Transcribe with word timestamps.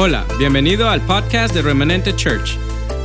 Hola, 0.00 0.24
bienvenido 0.38 0.88
al 0.88 1.00
podcast 1.00 1.52
de 1.52 1.60
Remanente 1.60 2.14
Church. 2.14 2.56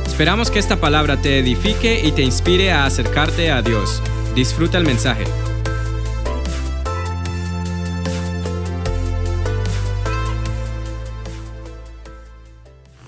Esperamos 0.06 0.48
que 0.48 0.60
esta 0.60 0.80
palabra 0.80 1.20
te 1.20 1.40
edifique 1.40 2.00
y 2.06 2.12
te 2.12 2.22
inspire 2.22 2.70
a 2.70 2.86
acercarte 2.86 3.50
a 3.50 3.62
Dios. 3.62 4.00
Disfruta 4.36 4.78
el 4.78 4.84
mensaje. 4.84 5.24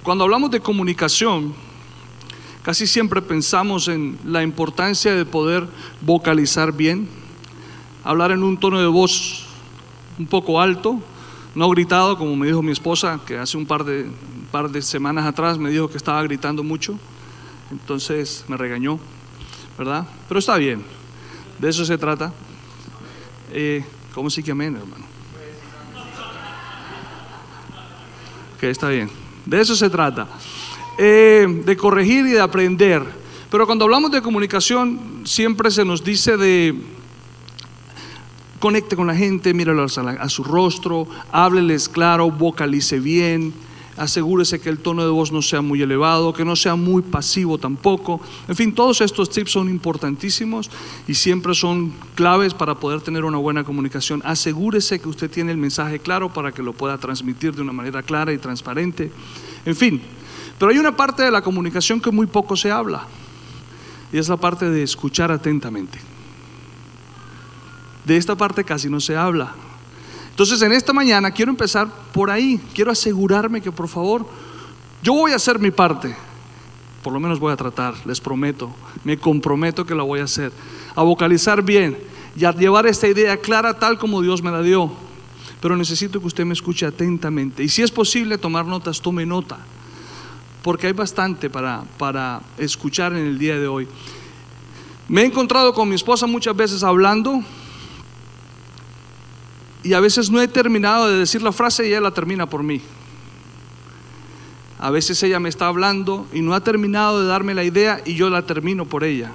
Cuando 0.03 0.25
hablamos 0.25 0.51
de 0.51 0.59
comunicación, 0.59 1.55
casi 2.65 2.89
siempre 2.89 3.23
pensamos 3.23 3.87
en 3.87 4.19
la 4.25 4.43
importancia 4.43 5.15
de 5.15 5.25
poder 5.25 5.69
vocalizar 6.01 6.73
bien, 6.73 7.09
hablar 8.03 8.33
en 8.33 8.43
un 8.43 8.59
tono 8.59 8.81
de 8.81 8.89
voz 8.89 9.47
un 10.19 10.27
poco 10.27 10.61
alto, 10.61 11.01
no 11.57 11.71
gritado, 11.71 12.19
como 12.19 12.37
me 12.37 12.47
dijo 12.47 12.63
mi 12.63 12.71
esposa, 12.71 13.19
que 13.27 13.39
hace 13.39 13.57
un 13.57 13.67
par 13.67 13.83
de, 13.83 14.07
par 14.53 14.71
de 14.71 14.83
semanas 14.83 15.25
atrás 15.25 15.59
me 15.59 15.71
dijo 15.71 15.89
que 15.89 15.97
estaba 15.97 16.23
gritando 16.23 16.63
mucho, 16.63 16.99
entonces 17.73 18.45
me 18.47 18.59
regañó, 18.59 19.01
¿verdad? 19.79 20.07
Pero 20.29 20.39
está 20.39 20.57
bien, 20.59 20.85
de 21.59 21.69
eso 21.71 21.85
se 21.87 21.97
trata. 21.97 22.31
Eh, 23.53 23.83
¿Cómo 24.15 24.29
sí 24.29 24.43
que 24.43 24.51
amén, 24.51 24.77
hermano? 24.77 25.07
Ok, 28.57 28.65
está 28.65 28.89
bien. 28.89 29.11
De 29.45 29.61
eso 29.61 29.75
se 29.77 29.89
trata. 29.89 30.27
Eh, 30.99 31.63
de 31.65 31.77
corregir 31.77 32.27
y 32.27 32.31
de 32.33 32.41
aprender. 32.41 33.03
Pero 33.51 33.67
cuando 33.67 33.85
hablamos 33.85 34.11
de 34.11 34.21
comunicación, 34.21 35.23
siempre 35.25 35.71
se 35.71 35.85
nos 35.85 36.03
dice 36.03 36.37
de 36.37 36.75
conecte 38.61 38.97
con 38.97 39.07
la 39.07 39.15
gente, 39.15 39.55
míralo 39.55 39.83
a, 39.83 40.11
a 40.11 40.29
su 40.29 40.45
rostro, 40.45 41.07
hábleles 41.33 41.89
claro, 41.89 42.31
vocalice 42.31 42.99
bien, 43.01 43.53
asegúrese 43.97 44.61
que 44.61 44.69
el 44.69 44.79
tono 44.79 45.03
de 45.03 45.11
voz 45.11 45.33
no 45.33 45.43
sea 45.43 45.63
muy 45.63 45.83
elevado, 45.83 46.33
que 46.33 46.45
no 46.45 46.57
sea 46.57 46.77
muy 46.77 47.03
pasivo 47.03 47.59
tampoco. 47.59 48.21
En 48.49 48.57
fin, 48.57 48.75
todos 48.75 49.01
estos 49.01 49.31
tips 49.31 49.53
son 49.53 49.69
importantísimos 49.69 50.71
y 51.09 51.15
siempre 51.15 51.55
son 51.55 51.93
claves 52.15 52.55
para 52.55 52.75
poder 52.75 53.01
tener 53.01 53.25
una 53.25 53.39
buena 53.39 53.65
comunicación. 53.65 54.23
Asegúrese 54.25 55.01
que 55.01 55.09
usted 55.09 55.31
tiene 55.31 55.53
el 55.53 55.59
mensaje 55.59 55.99
claro 55.99 56.33
para 56.33 56.53
que 56.53 56.63
lo 56.63 56.73
pueda 56.73 56.99
transmitir 56.99 57.55
de 57.55 57.63
una 57.63 57.73
manera 57.73 58.03
clara 58.03 58.33
y 58.33 58.39
transparente. 58.39 59.11
En 59.65 59.77
fin, 59.77 60.01
pero 60.59 60.71
hay 60.71 60.79
una 60.79 60.97
parte 60.97 61.23
de 61.23 61.31
la 61.31 61.43
comunicación 61.43 62.01
que 62.01 62.11
muy 62.11 62.27
poco 62.27 62.57
se 62.57 62.71
habla 62.71 63.07
y 64.13 64.19
es 64.19 64.29
la 64.29 64.37
parte 64.37 64.71
de 64.71 64.83
escuchar 64.83 65.33
atentamente. 65.33 66.16
De 68.07 68.17
esta 68.17 68.37
parte 68.37 68.63
casi 68.63 68.89
no 68.89 69.01
se 69.01 69.17
habla. 69.17 69.53
Entonces 70.31 70.63
en 70.63 70.73
esta 70.73 70.93
mañana 70.93 71.33
quiero 71.33 71.51
empezar 71.51 71.89
por 72.13 72.31
ahí. 72.31 72.61
Quiero 72.73 72.93
asegurarme 72.93 73.61
que 73.61 73.73
por 73.73 73.89
favor, 73.89 74.25
yo 75.03 75.13
voy 75.15 75.33
a 75.33 75.37
hacer 75.37 75.59
mi 75.59 75.73
parte. 75.73 76.15
Por 77.03 77.13
lo 77.13 77.19
menos 77.19 77.41
voy 77.41 77.53
a 77.53 77.57
tratar, 77.57 77.95
les 78.07 78.21
prometo. 78.21 78.71
Me 79.03 79.19
comprometo 79.19 79.85
que 79.85 79.95
la 79.95 80.05
voy 80.05 80.21
a 80.21 80.25
hacer. 80.25 80.53
A 80.95 81.03
vocalizar 81.03 81.63
bien 81.63 81.99
y 82.37 82.45
a 82.45 82.53
llevar 82.53 82.87
esta 82.87 83.09
idea 83.09 83.37
clara 83.39 83.75
tal 83.75 83.99
como 83.99 84.23
Dios 84.23 84.41
me 84.41 84.53
la 84.53 84.63
dio. 84.63 84.93
Pero 85.61 85.77
necesito 85.77 86.21
que 86.21 86.27
usted 86.29 86.45
me 86.45 86.53
escuche 86.53 86.87
atentamente. 86.87 87.65
Y 87.65 87.69
si 87.69 87.83
es 87.83 87.91
posible 87.91 88.39
tomar 88.39 88.67
notas, 88.67 89.01
tome 89.01 89.27
nota. 89.27 89.59
Porque 90.63 90.87
hay 90.87 90.93
bastante 90.93 91.51
para, 91.51 91.83
para 91.99 92.41
escuchar 92.57 93.15
en 93.15 93.27
el 93.27 93.39
día 93.39 93.59
de 93.59 93.67
hoy. 93.67 93.89
Me 95.09 95.23
he 95.23 95.25
encontrado 95.25 95.75
con 95.75 95.89
mi 95.89 95.97
esposa 95.97 96.29
muchas 96.29 96.55
veces 96.55 96.85
hablando 96.85 97.43
y 99.87 99.95
a 99.95 100.01
veces 100.01 100.31
no 100.31 100.41
he 100.41 100.49
terminado 100.49 101.07
de 101.07 101.17
decir 101.17 101.43
la 101.43 101.53
frase 101.53 101.85
y 101.85 101.91
ella 101.91 102.01
la 102.01 102.11
termina 102.11 102.51
por 102.51 102.65
mí. 102.65 102.81
A 104.81 104.91
veces 104.91 105.23
ella 105.23 105.39
me 105.39 105.49
está 105.49 105.69
hablando 105.69 106.27
y 106.33 106.41
no 106.41 106.55
ha 106.55 106.61
terminado 106.61 107.21
de 107.21 107.29
darme 107.29 107.55
la 107.55 107.63
idea 107.63 108.03
y 108.05 108.15
yo 108.15 108.29
la 108.29 108.43
termino 108.43 108.85
por 108.85 109.05
ella. 109.05 109.31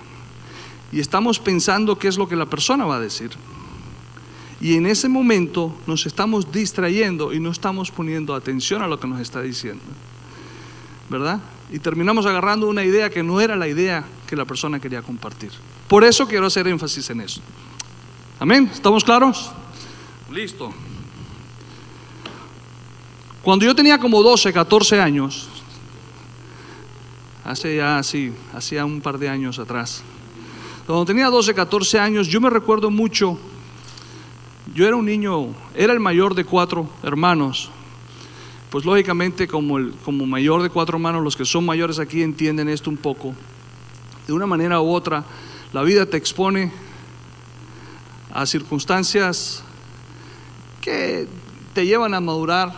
Y 0.92 1.00
estamos 1.00 1.40
pensando 1.40 1.98
qué 1.98 2.10
es 2.10 2.18
lo 2.18 2.28
que 2.28 2.36
la 2.36 2.48
persona 2.48 2.86
va 2.86 2.98
a 2.98 3.00
decir. 3.00 3.32
Y 4.60 4.76
en 4.76 4.88
ese 4.88 5.08
momento 5.08 5.74
nos 5.88 6.06
estamos 6.06 6.52
distrayendo 6.52 7.32
y 7.32 7.40
no 7.40 7.50
estamos 7.50 7.90
poniendo 7.90 8.36
atención 8.36 8.82
a 8.82 8.88
lo 8.88 9.00
que 9.00 9.08
nos 9.08 9.22
está 9.22 9.42
diciendo. 9.42 9.82
¿Verdad? 11.10 11.40
Y 11.72 11.80
terminamos 11.80 12.26
agarrando 12.26 12.68
una 12.68 12.84
idea 12.84 13.10
que 13.10 13.24
no 13.24 13.40
era 13.40 13.56
la 13.56 13.70
idea 13.70 14.04
que 14.28 14.36
la 14.36 14.44
persona 14.44 14.82
quería 14.82 15.02
compartir. 15.02 15.52
Por 15.88 16.04
eso 16.04 16.28
quiero 16.28 16.48
hacer 16.48 16.68
énfasis 16.68 17.10
en 17.10 17.22
eso. 17.22 17.42
Amén. 18.38 18.70
¿Estamos 18.74 19.06
claros? 19.06 19.54
Listo. 20.32 20.72
Cuando 23.42 23.66
yo 23.66 23.76
tenía 23.76 24.00
como 24.00 24.24
12, 24.24 24.54
14 24.54 25.02
años, 25.02 25.50
hace 27.44 27.76
ya 27.76 27.98
así, 27.98 28.32
hacía 28.54 28.86
un 28.86 29.02
par 29.02 29.18
de 29.18 29.28
años 29.28 29.60
atrás, 29.60 30.04
cuando 30.88 31.06
tenía 31.06 31.28
12, 31.28 31.54
14 31.54 32.00
años, 32.00 32.28
yo 32.28 32.40
me 32.40 32.50
recuerdo 32.50 32.90
mucho, 32.90 33.38
yo 34.74 34.88
era 34.88 34.96
un 34.96 35.06
niño, 35.06 35.48
era 35.76 35.92
el 35.92 36.00
mayor 36.00 36.34
de 36.34 36.46
cuatro 36.46 36.90
hermanos, 37.04 37.70
pues 38.70 38.86
lógicamente 38.86 39.50
como, 39.50 39.80
el, 39.80 39.92
como 40.06 40.26
mayor 40.26 40.62
de 40.62 40.70
cuatro 40.70 40.96
hermanos, 40.96 41.24
los 41.24 41.36
que 41.36 41.44
son 41.44 41.66
mayores 41.66 42.00
aquí 42.00 42.22
entienden 42.22 42.70
esto 42.70 42.90
un 42.90 42.98
poco, 42.98 43.34
de 44.28 44.34
una 44.34 44.46
manera 44.46 44.80
u 44.80 44.94
otra, 44.94 45.26
la 45.74 45.84
vida 45.84 46.06
te 46.06 46.16
expone 46.16 46.72
a 48.34 48.46
circunstancias 48.46 49.66
que 50.82 51.28
te 51.74 51.86
llevan 51.86 52.14
a 52.14 52.20
madurar 52.20 52.74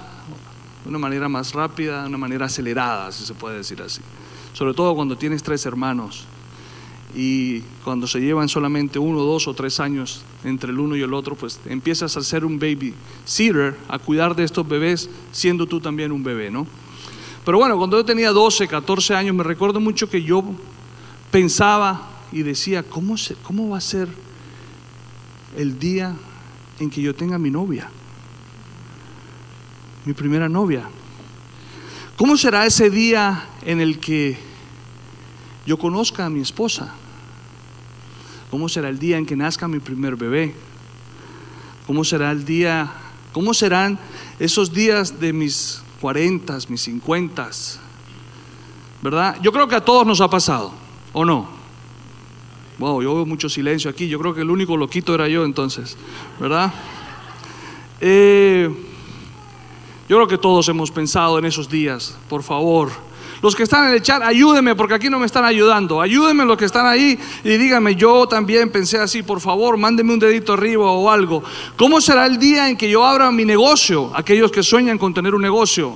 de 0.84 0.90
una 0.90 1.00
manera 1.00 1.30
más 1.30 1.54
rápida, 1.54 2.02
de 2.02 2.10
una 2.10 2.18
manera 2.18 2.46
acelerada, 2.46 3.12
si 3.12 3.26
se 3.26 3.34
puede 3.34 3.58
decir 3.58 3.82
así. 3.82 4.02
Sobre 4.54 4.74
todo 4.74 4.94
cuando 4.94 5.18
tienes 5.18 5.42
tres 5.42 5.66
hermanos 5.66 6.26
y 7.16 7.62
cuando 7.84 8.06
se 8.06 8.20
llevan 8.20 8.50
solamente 8.50 9.00
uno, 9.00 9.22
dos 9.22 9.48
o 9.48 9.54
tres 9.54 9.80
años 9.80 10.24
entre 10.44 10.72
el 10.72 10.80
uno 10.80 10.96
y 10.96 11.02
el 11.02 11.14
otro, 11.14 11.36
pues 11.36 11.60
empiezas 11.66 12.18
a 12.18 12.22
ser 12.22 12.44
un 12.44 12.60
baby 12.60 12.94
sitter, 13.26 13.76
a 13.88 13.98
cuidar 13.98 14.36
de 14.36 14.44
estos 14.44 14.68
bebés, 14.68 15.10
siendo 15.32 15.66
tú 15.66 15.80
también 15.80 16.12
un 16.12 16.24
bebé, 16.24 16.52
¿no? 16.52 16.68
Pero 17.46 17.58
bueno, 17.58 17.78
cuando 17.78 17.98
yo 17.98 18.06
tenía 18.06 18.32
12, 18.32 18.68
14 18.68 19.16
años, 19.16 19.36
me 19.36 19.44
recuerdo 19.44 19.80
mucho 19.80 20.10
que 20.10 20.24
yo 20.24 20.44
pensaba 21.32 22.10
y 22.32 22.42
decía, 22.44 22.84
¿cómo, 22.84 23.16
cómo 23.44 23.70
va 23.70 23.78
a 23.78 23.82
ser 23.82 24.08
el 25.58 25.78
día 25.78 26.16
en 26.84 26.90
que 26.90 27.02
yo 27.02 27.16
tenga 27.16 27.38
mi 27.38 27.50
novia? 27.50 27.90
Mi 30.06 30.14
primera 30.14 30.48
novia. 30.48 30.84
¿Cómo 32.18 32.38
será 32.38 32.66
ese 32.66 32.90
día 32.90 33.46
en 33.64 33.82
el 33.82 34.00
que 34.00 34.38
yo 35.66 35.78
conozca 35.78 36.26
a 36.26 36.30
mi 36.30 36.42
esposa? 36.42 36.94
¿Cómo 38.52 38.70
será 38.70 38.90
el 38.90 39.00
día 39.00 39.18
en 39.18 39.26
que 39.26 39.36
nazca 39.36 39.68
mi 39.68 39.80
primer 39.80 40.16
bebé? 40.16 40.54
¿Cómo 41.88 42.04
será 42.04 42.32
el 42.32 42.46
día, 42.46 42.92
cómo 43.32 43.54
serán 43.54 43.98
esos 44.40 44.72
días 44.72 45.20
de 45.20 45.34
mis 45.34 45.82
40, 46.02 46.60
mis 46.70 46.82
50? 46.82 47.50
¿Verdad? 49.02 49.38
Yo 49.42 49.52
creo 49.52 49.68
que 49.68 49.76
a 49.76 49.84
todos 49.84 50.06
nos 50.06 50.22
ha 50.22 50.30
pasado, 50.30 50.72
¿o 51.14 51.26
no? 51.26 51.50
Wow, 52.80 53.02
yo 53.02 53.16
veo 53.16 53.26
mucho 53.26 53.50
silencio 53.50 53.90
aquí. 53.90 54.08
Yo 54.08 54.20
creo 54.20 54.34
que 54.34 54.42
el 54.42 54.50
único 54.50 54.76
loquito 54.78 55.14
era 55.14 55.28
yo 55.28 55.46
entonces, 55.46 55.98
¿verdad? 56.40 56.74
Eh, 58.02 58.70
yo 60.10 60.18
creo 60.18 60.28
que 60.28 60.38
todos 60.38 60.68
hemos 60.70 60.92
pensado 60.92 61.40
en 61.40 61.46
esos 61.46 61.70
días, 61.70 62.18
por 62.28 62.44
favor. 62.44 62.92
Los 63.42 63.56
que 63.56 63.64
están 63.64 63.90
en 63.90 63.96
el 63.96 64.02
chat, 64.02 64.22
ayúdenme 64.22 64.74
porque 64.74 64.94
aquí 64.94 65.10
no 65.10 65.20
me 65.20 65.26
están 65.26 65.44
ayudando. 65.44 66.02
Ayúdenme 66.02 66.46
los 66.46 66.58
que 66.58 66.66
están 66.66 66.86
ahí 66.86 67.20
y 67.44 67.58
díganme, 67.58 67.96
yo 67.96 68.26
también 68.26 68.72
pensé 68.72 68.98
así, 68.98 69.22
por 69.22 69.42
favor, 69.42 69.78
mándenme 69.78 70.14
un 70.14 70.20
dedito 70.20 70.54
arriba 70.54 70.92
o 70.92 71.10
algo. 71.10 71.44
¿Cómo 71.76 72.00
será 72.00 72.26
el 72.26 72.40
día 72.40 72.70
en 72.70 72.78
que 72.78 72.90
yo 72.90 73.06
abra 73.06 73.32
mi 73.32 73.44
negocio? 73.44 74.12
Aquellos 74.16 74.50
que 74.50 74.64
sueñan 74.64 74.98
con 74.98 75.14
tener 75.14 75.36
un 75.36 75.42
negocio. 75.42 75.94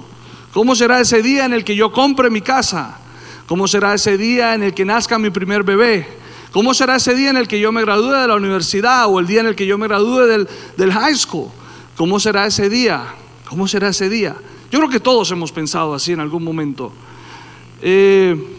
¿Cómo 0.53 0.75
será 0.75 1.00
ese 1.00 1.21
día 1.21 1.45
en 1.45 1.53
el 1.53 1.63
que 1.63 1.75
yo 1.75 1.91
compre 1.91 2.29
mi 2.29 2.41
casa? 2.41 3.00
¿Cómo 3.47 3.65
será 3.68 3.94
ese 3.94 4.18
día 4.18 4.53
en 4.53 4.63
el 4.63 4.74
que 4.74 4.83
nazca 4.83 5.18
mi 5.18 5.29
primer 5.29 5.63
bebé? 5.63 6.26
¿Cómo 6.51 6.73
será 6.73 6.95
ese 6.95 7.13
día 7.13 7.29
en 7.29 7.38
el 7.38 7.47
que 7.47 7.59
yo 7.59 7.71
me 7.71 7.81
gradúe 7.81 8.11
de 8.11 8.27
la 8.27 8.35
universidad 8.35 9.07
o 9.07 9.19
el 9.19 9.27
día 9.27 9.41
en 9.41 9.47
el 9.47 9.55
que 9.55 9.65
yo 9.65 9.77
me 9.77 9.88
gradúe 9.88 10.21
del, 10.21 10.47
del 10.77 10.94
high 10.94 11.15
school? 11.15 11.49
¿Cómo 11.95 12.19
será 12.19 12.45
ese 12.45 12.69
día? 12.69 13.03
¿Cómo 13.49 13.67
será 13.67 13.89
ese 13.89 14.09
día? 14.09 14.35
Yo 14.71 14.79
creo 14.79 14.89
que 14.89 14.99
todos 14.99 15.31
hemos 15.31 15.51
pensado 15.51 15.94
así 15.94 16.13
en 16.13 16.19
algún 16.19 16.44
momento. 16.44 16.91
Eh, 17.81 18.57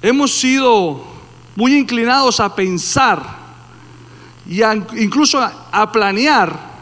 hemos 0.00 0.32
sido 0.32 1.04
muy 1.56 1.76
inclinados 1.76 2.40
a 2.40 2.54
pensar 2.54 3.42
y 4.48 4.62
incluso 4.96 5.38
a 5.40 5.92
planear 5.92 6.72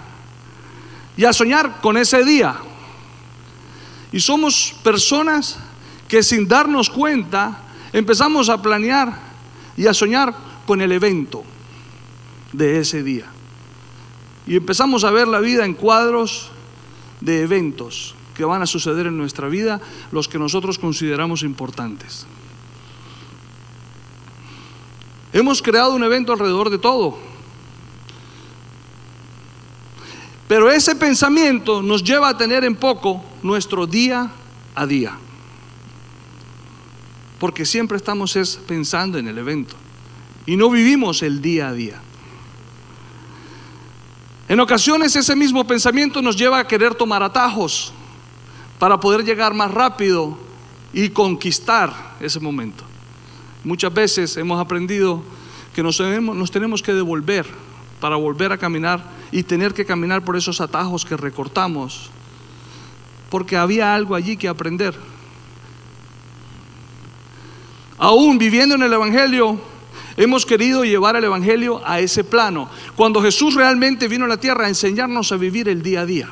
y 1.16 1.24
a 1.24 1.32
soñar 1.32 1.80
con 1.80 1.96
ese 1.96 2.24
día. 2.24 2.56
Y 4.12 4.20
somos 4.20 4.74
personas 4.82 5.58
que 6.08 6.22
sin 6.22 6.48
darnos 6.48 6.88
cuenta 6.88 7.58
empezamos 7.92 8.48
a 8.48 8.60
planear 8.60 9.18
y 9.76 9.86
a 9.86 9.94
soñar 9.94 10.34
con 10.66 10.80
el 10.80 10.92
evento 10.92 11.42
de 12.52 12.80
ese 12.80 13.02
día. 13.02 13.26
Y 14.46 14.56
empezamos 14.56 15.04
a 15.04 15.10
ver 15.10 15.28
la 15.28 15.40
vida 15.40 15.64
en 15.64 15.74
cuadros 15.74 16.50
de 17.20 17.42
eventos 17.42 18.14
que 18.34 18.44
van 18.44 18.62
a 18.62 18.66
suceder 18.66 19.06
en 19.06 19.16
nuestra 19.16 19.48
vida, 19.48 19.80
los 20.12 20.28
que 20.28 20.38
nosotros 20.38 20.78
consideramos 20.78 21.42
importantes. 21.42 22.26
Hemos 25.32 25.62
creado 25.62 25.94
un 25.94 26.02
evento 26.02 26.32
alrededor 26.32 26.70
de 26.70 26.78
todo. 26.78 27.18
Pero 30.48 30.70
ese 30.70 30.96
pensamiento 30.96 31.82
nos 31.82 32.02
lleva 32.02 32.28
a 32.28 32.36
tener 32.36 32.64
en 32.64 32.74
poco 32.74 33.22
nuestro 33.42 33.86
día 33.86 34.32
a 34.74 34.86
día. 34.86 35.16
Porque 37.40 37.66
siempre 37.66 37.96
estamos 37.96 38.38
pensando 38.68 39.18
en 39.18 39.26
el 39.26 39.38
evento 39.38 39.74
y 40.46 40.56
no 40.56 40.70
vivimos 40.70 41.22
el 41.22 41.42
día 41.42 41.68
a 41.68 41.72
día. 41.72 42.00
En 44.48 44.60
ocasiones 44.60 45.16
ese 45.16 45.34
mismo 45.34 45.66
pensamiento 45.66 46.22
nos 46.22 46.36
lleva 46.36 46.58
a 46.58 46.68
querer 46.68 46.94
tomar 46.94 47.22
atajos 47.22 47.92
para 48.78 49.00
poder 49.00 49.24
llegar 49.24 49.54
más 49.54 49.70
rápido 49.70 50.36
y 50.92 51.08
conquistar 51.08 52.16
ese 52.20 52.40
momento. 52.40 52.84
Muchas 53.64 53.92
veces 53.92 54.36
hemos 54.36 54.60
aprendido 54.60 55.22
que 55.74 55.82
nos 55.82 55.96
tenemos, 55.98 56.36
nos 56.36 56.50
tenemos 56.50 56.82
que 56.82 56.92
devolver 56.92 57.46
para 58.00 58.16
volver 58.16 58.52
a 58.52 58.58
caminar 58.58 59.04
y 59.30 59.42
tener 59.42 59.72
que 59.72 59.84
caminar 59.84 60.24
por 60.24 60.36
esos 60.36 60.60
atajos 60.60 61.04
que 61.04 61.16
recortamos, 61.16 62.10
porque 63.28 63.56
había 63.56 63.94
algo 63.94 64.14
allí 64.14 64.36
que 64.36 64.48
aprender. 64.48 64.94
Aún 68.00 68.38
viviendo 68.38 68.76
en 68.76 68.82
el 68.82 68.92
Evangelio, 68.94 69.60
hemos 70.16 70.46
querido 70.46 70.84
llevar 70.84 71.16
el 71.16 71.24
Evangelio 71.24 71.82
a 71.84 72.00
ese 72.00 72.24
plano, 72.24 72.70
cuando 72.96 73.20
Jesús 73.20 73.54
realmente 73.54 74.08
vino 74.08 74.24
a 74.24 74.28
la 74.28 74.38
tierra 74.38 74.64
a 74.64 74.68
enseñarnos 74.68 75.30
a 75.32 75.36
vivir 75.36 75.68
el 75.68 75.82
día 75.82 76.00
a 76.00 76.06
día. 76.06 76.30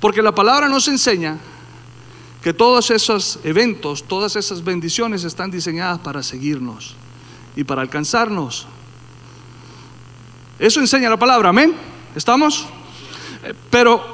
Porque 0.00 0.20
la 0.20 0.34
palabra 0.34 0.68
nos 0.68 0.88
enseña 0.88 1.38
que 2.42 2.52
todos 2.52 2.90
esos 2.90 3.38
eventos, 3.44 4.04
todas 4.04 4.36
esas 4.36 4.62
bendiciones 4.62 5.24
están 5.24 5.50
diseñadas 5.50 6.00
para 6.00 6.22
seguirnos 6.22 6.94
y 7.56 7.64
para 7.64 7.80
alcanzarnos. 7.80 8.66
Eso 10.58 10.80
enseña 10.80 11.08
la 11.08 11.18
palabra, 11.18 11.48
amén. 11.48 11.74
¿Estamos? 12.14 12.66
Pero 13.70 14.04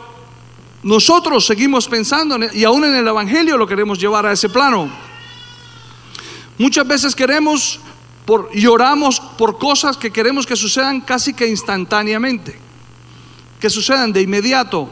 nosotros 0.84 1.44
seguimos 1.44 1.88
pensando 1.88 2.38
y 2.52 2.62
aún 2.62 2.84
en 2.84 2.94
el 2.94 3.08
Evangelio 3.08 3.58
lo 3.58 3.66
queremos 3.66 3.98
llevar 3.98 4.24
a 4.26 4.32
ese 4.32 4.48
plano. 4.48 5.09
Muchas 6.60 6.86
veces 6.86 7.16
queremos 7.16 7.80
por, 8.26 8.50
y 8.52 8.66
oramos 8.66 9.18
por 9.18 9.56
cosas 9.56 9.96
que 9.96 10.10
queremos 10.10 10.46
que 10.46 10.56
sucedan 10.56 11.00
casi 11.00 11.32
que 11.32 11.48
instantáneamente, 11.48 12.54
que 13.58 13.70
sucedan 13.70 14.12
de 14.12 14.20
inmediato. 14.20 14.86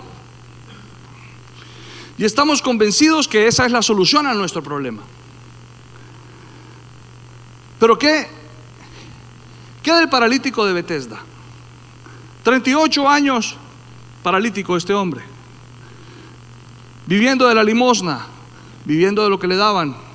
Y 2.16 2.24
estamos 2.24 2.62
convencidos 2.62 3.28
que 3.28 3.46
esa 3.46 3.66
es 3.66 3.70
la 3.70 3.82
solución 3.82 4.26
a 4.26 4.32
nuestro 4.32 4.62
problema. 4.62 5.02
Pero 7.78 7.98
¿qué, 7.98 8.30
qué 9.82 9.92
del 9.92 10.08
paralítico 10.08 10.64
de 10.64 10.72
Bethesda? 10.72 11.20
38 12.44 13.06
años 13.06 13.56
paralítico 14.22 14.74
este 14.74 14.94
hombre, 14.94 15.20
viviendo 17.04 17.46
de 17.46 17.54
la 17.54 17.62
limosna, 17.62 18.24
viviendo 18.86 19.22
de 19.22 19.28
lo 19.28 19.38
que 19.38 19.46
le 19.46 19.56
daban, 19.56 20.07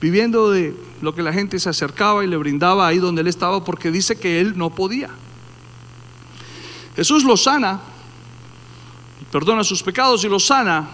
viviendo 0.00 0.50
de 0.50 0.74
lo 1.00 1.14
que 1.14 1.22
la 1.22 1.32
gente 1.32 1.58
se 1.58 1.68
acercaba 1.68 2.24
y 2.24 2.26
le 2.26 2.36
brindaba 2.36 2.86
ahí 2.86 2.98
donde 2.98 3.22
él 3.22 3.28
estaba 3.28 3.64
porque 3.64 3.90
dice 3.90 4.16
que 4.16 4.40
él 4.40 4.56
no 4.56 4.70
podía. 4.70 5.10
Jesús 6.96 7.24
lo 7.24 7.36
sana 7.36 7.80
perdona 9.30 9.64
sus 9.64 9.82
pecados 9.82 10.24
y 10.24 10.28
los 10.28 10.46
sana. 10.46 10.88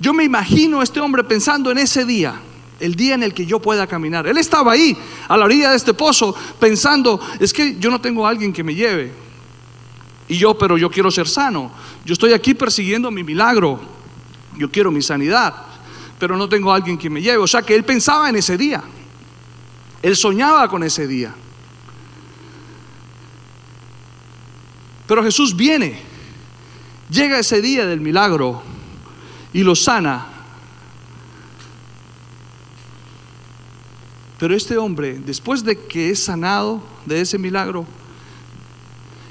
Yo 0.00 0.12
me 0.12 0.24
imagino 0.24 0.80
a 0.80 0.84
este 0.84 1.00
hombre 1.00 1.24
pensando 1.24 1.70
en 1.70 1.78
ese 1.78 2.04
día, 2.04 2.40
el 2.80 2.94
día 2.94 3.14
en 3.14 3.22
el 3.22 3.32
que 3.32 3.46
yo 3.46 3.60
pueda 3.60 3.86
caminar. 3.86 4.26
Él 4.26 4.38
estaba 4.38 4.72
ahí, 4.72 4.96
a 5.28 5.36
la 5.36 5.44
orilla 5.44 5.70
de 5.70 5.76
este 5.76 5.94
pozo, 5.94 6.34
pensando, 6.58 7.20
es 7.40 7.52
que 7.52 7.76
yo 7.78 7.90
no 7.90 8.00
tengo 8.00 8.26
a 8.26 8.30
alguien 8.30 8.52
que 8.52 8.62
me 8.62 8.74
lleve. 8.74 9.12
Y 10.28 10.36
yo, 10.36 10.58
pero 10.58 10.76
yo 10.76 10.90
quiero 10.90 11.10
ser 11.10 11.28
sano. 11.28 11.70
Yo 12.04 12.12
estoy 12.12 12.32
aquí 12.32 12.52
persiguiendo 12.54 13.10
mi 13.10 13.22
milagro. 13.22 13.80
Yo 14.58 14.70
quiero 14.70 14.90
mi 14.90 15.02
sanidad, 15.02 15.54
pero 16.18 16.36
no 16.36 16.48
tengo 16.48 16.72
a 16.72 16.76
alguien 16.76 16.96
que 16.96 17.10
me 17.10 17.20
lleve. 17.20 17.38
O 17.38 17.46
sea 17.46 17.62
que 17.62 17.74
él 17.74 17.84
pensaba 17.84 18.28
en 18.28 18.36
ese 18.36 18.56
día. 18.56 18.82
Él 20.02 20.16
soñaba 20.16 20.68
con 20.68 20.82
ese 20.82 21.06
día. 21.06 21.34
Pero 25.06 25.22
Jesús 25.22 25.54
viene, 25.54 26.00
llega 27.10 27.38
ese 27.38 27.60
día 27.62 27.86
del 27.86 28.00
milagro 28.00 28.62
y 29.52 29.62
lo 29.62 29.74
sana. 29.74 30.26
Pero 34.38 34.54
este 34.54 34.76
hombre, 34.76 35.18
después 35.24 35.64
de 35.64 35.78
que 35.78 36.10
es 36.10 36.24
sanado 36.24 36.82
de 37.06 37.20
ese 37.20 37.38
milagro, 37.38 37.86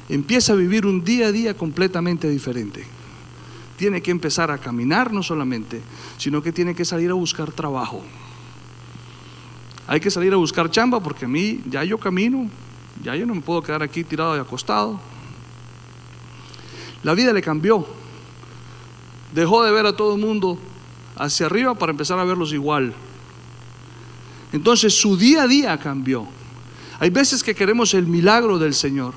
empieza 0.09 0.53
a 0.53 0.55
vivir 0.55 0.85
un 0.85 1.03
día 1.03 1.27
a 1.27 1.31
día 1.31 1.53
completamente 1.53 2.29
diferente. 2.29 2.94
Tiene 3.77 4.01
que 4.01 4.11
empezar 4.11 4.51
a 4.51 4.57
caminar 4.57 5.11
no 5.11 5.21
solamente, 5.21 5.81
sino 6.17 6.41
que 6.41 6.51
tiene 6.51 6.73
que 6.73 6.85
salir 6.85 7.11
a 7.11 7.13
buscar 7.13 7.51
trabajo. 7.51 8.03
Hay 9.87 9.99
que 9.99 10.09
salir 10.09 10.33
a 10.33 10.37
buscar 10.37 10.71
chamba 10.71 10.99
porque 10.99 11.25
a 11.25 11.27
mí 11.27 11.61
ya 11.69 11.83
yo 11.83 11.97
camino, 11.97 12.49
ya 13.03 13.15
yo 13.15 13.25
no 13.25 13.35
me 13.35 13.41
puedo 13.41 13.61
quedar 13.61 13.83
aquí 13.83 14.03
tirado 14.03 14.35
y 14.35 14.39
acostado. 14.39 14.99
La 17.03 17.13
vida 17.13 17.33
le 17.33 17.41
cambió. 17.41 17.85
Dejó 19.33 19.63
de 19.63 19.71
ver 19.71 19.85
a 19.85 19.95
todo 19.95 20.15
el 20.15 20.21
mundo 20.21 20.57
hacia 21.15 21.45
arriba 21.45 21.75
para 21.75 21.91
empezar 21.91 22.17
a 22.17 22.23
verlos 22.23 22.53
igual. 22.53 22.93
Entonces 24.53 24.93
su 24.97 25.17
día 25.17 25.43
a 25.43 25.47
día 25.47 25.77
cambió. 25.77 26.27
Hay 26.99 27.09
veces 27.09 27.43
que 27.43 27.53
queremos 27.53 27.93
el 27.93 28.07
milagro 28.07 28.57
del 28.57 28.73
Señor 28.73 29.13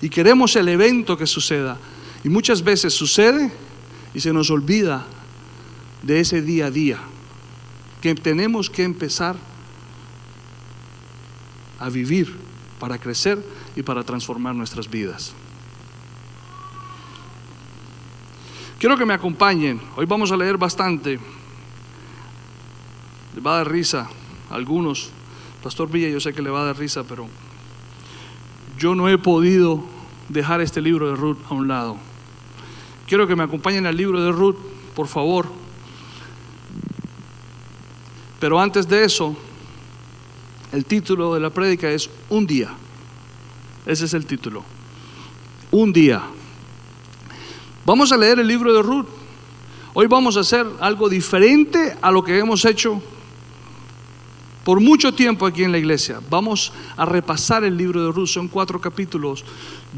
y 0.00 0.08
queremos 0.08 0.56
el 0.56 0.68
evento 0.68 1.16
que 1.16 1.26
suceda. 1.26 1.78
Y 2.24 2.30
muchas 2.30 2.64
veces 2.64 2.94
sucede 2.94 3.52
y 4.14 4.20
se 4.20 4.32
nos 4.32 4.50
olvida 4.50 5.04
de 6.02 6.20
ese 6.20 6.40
día 6.40 6.66
a 6.66 6.70
día 6.70 6.98
que 8.00 8.14
tenemos 8.14 8.70
que 8.70 8.84
empezar 8.84 9.36
a 11.80 11.88
vivir 11.88 12.36
para 12.78 12.98
crecer 12.98 13.44
y 13.74 13.82
para 13.82 14.04
transformar 14.04 14.54
nuestras 14.54 14.88
vidas. 14.88 15.34
Quiero 18.78 18.98
que 18.98 19.06
me 19.06 19.14
acompañen. 19.14 19.80
Hoy 19.96 20.04
vamos 20.04 20.30
a 20.30 20.36
leer 20.36 20.58
bastante. 20.58 21.18
Le 23.34 23.40
va 23.40 23.54
a 23.54 23.56
dar 23.58 23.70
risa 23.70 24.08
a 24.50 24.54
algunos. 24.54 25.10
Pastor 25.62 25.90
Villa, 25.90 26.08
yo 26.08 26.20
sé 26.20 26.34
que 26.34 26.42
le 26.42 26.50
va 26.50 26.60
a 26.60 26.64
dar 26.66 26.78
risa, 26.78 27.04
pero 27.04 27.26
yo 28.78 28.94
no 28.94 29.08
he 29.08 29.16
podido 29.16 29.82
dejar 30.28 30.60
este 30.60 30.82
libro 30.82 31.08
de 31.08 31.16
Ruth 31.16 31.38
a 31.48 31.54
un 31.54 31.68
lado. 31.68 31.96
Quiero 33.06 33.26
que 33.26 33.36
me 33.36 33.44
acompañen 33.44 33.86
al 33.86 33.96
libro 33.96 34.22
de 34.22 34.32
Ruth, 34.32 34.56
por 34.94 35.08
favor. 35.08 35.46
Pero 38.40 38.60
antes 38.60 38.88
de 38.88 39.04
eso, 39.04 39.36
el 40.72 40.84
título 40.84 41.34
de 41.34 41.40
la 41.40 41.50
prédica 41.50 41.90
es 41.90 42.10
Un 42.30 42.46
día. 42.46 42.70
Ese 43.86 44.06
es 44.06 44.14
el 44.14 44.26
título. 44.26 44.64
Un 45.70 45.92
día. 45.92 46.22
Vamos 47.84 48.12
a 48.12 48.16
leer 48.16 48.38
el 48.38 48.48
libro 48.48 48.72
de 48.72 48.82
Ruth. 48.82 49.06
Hoy 49.92 50.06
vamos 50.06 50.36
a 50.36 50.40
hacer 50.40 50.66
algo 50.80 51.08
diferente 51.08 51.96
a 52.00 52.10
lo 52.10 52.24
que 52.24 52.38
hemos 52.38 52.64
hecho 52.64 53.02
por 54.64 54.80
mucho 54.80 55.12
tiempo 55.12 55.46
aquí 55.46 55.62
en 55.62 55.72
la 55.72 55.78
iglesia. 55.78 56.20
Vamos 56.30 56.72
a 56.96 57.04
repasar 57.04 57.64
el 57.64 57.76
libro 57.76 58.04
de 58.04 58.10
Ruth, 58.10 58.28
son 58.28 58.48
cuatro 58.48 58.80
capítulos. 58.80 59.44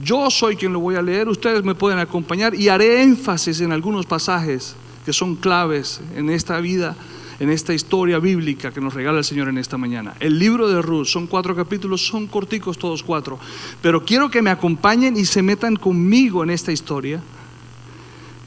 Yo 0.03 0.31
soy 0.31 0.57
quien 0.57 0.73
lo 0.73 0.81
voy 0.81 0.97
a 0.97 1.03
leer, 1.03 1.29
ustedes 1.29 1.65
me 1.65 1.75
pueden 1.75 1.99
acompañar 1.99 2.55
y 2.55 2.69
haré 2.69 3.03
énfasis 3.03 3.61
en 3.61 3.73
algunos 3.73 4.07
pasajes 4.07 4.75
que 5.05 5.13
son 5.13 5.37
claves 5.37 6.01
en 6.17 6.29
esta 6.31 6.59
vida, 6.61 6.97
en 7.39 7.51
esta 7.51 7.73
historia 7.73 8.19
bíblica 8.19 8.73
que 8.73 8.81
nos 8.81 8.95
regala 8.95 9.19
el 9.19 9.25
Señor 9.25 9.49
en 9.49 9.59
esta 9.59 9.79
mañana. 9.79 10.15
El 10.19 10.39
libro 10.39 10.69
de 10.69 10.83
Ruth, 10.83 11.07
son 11.07 11.29
cuatro 11.29 11.55
capítulos, 11.55 12.05
son 12.05 12.27
corticos 12.27 12.77
todos 12.77 13.05
cuatro, 13.05 13.39
pero 13.81 14.05
quiero 14.05 14.31
que 14.31 14.43
me 14.43 14.51
acompañen 14.51 15.17
y 15.17 15.25
se 15.25 15.43
metan 15.43 15.77
conmigo 15.77 16.43
en 16.43 16.51
esta 16.51 16.73
historia 16.73 17.23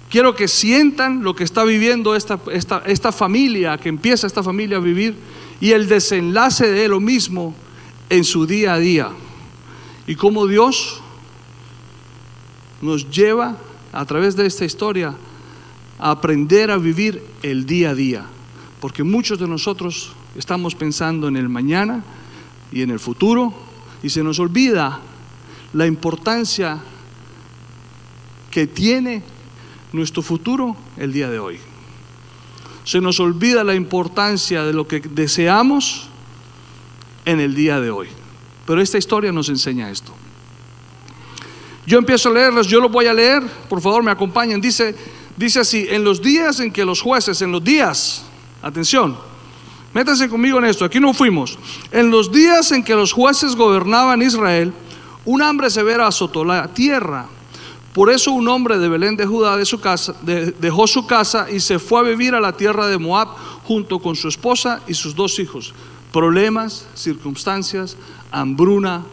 Quiero 0.10 0.36
que 0.36 0.48
sientan 0.48 1.24
lo 1.24 1.36
que 1.36 1.44
está 1.44 1.64
viviendo 1.64 2.16
esta, 2.16 2.40
esta, 2.52 3.12
familia, 3.12 3.78
que 3.78 3.90
empieza 3.90 4.26
esta 4.26 4.42
familia 4.42 4.78
a 4.78 4.80
vivir, 4.80 5.16
y 5.62 5.72
el 5.72 5.88
desenlace 5.88 6.68
de 6.68 6.88
lo 6.88 7.00
mismo 7.00 7.54
en 8.10 8.24
su 8.24 8.46
día 8.46 8.74
a 8.74 8.80
día. 8.80 9.10
Y 10.08 10.16
cómo 10.16 10.48
Dios 10.48 11.02
nos 12.82 13.10
lleva 13.10 13.58
a 13.92 14.06
través 14.06 14.36
de 14.36 14.46
esta 14.46 14.66
historia 14.66 15.16
a 16.00 16.12
aprender 16.12 16.72
a 16.72 16.78
vivir 16.78 17.22
el 17.44 17.66
día 17.66 17.92
a 17.92 17.96
día. 17.96 18.26
Porque 18.80 19.04
muchos 19.04 19.40
de 19.40 19.48
nosotros 19.48 20.12
estamos 20.36 20.76
pensando 20.76 21.28
en 21.28 21.36
el 21.36 21.50
mañana 21.50 22.04
y 22.72 22.82
en 22.82 22.92
el 22.92 23.00
futuro 23.00 23.54
y 24.02 24.10
se 24.10 24.24
nos 24.24 24.40
olvida 24.40 25.00
la 25.74 25.86
importancia 25.86 26.80
que 28.50 28.68
tiene 28.68 29.22
nuestro 29.92 30.22
futuro 30.22 30.76
el 30.98 31.12
día 31.12 31.30
de 31.30 31.40
hoy. 31.40 31.60
Se 32.90 33.00
nos 33.00 33.20
olvida 33.20 33.64
la 33.64 33.76
importancia 33.76 34.64
de 34.64 34.74
lo 34.74 34.88
que 34.88 35.00
deseamos 35.00 36.08
en 37.24 37.40
el 37.40 37.54
día 37.54 37.80
de 37.80 37.92
hoy. 37.92 38.08
Pero 38.66 38.82
esta 38.82 38.98
historia 38.98 39.32
nos 39.32 39.48
enseña 39.48 39.92
esto. 39.92 40.12
Yo 41.86 42.00
empiezo 42.00 42.30
a 42.30 42.34
leerles, 42.34 42.66
yo 42.66 42.82
lo 42.82 42.90
voy 42.90 43.06
a 43.06 43.14
leer, 43.14 43.44
por 43.70 43.80
favor 43.80 44.02
me 44.02 44.10
acompañen. 44.10 44.60
Dice, 44.60 44.96
dice 45.38 45.60
así, 45.60 45.86
en 45.88 46.04
los 46.04 46.20
días 46.20 46.62
en 46.62 46.72
que 46.72 46.84
los 46.84 47.00
jueces, 47.00 47.40
en 47.44 47.52
los 47.52 47.64
días, 47.64 48.26
atención, 48.60 49.16
métanse 49.94 50.28
conmigo 50.28 50.58
en 50.58 50.66
esto, 50.66 50.84
aquí 50.84 51.00
no 51.00 51.14
fuimos. 51.14 51.60
En 51.92 52.10
los 52.10 52.32
días 52.32 52.72
en 52.72 52.84
que 52.84 52.96
los 52.96 53.14
jueces 53.14 53.56
gobernaban 53.56 54.20
Israel, 54.24 54.74
un 55.26 55.44
hambre 55.44 55.70
severa 55.70 56.08
azotó 56.08 56.44
la 56.44 56.68
tierra. 56.70 57.28
Por 58.00 58.10
eso 58.10 58.32
un 58.32 58.48
hombre 58.48 58.78
de 58.78 58.88
Belén 58.88 59.18
de 59.18 59.26
Judá 59.26 59.58
de 59.58 59.66
su 59.66 59.82
casa, 59.82 60.16
dejó 60.24 60.88
su 60.88 61.06
casa 61.06 61.52
y 61.52 61.60
se 61.60 61.80
fue 61.80 62.00
a 62.00 62.04
vivir 62.04 62.34
a 62.34 62.40
la 62.40 62.56
tierra 62.56 62.88
de 62.88 62.98
Moab 62.98 63.28
junto 63.66 64.00
con 64.00 64.16
su 64.16 64.30
esposa 64.30 64.82
y 64.88 64.94
sus 64.94 65.14
dos 65.16 65.38
hijos. 65.38 65.74
Problemas, 66.14 66.88
circunstancias, 66.96 67.98
hambruna, 68.32 69.04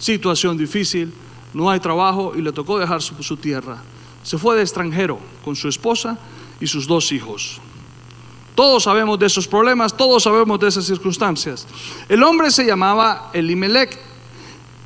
situación 0.00 0.58
difícil, 0.58 1.14
no 1.54 1.70
hay 1.70 1.78
trabajo 1.78 2.32
y 2.34 2.42
le 2.42 2.50
tocó 2.50 2.76
dejar 2.76 3.00
su, 3.00 3.22
su 3.22 3.36
tierra. 3.36 3.80
Se 4.24 4.36
fue 4.36 4.56
de 4.56 4.62
extranjero 4.62 5.20
con 5.44 5.54
su 5.54 5.68
esposa 5.68 6.18
y 6.60 6.66
sus 6.66 6.88
dos 6.88 7.12
hijos. 7.12 7.60
Todos 8.56 8.82
sabemos 8.82 9.16
de 9.16 9.26
esos 9.26 9.46
problemas, 9.46 9.96
todos 9.96 10.24
sabemos 10.24 10.58
de 10.58 10.66
esas 10.66 10.86
circunstancias. 10.86 11.68
El 12.08 12.24
hombre 12.24 12.50
se 12.50 12.64
llamaba 12.64 13.30
Elimelech 13.32 13.96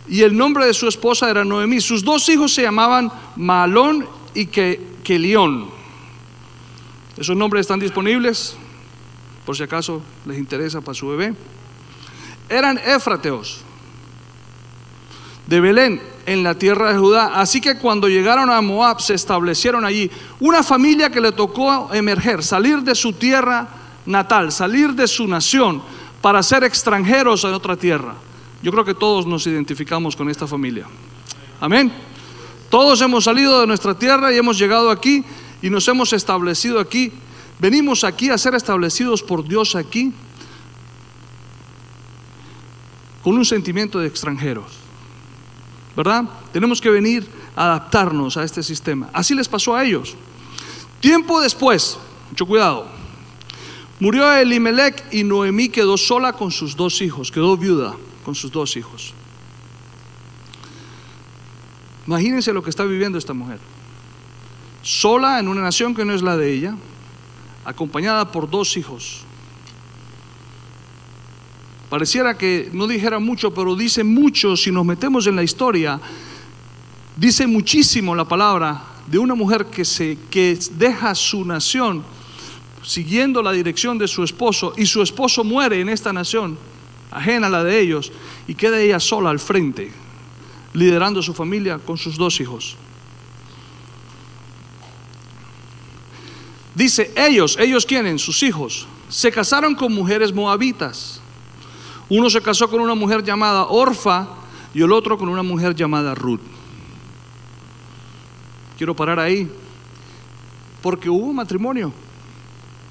y 0.08 0.22
el 0.22 0.36
nombre 0.36 0.66
de 0.66 0.75
su 0.75 0.88
esposa 0.88 1.30
era 1.30 1.44
Noemí. 1.44 1.80
Sus 1.80 2.04
dos 2.04 2.28
hijos 2.28 2.54
se 2.54 2.62
llamaban 2.62 3.10
Malón 3.36 4.06
y 4.34 4.46
Kelión. 4.46 5.68
Esos 7.16 7.36
nombres 7.36 7.62
están 7.62 7.80
disponibles, 7.80 8.56
por 9.44 9.56
si 9.56 9.62
acaso 9.62 10.02
les 10.26 10.38
interesa 10.38 10.80
para 10.80 10.94
su 10.94 11.08
bebé. 11.08 11.34
Eran 12.48 12.78
éfrateos 12.78 13.62
de 15.46 15.60
Belén 15.60 16.02
en 16.26 16.42
la 16.42 16.54
tierra 16.54 16.92
de 16.92 16.98
Judá. 16.98 17.40
Así 17.40 17.60
que 17.60 17.78
cuando 17.78 18.08
llegaron 18.08 18.50
a 18.50 18.60
Moab 18.60 19.00
se 19.00 19.14
establecieron 19.14 19.84
allí 19.84 20.10
una 20.40 20.62
familia 20.62 21.10
que 21.10 21.20
le 21.20 21.32
tocó 21.32 21.92
emerger, 21.92 22.42
salir 22.42 22.82
de 22.82 22.94
su 22.94 23.12
tierra 23.12 23.68
natal, 24.04 24.52
salir 24.52 24.92
de 24.92 25.08
su 25.08 25.26
nación 25.26 25.82
para 26.20 26.42
ser 26.42 26.64
extranjeros 26.64 27.44
en 27.44 27.54
otra 27.54 27.76
tierra. 27.76 28.14
Yo 28.62 28.72
creo 28.72 28.84
que 28.84 28.94
todos 28.94 29.26
nos 29.26 29.46
identificamos 29.46 30.16
con 30.16 30.28
esta 30.28 30.46
familia. 30.46 30.86
Amén. 31.60 31.92
Todos 32.70 33.00
hemos 33.00 33.25
salido 33.25 33.60
de 33.60 33.66
nuestra 33.66 33.98
tierra 33.98 34.32
y 34.32 34.38
hemos 34.38 34.58
llegado 34.58 34.90
aquí 34.90 35.25
y 35.62 35.70
nos 35.70 35.86
hemos 35.88 36.12
establecido 36.12 36.80
aquí. 36.80 37.12
Venimos 37.58 38.04
aquí 38.04 38.30
a 38.30 38.38
ser 38.38 38.54
establecidos 38.54 39.22
por 39.22 39.46
Dios 39.46 39.76
aquí 39.76 40.12
con 43.22 43.36
un 43.36 43.44
sentimiento 43.44 43.98
de 43.98 44.08
extranjeros. 44.08 44.86
¿verdad? 45.96 46.25
Tenemos 46.52 46.80
que 46.80 46.90
venir 46.90 47.26
a 47.56 47.64
adaptarnos 47.64 48.36
a 48.36 48.44
este 48.44 48.62
sistema. 48.62 49.08
Así 49.12 49.34
les 49.34 49.48
pasó 49.48 49.75
a 49.75 49.84
ellos. 49.84 50.14
Tiempo 51.00 51.40
después, 51.40 51.98
mucho 52.28 52.46
cuidado, 52.46 52.86
murió 53.98 54.30
Elimelech 54.32 55.04
y 55.10 55.25
Noemí 55.25 55.70
quedó 55.70 55.96
sola 55.96 56.34
con 56.34 56.50
sus 56.50 56.76
dos 56.76 57.00
hijos, 57.00 57.30
quedó 57.30 57.56
viuda 57.56 57.96
con 58.26 58.35
sus 58.35 58.50
dos 58.50 58.76
hijos. 58.76 59.14
Imagínense 62.09 62.52
lo 62.52 62.61
que 62.61 62.71
está 62.71 62.83
viviendo 62.83 63.18
esta 63.18 63.33
mujer. 63.33 63.61
Sola 64.83 65.38
en 65.38 65.47
una 65.47 65.62
nación 65.62 65.95
que 65.95 66.04
no 66.04 66.12
es 66.12 66.23
la 66.23 66.37
de 66.37 66.52
ella, 66.52 66.75
acompañada 67.64 68.33
por 68.33 68.50
dos 68.50 68.76
hijos. 68.76 69.21
Pareciera 71.88 72.37
que 72.37 72.68
no 72.73 72.88
dijera 72.88 73.21
mucho, 73.21 73.54
pero 73.54 73.76
dice 73.76 74.02
mucho 74.02 74.56
si 74.56 74.73
nos 74.73 74.85
metemos 74.85 75.28
en 75.28 75.37
la 75.37 75.45
historia. 75.45 76.00
Dice 77.16 77.47
muchísimo 77.47 78.12
la 78.12 78.25
palabra 78.25 78.83
de 79.06 79.21
una 79.21 79.37
mujer 79.37 79.66
que, 79.66 79.85
se, 79.85 80.18
que 80.28 80.59
deja 80.73 81.14
su 81.14 81.45
nación 81.45 82.02
siguiendo 82.83 83.40
la 83.40 83.52
dirección 83.52 83.99
de 83.99 84.09
su 84.09 84.25
esposo 84.25 84.75
y 84.76 84.87
su 84.87 85.00
esposo 85.00 85.45
muere 85.45 85.80
en 85.80 85.88
esta 85.88 86.12
nación, 86.12 86.59
ajena 87.10 87.46
a 87.46 87.50
la 87.50 87.64
de 87.64 87.80
ellos, 87.80 88.12
y 88.46 88.54
queda 88.54 88.80
ella 88.80 89.00
sola 89.00 89.30
al 89.30 89.38
frente, 89.38 89.90
liderando 90.75 91.22
su 91.22 91.34
familia 91.34 91.78
con 91.78 91.98
sus 91.98 92.16
dos 92.16 92.40
hijos. 92.40 92.76
Dice, 96.75 97.12
ellos, 97.16 97.56
ellos 97.58 97.86
quieren, 97.86 98.18
sus 98.18 98.42
hijos, 98.42 98.86
se 99.08 99.30
casaron 99.32 99.75
con 99.75 99.94
mujeres 99.94 100.34
moabitas 100.34 101.20
uno 102.08 102.30
se 102.30 102.40
casó 102.40 102.68
con 102.68 102.80
una 102.80 102.94
mujer 102.94 103.22
llamada 103.22 103.66
Orfa 103.66 104.28
y 104.72 104.82
el 104.82 104.92
otro 104.92 105.18
con 105.18 105.28
una 105.28 105.42
mujer 105.42 105.75
llamada 105.75 106.14
Ruth. 106.14 106.40
Quiero 108.76 108.94
parar 108.94 109.18
ahí, 109.18 109.50
porque 110.82 111.10
hubo 111.10 111.32
matrimonio. 111.32 111.92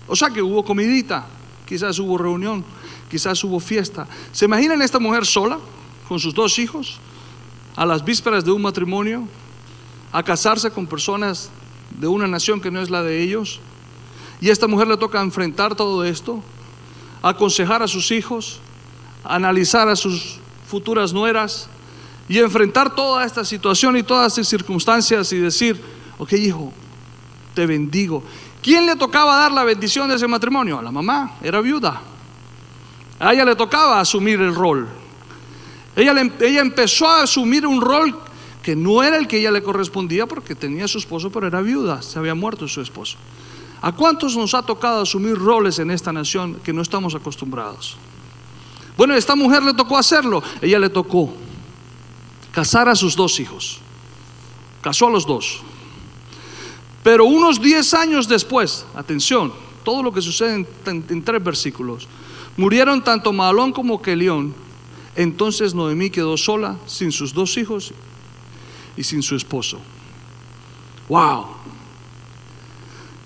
O 0.07 0.15
sea 0.15 0.29
que 0.29 0.41
hubo 0.41 0.65
comidita, 0.65 1.25
quizás 1.65 1.97
hubo 1.99 2.17
reunión, 2.17 2.65
quizás 3.09 3.43
hubo 3.43 3.59
fiesta. 3.59 4.07
¿Se 4.31 4.45
imaginan 4.45 4.81
esta 4.81 4.99
mujer 4.99 5.25
sola, 5.25 5.59
con 6.07 6.19
sus 6.19 6.33
dos 6.33 6.59
hijos, 6.59 6.99
a 7.75 7.85
las 7.85 8.03
vísperas 8.03 8.45
de 8.45 8.51
un 8.51 8.61
matrimonio, 8.61 9.27
a 10.11 10.23
casarse 10.23 10.71
con 10.71 10.87
personas 10.87 11.49
de 11.91 12.07
una 12.07 12.27
nación 12.27 12.61
que 12.61 12.71
no 12.71 12.81
es 12.81 12.89
la 12.89 13.03
de 13.03 13.21
ellos? 13.21 13.59
Y 14.41 14.49
a 14.49 14.53
esta 14.53 14.67
mujer 14.67 14.87
le 14.87 14.97
toca 14.97 15.21
enfrentar 15.21 15.75
todo 15.75 16.03
esto, 16.03 16.43
aconsejar 17.21 17.81
a 17.81 17.87
sus 17.87 18.11
hijos, 18.11 18.59
analizar 19.23 19.87
a 19.89 19.95
sus 19.95 20.39
futuras 20.67 21.13
nueras 21.13 21.67
y 22.27 22.39
enfrentar 22.39 22.93
toda 22.95 23.25
esta 23.25 23.45
situación 23.45 23.97
y 23.97 24.03
todas 24.03 24.33
estas 24.33 24.47
circunstancias 24.47 25.31
y 25.31 25.37
decir, 25.37 25.81
ok 26.17 26.33
hijo, 26.33 26.73
te 27.53 27.65
bendigo. 27.65 28.23
¿Quién 28.61 28.85
le 28.85 28.95
tocaba 28.95 29.37
dar 29.37 29.51
la 29.51 29.63
bendición 29.63 30.09
de 30.09 30.15
ese 30.15 30.27
matrimonio? 30.27 30.79
A 30.79 30.81
la 30.81 30.91
mamá, 30.91 31.37
era 31.41 31.61
viuda. 31.61 32.01
A 33.19 33.33
ella 33.33 33.45
le 33.45 33.55
tocaba 33.55 33.99
asumir 33.99 34.41
el 34.41 34.53
rol. 34.53 34.87
Ella, 35.95 36.13
ella 36.41 36.61
empezó 36.61 37.07
a 37.07 37.23
asumir 37.23 37.65
un 37.65 37.81
rol 37.81 38.17
que 38.61 38.75
no 38.75 39.03
era 39.03 39.17
el 39.17 39.27
que 39.27 39.37
ella 39.37 39.51
le 39.51 39.63
correspondía 39.63 40.25
porque 40.25 40.55
tenía 40.55 40.87
su 40.87 40.97
esposo, 40.97 41.29
pero 41.31 41.47
era 41.47 41.61
viuda, 41.61 42.01
se 42.01 42.19
había 42.19 42.35
muerto 42.35 42.67
su 42.67 42.81
esposo. 42.81 43.17
¿A 43.81 43.91
cuántos 43.91 44.35
nos 44.35 44.53
ha 44.53 44.63
tocado 44.63 45.01
asumir 45.01 45.37
roles 45.37 45.79
en 45.79 45.91
esta 45.91 46.11
nación 46.11 46.55
que 46.63 46.73
no 46.73 46.81
estamos 46.81 47.13
acostumbrados? 47.13 47.95
Bueno, 48.97 49.13
a 49.13 49.17
esta 49.17 49.35
mujer 49.35 49.63
le 49.63 49.73
tocó 49.73 49.97
hacerlo. 49.97 50.41
Ella 50.61 50.79
le 50.79 50.89
tocó 50.89 51.31
casar 52.51 52.89
a 52.89 52.95
sus 52.95 53.15
dos 53.15 53.39
hijos. 53.39 53.79
Casó 54.81 55.07
a 55.07 55.11
los 55.11 55.27
dos. 55.27 55.59
Pero 57.03 57.25
unos 57.25 57.61
10 57.61 57.93
años 57.93 58.27
después, 58.27 58.85
atención, 58.95 59.53
todo 59.83 60.01
lo 60.01 60.11
que 60.11 60.21
sucede 60.21 60.65
en, 60.85 61.23
tres 61.23 61.43
versículos, 61.43 62.07
murieron 62.57 63.03
tanto 63.03 63.33
Malón 63.33 63.71
como 63.71 64.01
Kelión. 64.01 64.53
Entonces 65.15 65.73
Noemí 65.73 66.09
quedó 66.09 66.35
sola, 66.37 66.77
sin 66.85 67.11
sus 67.11 67.33
dos 67.33 67.57
hijos 67.57 67.93
y 68.97 69.03
sin 69.03 69.21
su 69.21 69.35
esposo. 69.35 69.79
¡Wow! 71.07 71.47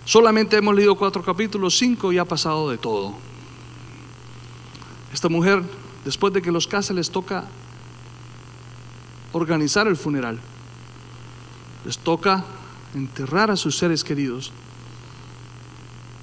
Solamente 0.06 0.58
hemos 0.58 0.76
leído 0.76 0.96
cuatro 0.96 1.24
capítulos, 1.24 1.78
cinco 1.78 2.12
y 2.12 2.18
ha 2.18 2.26
pasado 2.26 2.70
de 2.70 2.78
todo. 2.78 3.14
Esta 5.14 5.30
mujer, 5.30 5.64
después 6.06 6.34
de 6.34 6.42
que 6.42 6.52
los 6.52 6.68
casa, 6.68 6.94
les 6.94 7.10
toca 7.10 7.46
organizar 9.32 9.88
el 9.88 9.96
funeral. 9.96 10.40
Les 11.86 11.98
toca 11.98 12.44
enterrar 12.96 13.52
a 13.52 13.56
sus 13.56 13.78
seres 13.78 14.04
queridos 14.04 14.52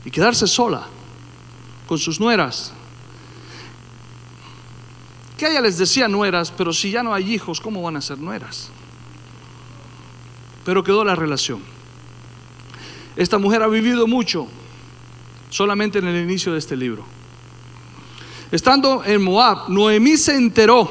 y 0.04 0.10
quedarse 0.10 0.46
sola 0.46 0.86
con 1.86 1.98
sus 1.98 2.20
nueras. 2.20 2.72
Que 5.36 5.48
ella 5.48 5.60
les 5.60 5.76
decía 5.76 6.08
nueras, 6.08 6.50
pero 6.50 6.72
si 6.72 6.90
ya 6.90 7.02
no 7.02 7.12
hay 7.12 7.32
hijos, 7.34 7.60
¿cómo 7.60 7.82
van 7.82 7.96
a 7.96 8.00
ser 8.00 8.18
nueras? 8.18 8.70
Pero 10.64 10.82
quedó 10.82 11.04
la 11.04 11.14
relación. 11.14 11.60
Esta 13.16 13.38
mujer 13.38 13.62
ha 13.62 13.68
vivido 13.68 14.06
mucho 14.06 14.46
solamente 15.50 15.98
en 15.98 16.06
el 16.06 16.22
inicio 16.22 16.52
de 16.52 16.58
este 16.58 16.76
libro. 16.76 17.04
Estando 18.50 19.04
en 19.04 19.22
Moab, 19.22 19.68
Noemí 19.68 20.16
se 20.16 20.36
enteró 20.36 20.88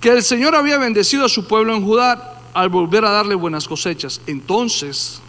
que 0.00 0.10
el 0.10 0.22
Señor 0.22 0.54
había 0.54 0.78
bendecido 0.78 1.24
a 1.24 1.28
su 1.28 1.46
pueblo 1.46 1.74
en 1.74 1.84
Judá 1.84 2.40
al 2.54 2.68
volver 2.68 3.04
a 3.04 3.10
darle 3.10 3.34
buenas 3.34 3.68
cosechas. 3.68 4.20
Entonces, 4.26 5.20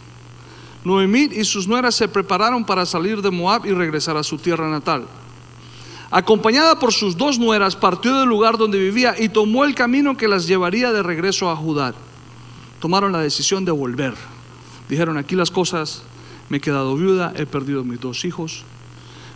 Noemí 0.84 1.30
y 1.32 1.44
sus 1.44 1.68
nueras 1.68 1.96
se 1.96 2.08
prepararon 2.08 2.66
para 2.66 2.86
salir 2.86 3.22
de 3.22 3.32
Moab 3.32 3.66
y 3.66 3.72
regresar 3.72 4.16
a 4.18 4.24
su 4.24 4.38
tierra 4.38 4.70
natal. 4.70 5.06
Acompañada 6.12 6.80
por 6.80 6.92
sus 6.92 7.16
dos 7.16 7.38
nueras, 7.38 7.76
partió 7.76 8.20
del 8.20 8.28
lugar 8.28 8.58
donde 8.58 8.80
vivía 8.80 9.16
y 9.18 9.30
tomó 9.30 9.64
el 9.64 9.76
camino 9.76 10.18
que 10.18 10.28
las 10.28 10.48
llevaría 10.48 10.92
de 10.92 11.04
regreso 11.04 11.50
a 11.52 11.56
Judá. 11.56 11.94
tomaron 12.80 13.12
la 13.12 13.20
decisión 13.20 13.66
de 13.66 13.72
volver. 13.72 14.14
Dijeron, 14.88 15.18
aquí 15.18 15.36
las 15.36 15.52
cosas, 15.52 16.02
me 16.48 16.58
he 16.58 16.62
quedado 16.62 16.96
viuda, 16.96 17.34
he 17.36 17.46
perdido 17.46 17.84
mis 17.84 18.00
dos 18.00 18.26
hijos, 18.26 18.64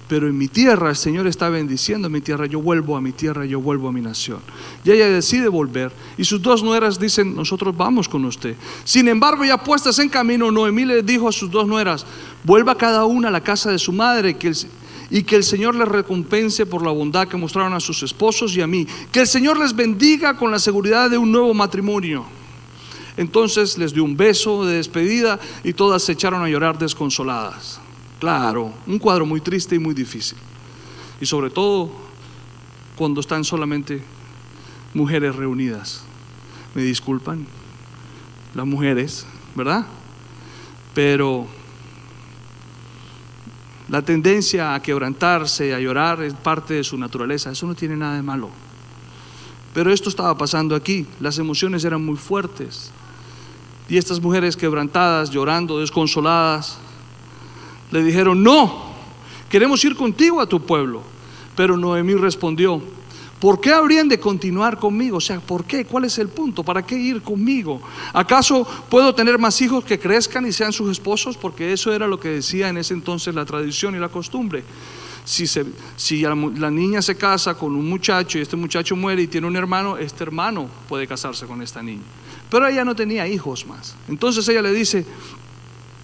pero 0.07 0.27
en 0.27 0.37
mi 0.37 0.47
tierra 0.47 0.89
el 0.89 0.95
Señor 0.95 1.27
está 1.27 1.49
bendiciendo 1.49 2.09
mi 2.09 2.21
tierra, 2.21 2.45
yo 2.45 2.61
vuelvo 2.61 2.97
a 2.97 3.01
mi 3.01 3.11
tierra, 3.11 3.45
yo 3.45 3.59
vuelvo 3.59 3.87
a 3.87 3.91
mi 3.91 4.01
nación. 4.01 4.39
Y 4.83 4.91
ella 4.91 5.07
decide 5.09 5.47
volver 5.47 5.91
y 6.17 6.23
sus 6.23 6.41
dos 6.41 6.63
nueras 6.63 6.99
dicen, 6.99 7.35
nosotros 7.35 7.75
vamos 7.75 8.09
con 8.09 8.25
usted. 8.25 8.55
Sin 8.83 9.07
embargo, 9.07 9.45
ya 9.45 9.57
puestas 9.57 9.99
en 9.99 10.09
camino, 10.09 10.51
Noemí 10.51 10.85
le 10.85 11.03
dijo 11.03 11.29
a 11.29 11.31
sus 11.31 11.51
dos 11.51 11.67
nueras, 11.67 12.05
vuelva 12.43 12.75
cada 12.75 13.05
una 13.05 13.27
a 13.27 13.31
la 13.31 13.41
casa 13.41 13.71
de 13.71 13.79
su 13.79 13.91
madre 13.91 14.35
que 14.37 14.53
y 15.13 15.21
que 15.21 15.35
el 15.35 15.43
Señor 15.43 15.75
les 15.75 15.87
recompense 15.87 16.65
por 16.65 16.83
la 16.83 16.91
bondad 16.91 17.27
que 17.27 17.37
mostraron 17.37 17.73
a 17.73 17.79
sus 17.79 18.01
esposos 18.01 18.57
y 18.57 18.61
a 18.61 18.67
mí. 18.67 18.87
Que 19.11 19.19
el 19.19 19.27
Señor 19.27 19.59
les 19.59 19.75
bendiga 19.75 20.35
con 20.35 20.49
la 20.49 20.57
seguridad 20.57 21.07
de 21.07 21.19
un 21.19 21.31
nuevo 21.31 21.53
matrimonio. 21.53 22.25
Entonces 23.15 23.77
les 23.77 23.93
dio 23.93 24.03
un 24.03 24.17
beso 24.17 24.65
de 24.65 24.77
despedida 24.77 25.39
y 25.63 25.73
todas 25.73 26.01
se 26.01 26.13
echaron 26.13 26.41
a 26.41 26.49
llorar 26.49 26.79
desconsoladas. 26.79 27.79
Claro, 28.19 28.73
un 28.87 28.97
cuadro 28.97 29.23
muy 29.27 29.39
triste 29.39 29.75
y 29.75 29.79
muy 29.79 29.93
difícil. 29.93 30.39
Y 31.21 31.27
sobre 31.27 31.51
todo 31.51 31.91
cuando 32.95 33.21
están 33.21 33.43
solamente 33.43 34.01
mujeres 34.95 35.35
reunidas. 35.35 36.01
Me 36.73 36.81
disculpan, 36.81 37.45
las 38.55 38.65
mujeres, 38.65 39.27
¿verdad? 39.53 39.85
Pero 40.95 41.45
la 43.93 44.01
tendencia 44.01 44.73
a 44.73 44.81
quebrantarse, 44.81 45.71
a 45.71 45.79
llorar, 45.79 46.23
es 46.23 46.33
parte 46.33 46.73
de 46.73 46.83
su 46.83 46.97
naturaleza. 46.97 47.51
Eso 47.51 47.67
no 47.67 47.75
tiene 47.75 47.95
nada 47.95 48.15
de 48.15 48.23
malo. 48.23 48.49
Pero 49.71 49.93
esto 49.93 50.09
estaba 50.09 50.35
pasando 50.35 50.75
aquí. 50.75 51.05
Las 51.19 51.37
emociones 51.37 51.85
eran 51.85 52.03
muy 52.03 52.15
fuertes. 52.15 52.89
Y 53.87 53.97
estas 53.97 54.19
mujeres 54.19 54.57
quebrantadas, 54.57 55.29
llorando, 55.29 55.79
desconsoladas, 55.79 56.79
le 57.91 58.01
dijeron, 58.01 58.41
no, 58.41 58.95
queremos 59.47 59.85
ir 59.85 59.95
contigo 59.95 60.41
a 60.41 60.47
tu 60.47 60.59
pueblo. 60.59 61.03
Pero 61.55 61.77
Noemí 61.77 62.15
respondió, 62.15 62.81
¿por 63.43 63.59
qué 63.59 63.73
habrían 63.73 64.07
de 64.07 64.21
continuar 64.21 64.79
conmigo? 64.79 65.17
O 65.17 65.19
sea, 65.19 65.41
¿por 65.41 65.65
qué? 65.65 65.83
¿Cuál 65.83 66.05
es 66.05 66.17
el 66.17 66.29
punto? 66.29 66.63
¿Para 66.63 66.81
qué 66.81 66.95
ir 66.95 67.21
conmigo? 67.21 67.81
¿Acaso 68.13 68.65
puedo 68.87 69.13
tener 69.13 69.37
más 69.37 69.59
hijos 69.59 69.83
que 69.83 69.99
crezcan 69.99 70.47
y 70.47 70.53
sean 70.53 70.71
sus 70.71 70.89
esposos? 70.89 71.35
Porque 71.35 71.73
eso 71.73 71.91
era 71.91 72.07
lo 72.07 72.17
que 72.17 72.29
decía 72.29 72.69
en 72.69 72.77
ese 72.77 72.93
entonces 72.93 73.35
la 73.35 73.43
tradición 73.43 73.95
y 73.95 73.99
la 73.99 74.07
costumbre. 74.07 74.63
Si, 75.25 75.45
si 75.97 76.21
la 76.21 76.71
niña 76.71 77.01
se 77.01 77.17
casa 77.17 77.53
con 77.55 77.75
un 77.75 77.89
muchacho 77.89 78.37
y 78.37 78.41
este 78.41 78.55
muchacho 78.55 78.95
muere 78.95 79.23
y 79.23 79.27
tiene 79.27 79.45
un 79.45 79.57
hermano, 79.57 79.97
este 79.97 80.23
hermano 80.23 80.69
puede 80.87 81.05
casarse 81.05 81.45
con 81.45 81.61
esta 81.61 81.83
niña. 81.83 82.03
Pero 82.49 82.65
ella 82.65 82.85
no 82.85 82.95
tenía 82.95 83.27
hijos 83.27 83.67
más. 83.67 83.93
Entonces 84.07 84.47
ella 84.47 84.61
le 84.61 84.71
dice, 84.71 85.05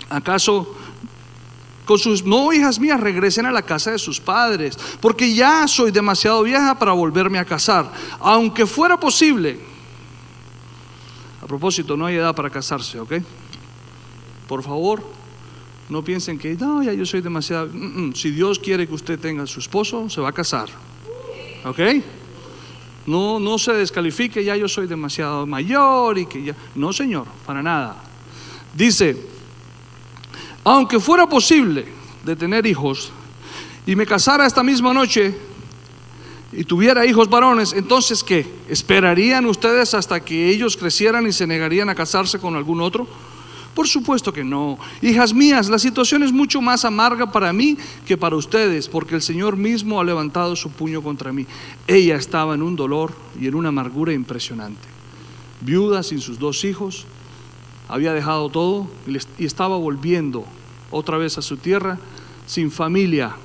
¿acaso 0.10 0.76
con 1.90 1.98
sus, 1.98 2.24
no 2.24 2.54
hijas 2.54 2.80
mías, 2.80 3.00
regresen 3.00 3.48
a 3.48 3.52
la 3.52 3.64
casa 3.64 3.90
de 3.90 3.98
sus 3.98 4.20
padres, 4.20 4.78
porque 5.02 5.34
ya 5.34 5.68
soy 5.68 5.90
demasiado 5.90 6.44
vieja 6.44 6.78
para 6.78 6.92
volverme 6.92 7.40
a 7.40 7.46
casar, 7.46 7.92
aunque 8.20 8.68
fuera 8.68 9.00
posible. 9.00 9.60
A 11.42 11.48
propósito, 11.48 11.98
no 11.98 12.06
hay 12.06 12.18
edad 12.18 12.36
para 12.36 12.52
casarse, 12.52 13.00
¿ok? 13.00 13.14
Por 14.48 14.62
favor, 14.62 15.02
no 15.90 16.04
piensen 16.04 16.38
que, 16.38 16.54
no, 16.54 16.84
ya 16.84 16.94
yo 16.94 17.08
soy 17.08 17.22
demasiado... 17.22 17.66
Mm, 17.74 18.10
mm, 18.10 18.14
si 18.14 18.30
Dios 18.30 18.60
quiere 18.60 18.88
que 18.88 18.94
usted 18.94 19.18
tenga 19.18 19.48
su 19.48 19.60
esposo, 19.60 20.08
se 20.12 20.22
va 20.22 20.30
a 20.30 20.32
casar, 20.32 20.70
¿ok? 21.66 21.80
No, 23.08 23.40
no 23.40 23.58
se 23.58 23.74
descalifique, 23.74 24.44
ya 24.44 24.56
yo 24.56 24.68
soy 24.68 24.86
demasiado 24.86 25.48
mayor 25.48 26.20
y 26.20 26.28
que 26.28 26.44
ya... 26.44 26.56
No, 26.76 26.94
Señor, 26.94 27.26
para 27.48 27.64
nada. 27.64 27.96
Dice, 28.76 29.29
aunque 30.72 31.00
fuera 31.00 31.28
posible 31.28 31.84
de 32.24 32.36
tener 32.36 32.68
hijos 32.68 33.12
y 33.88 33.96
me 33.96 34.06
casara 34.06 34.46
esta 34.46 34.62
misma 34.62 34.94
noche 34.94 35.36
y 36.52 36.64
tuviera 36.64 37.08
hijos 37.08 37.28
varones, 37.28 37.74
entonces 37.74 38.24
¿qué? 38.24 38.46
¿Esperarían 38.70 39.48
ustedes 39.48 39.96
hasta 39.96 40.20
que 40.20 40.48
ellos 40.48 40.78
crecieran 40.78 41.26
y 41.26 41.32
se 41.32 41.48
negarían 41.48 41.90
a 41.90 41.96
casarse 41.96 42.38
con 42.38 42.56
algún 42.56 42.82
otro? 42.82 43.08
Por 43.74 43.88
supuesto 43.88 44.32
que 44.32 44.44
no. 44.44 44.78
Hijas 45.02 45.34
mías, 45.34 45.70
la 45.70 45.80
situación 45.80 46.22
es 46.22 46.32
mucho 46.32 46.62
más 46.62 46.86
amarga 46.86 47.32
para 47.32 47.52
mí 47.52 47.76
que 48.06 48.16
para 48.16 48.36
ustedes, 48.36 48.88
porque 48.88 49.16
el 49.16 49.24
Señor 49.24 49.58
mismo 49.58 50.00
ha 50.00 50.04
levantado 50.04 50.56
su 50.56 50.70
puño 50.70 51.02
contra 51.02 51.34
mí. 51.34 51.48
Ella 51.88 52.16
estaba 52.16 52.54
en 52.54 52.62
un 52.62 52.76
dolor 52.76 53.12
y 53.42 53.48
en 53.48 53.56
una 53.56 53.70
amargura 53.70 54.14
impresionante. 54.14 54.88
Viuda 55.62 56.04
sin 56.04 56.22
sus 56.22 56.38
dos 56.38 56.64
hijos, 56.64 57.08
había 57.88 58.14
dejado 58.14 58.50
todo 58.50 58.88
y 59.40 59.46
estaba 59.46 59.76
volviendo 59.76 60.46
otra 60.92 61.18
vez 61.18 61.38
a 61.38 61.42
su 61.42 61.58
tierra 61.58 61.98
sin 62.46 62.72
familia, 62.72 63.36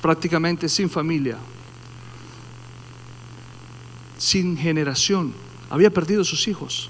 prácticamente 0.00 0.68
sin 0.68 0.88
familia, 0.88 1.36
sin 4.18 4.56
generación. 4.56 5.32
Había 5.68 5.90
perdido 5.90 6.24
sus 6.24 6.48
hijos. 6.48 6.88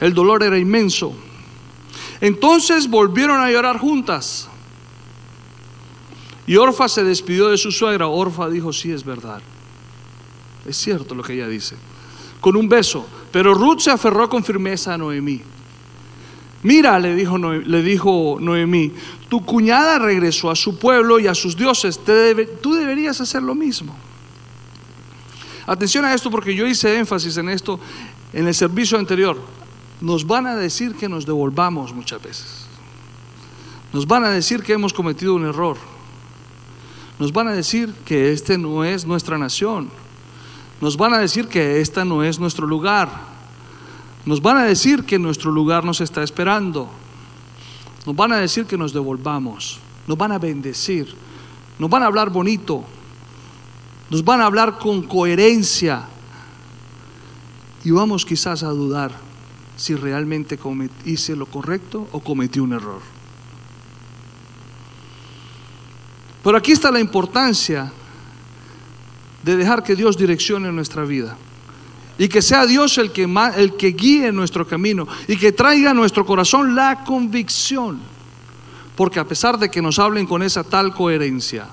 El 0.00 0.14
dolor 0.14 0.42
era 0.42 0.58
inmenso. 0.58 1.14
Entonces 2.20 2.88
volvieron 2.88 3.40
a 3.40 3.50
llorar 3.50 3.78
juntas. 3.78 4.48
Y 6.46 6.56
Orfa 6.56 6.88
se 6.88 7.04
despidió 7.04 7.48
de 7.48 7.58
su 7.58 7.70
suegra. 7.70 8.08
Orfa 8.08 8.48
dijo, 8.48 8.72
sí, 8.72 8.90
es 8.90 9.04
verdad. 9.04 9.40
Es 10.66 10.76
cierto 10.76 11.14
lo 11.14 11.22
que 11.22 11.34
ella 11.34 11.46
dice 11.46 11.76
con 12.42 12.56
un 12.56 12.68
beso. 12.68 13.06
Pero 13.30 13.54
Ruth 13.54 13.78
se 13.78 13.90
aferró 13.90 14.28
con 14.28 14.44
firmeza 14.44 14.92
a 14.92 14.98
Noemí. 14.98 15.40
Mira, 16.62 16.98
le 16.98 17.14
dijo, 17.14 17.38
le 17.38 17.98
Noemí, 18.40 18.92
tu 19.28 19.44
cuñada 19.44 19.98
regresó 19.98 20.50
a 20.50 20.54
su 20.54 20.78
pueblo 20.78 21.18
y 21.18 21.26
a 21.26 21.34
sus 21.34 21.56
dioses, 21.56 22.00
tú 22.60 22.74
deberías 22.74 23.20
hacer 23.20 23.42
lo 23.42 23.54
mismo. 23.54 23.94
Atención 25.66 26.04
a 26.04 26.14
esto 26.14 26.30
porque 26.30 26.54
yo 26.54 26.66
hice 26.66 26.98
énfasis 26.98 27.36
en 27.36 27.48
esto 27.48 27.80
en 28.32 28.46
el 28.46 28.54
servicio 28.54 28.98
anterior. 28.98 29.38
Nos 30.00 30.26
van 30.26 30.46
a 30.46 30.56
decir 30.56 30.94
que 30.94 31.08
nos 31.08 31.26
devolvamos 31.26 31.92
muchas 31.92 32.22
veces. 32.22 32.66
Nos 33.92 34.06
van 34.06 34.24
a 34.24 34.30
decir 34.30 34.62
que 34.62 34.72
hemos 34.72 34.92
cometido 34.92 35.34
un 35.34 35.44
error. 35.44 35.76
Nos 37.18 37.32
van 37.32 37.48
a 37.48 37.52
decir 37.52 37.92
que 38.04 38.32
este 38.32 38.58
no 38.58 38.84
es 38.84 39.06
nuestra 39.06 39.38
nación 39.38 39.90
nos 40.82 40.96
van 40.96 41.14
a 41.14 41.20
decir 41.20 41.46
que 41.46 41.80
esta 41.80 42.04
no 42.04 42.24
es 42.24 42.40
nuestro 42.40 42.66
lugar. 42.66 43.08
Nos 44.24 44.40
van 44.40 44.56
a 44.56 44.64
decir 44.64 45.04
que 45.04 45.18
nuestro 45.18 45.50
lugar 45.50 45.84
nos 45.84 46.00
está 46.00 46.22
esperando. 46.22 46.88
Nos 48.06 48.14
van 48.14 48.32
a 48.32 48.36
decir 48.36 48.66
que 48.66 48.78
nos 48.78 48.92
devolvamos. 48.92 49.80
Nos 50.06 50.16
van 50.16 50.32
a 50.32 50.38
bendecir. 50.38 51.14
Nos 51.78 51.90
van 51.90 52.02
a 52.02 52.06
hablar 52.06 52.30
bonito. 52.30 52.84
Nos 54.10 54.24
van 54.24 54.40
a 54.40 54.46
hablar 54.46 54.78
con 54.78 55.02
coherencia. 55.02 56.04
Y 57.84 57.90
vamos 57.90 58.24
quizás 58.24 58.62
a 58.62 58.68
dudar 58.68 59.12
si 59.76 59.94
realmente 59.96 60.58
hice 61.04 61.34
lo 61.34 61.46
correcto 61.46 62.06
o 62.12 62.20
cometí 62.20 62.60
un 62.60 62.72
error. 62.72 63.00
Pero 66.44 66.56
aquí 66.56 66.72
está 66.72 66.90
la 66.90 67.00
importancia 67.00 67.92
de 69.42 69.56
dejar 69.56 69.82
que 69.82 69.96
Dios 69.96 70.16
direccione 70.16 70.70
nuestra 70.70 71.04
vida. 71.04 71.36
Y 72.18 72.28
que 72.28 72.42
sea 72.42 72.66
Dios 72.66 72.98
el 72.98 73.10
que, 73.10 73.24
el 73.56 73.76
que 73.76 73.88
guíe 73.88 74.32
nuestro 74.32 74.66
camino 74.66 75.08
y 75.26 75.36
que 75.36 75.52
traiga 75.52 75.90
a 75.90 75.94
nuestro 75.94 76.26
corazón 76.26 76.74
la 76.74 77.04
convicción. 77.04 78.00
Porque 78.96 79.18
a 79.18 79.26
pesar 79.26 79.58
de 79.58 79.70
que 79.70 79.82
nos 79.82 79.98
hablen 79.98 80.26
con 80.26 80.42
esa 80.42 80.62
tal 80.62 80.94
coherencia 80.94 81.66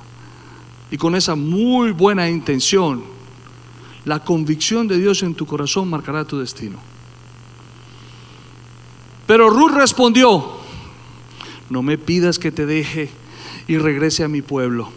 y 0.89 0.97
con 0.97 1.15
esa 1.15 1.36
muy 1.36 1.91
buena 1.91 2.30
intención, 2.30 3.04
la 4.06 4.23
convicción 4.23 4.88
de 4.88 4.97
Dios 4.97 5.21
en 5.23 5.36
tu 5.36 5.45
corazón 5.45 5.89
marcará 5.89 6.23
tu 6.23 6.39
destino. 6.39 6.78
Pero 9.28 9.49
Ruth 9.49 9.73
respondió, 9.73 10.58
no 11.69 11.84
me 11.84 11.97
pidas 11.97 12.39
que 12.39 12.52
te 12.52 12.65
deje 12.65 13.10
y 13.67 13.78
regrese 13.78 14.23
a 14.23 14.28
mi 14.28 14.41
pueblo 14.41 14.89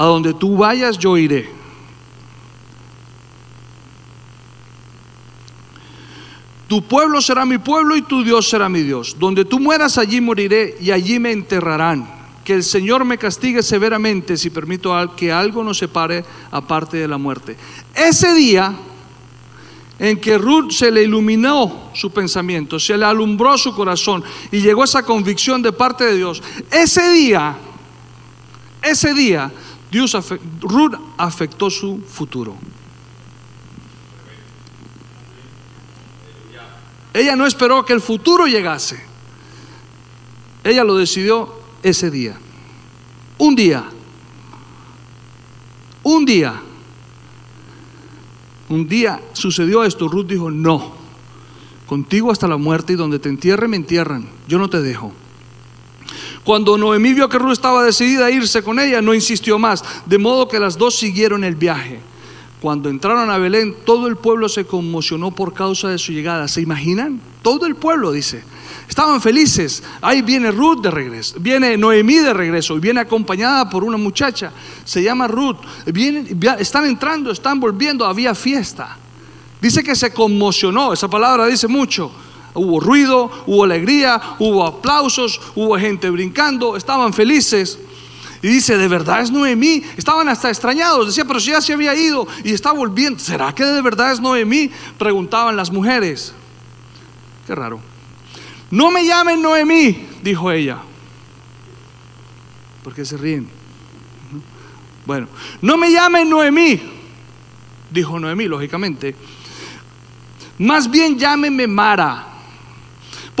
a 0.00 0.06
donde 0.06 0.32
tú 0.32 0.56
vayas 0.56 0.96
yo 0.98 1.18
iré. 1.18 1.59
Tu 6.70 6.82
pueblo 6.82 7.20
será 7.20 7.44
mi 7.44 7.58
pueblo 7.58 7.96
y 7.96 8.02
tu 8.02 8.22
Dios 8.22 8.48
será 8.48 8.68
mi 8.68 8.82
Dios. 8.82 9.16
Donde 9.18 9.44
tú 9.44 9.58
mueras, 9.58 9.98
allí 9.98 10.20
moriré 10.20 10.76
y 10.80 10.92
allí 10.92 11.18
me 11.18 11.32
enterrarán. 11.32 12.08
Que 12.44 12.54
el 12.54 12.62
Señor 12.62 13.04
me 13.04 13.18
castigue 13.18 13.60
severamente 13.60 14.36
si 14.36 14.50
permito 14.50 14.94
que 15.16 15.32
algo 15.32 15.64
nos 15.64 15.78
separe 15.78 16.24
aparte 16.52 16.98
de 16.98 17.08
la 17.08 17.18
muerte. 17.18 17.56
Ese 17.92 18.32
día 18.34 18.72
en 19.98 20.20
que 20.20 20.38
Ruth 20.38 20.70
se 20.70 20.92
le 20.92 21.02
iluminó 21.02 21.90
su 21.92 22.12
pensamiento, 22.12 22.78
se 22.78 22.96
le 22.96 23.04
alumbró 23.04 23.58
su 23.58 23.74
corazón 23.74 24.22
y 24.52 24.60
llegó 24.60 24.84
esa 24.84 25.02
convicción 25.02 25.62
de 25.62 25.72
parte 25.72 26.04
de 26.04 26.18
Dios, 26.18 26.40
ese 26.70 27.10
día, 27.10 27.56
ese 28.80 29.12
día 29.12 29.50
Dios 29.90 30.16
Ruth 30.60 30.94
afectó 31.18 31.68
su 31.68 32.00
futuro. 32.08 32.54
Ella 37.12 37.36
no 37.36 37.46
esperó 37.46 37.84
que 37.84 37.92
el 37.92 38.00
futuro 38.00 38.46
llegase. 38.46 39.02
Ella 40.62 40.84
lo 40.84 40.96
decidió 40.96 41.52
ese 41.82 42.10
día. 42.10 42.38
Un 43.38 43.56
día. 43.56 43.84
Un 46.02 46.24
día. 46.24 46.62
Un 48.68 48.88
día 48.88 49.20
sucedió 49.32 49.84
esto. 49.84 50.08
Ruth 50.08 50.26
dijo, 50.26 50.50
no. 50.50 50.94
Contigo 51.86 52.30
hasta 52.30 52.46
la 52.46 52.56
muerte 52.56 52.92
y 52.92 52.96
donde 52.96 53.18
te 53.18 53.28
entierre 53.28 53.66
me 53.66 53.76
entierran. 53.76 54.28
Yo 54.46 54.58
no 54.58 54.70
te 54.70 54.80
dejo. 54.80 55.12
Cuando 56.44 56.78
Noemí 56.78 57.12
vio 57.12 57.28
que 57.28 57.38
Ruth 57.38 57.52
estaba 57.52 57.82
decidida 57.82 58.26
a 58.26 58.30
irse 58.30 58.62
con 58.62 58.78
ella, 58.78 59.02
no 59.02 59.14
insistió 59.14 59.58
más, 59.58 59.84
de 60.06 60.18
modo 60.18 60.48
que 60.48 60.58
las 60.58 60.78
dos 60.78 60.96
siguieron 60.96 61.44
el 61.44 61.54
viaje. 61.54 62.00
Cuando 62.60 62.90
entraron 62.90 63.30
a 63.30 63.38
Belén, 63.38 63.74
todo 63.86 64.06
el 64.06 64.16
pueblo 64.16 64.48
se 64.48 64.66
conmocionó 64.66 65.30
por 65.30 65.54
causa 65.54 65.88
de 65.88 65.98
su 65.98 66.12
llegada. 66.12 66.46
¿Se 66.46 66.60
imaginan? 66.60 67.20
Todo 67.42 67.64
el 67.64 67.74
pueblo 67.74 68.12
dice. 68.12 68.44
Estaban 68.86 69.22
felices. 69.22 69.82
Ahí 70.02 70.20
viene 70.20 70.50
Ruth 70.50 70.82
de 70.82 70.90
regreso. 70.90 71.36
Viene 71.40 71.78
Noemí 71.78 72.18
de 72.18 72.34
regreso. 72.34 72.76
Y 72.76 72.80
viene 72.80 73.00
acompañada 73.00 73.70
por 73.70 73.82
una 73.82 73.96
muchacha. 73.96 74.52
Se 74.84 75.02
llama 75.02 75.26
Ruth. 75.26 75.56
están 76.58 76.84
entrando, 76.84 77.30
están 77.30 77.58
volviendo. 77.60 78.04
Había 78.04 78.34
fiesta. 78.34 78.98
Dice 79.62 79.82
que 79.82 79.96
se 79.96 80.12
conmocionó. 80.12 80.92
Esa 80.92 81.08
palabra 81.08 81.46
dice 81.46 81.66
mucho. 81.66 82.12
Hubo 82.52 82.80
ruido, 82.80 83.30
hubo 83.46 83.64
alegría, 83.64 84.20
hubo 84.38 84.66
aplausos, 84.66 85.40
hubo 85.54 85.78
gente 85.78 86.10
brincando, 86.10 86.76
estaban 86.76 87.12
felices. 87.12 87.78
Y 88.42 88.48
dice, 88.48 88.78
¿de 88.78 88.88
verdad 88.88 89.20
es 89.20 89.30
Noemí? 89.30 89.82
Estaban 89.96 90.28
hasta 90.28 90.48
extrañados. 90.48 91.06
Decía, 91.06 91.24
pero 91.24 91.40
si 91.40 91.50
ya 91.50 91.60
se 91.60 91.74
había 91.74 91.94
ido 91.94 92.26
y 92.42 92.52
está 92.52 92.72
volviendo. 92.72 93.18
¿Será 93.18 93.54
que 93.54 93.64
de 93.64 93.82
verdad 93.82 94.12
es 94.12 94.20
Noemí? 94.20 94.70
Preguntaban 94.98 95.56
las 95.56 95.70
mujeres. 95.70 96.32
Qué 97.46 97.54
raro. 97.54 97.80
No 98.70 98.90
me 98.90 99.04
llamen 99.04 99.42
Noemí, 99.42 100.06
dijo 100.22 100.50
ella. 100.50 100.78
Porque 102.82 103.04
se 103.04 103.16
ríen. 103.16 103.48
Bueno, 105.04 105.26
no 105.60 105.76
me 105.76 105.90
llamen 105.90 106.30
Noemí, 106.30 106.80
dijo 107.90 108.18
Noemí, 108.18 108.46
lógicamente. 108.46 109.14
Más 110.58 110.90
bien 110.90 111.18
llámenme 111.18 111.66
Mara 111.66 112.30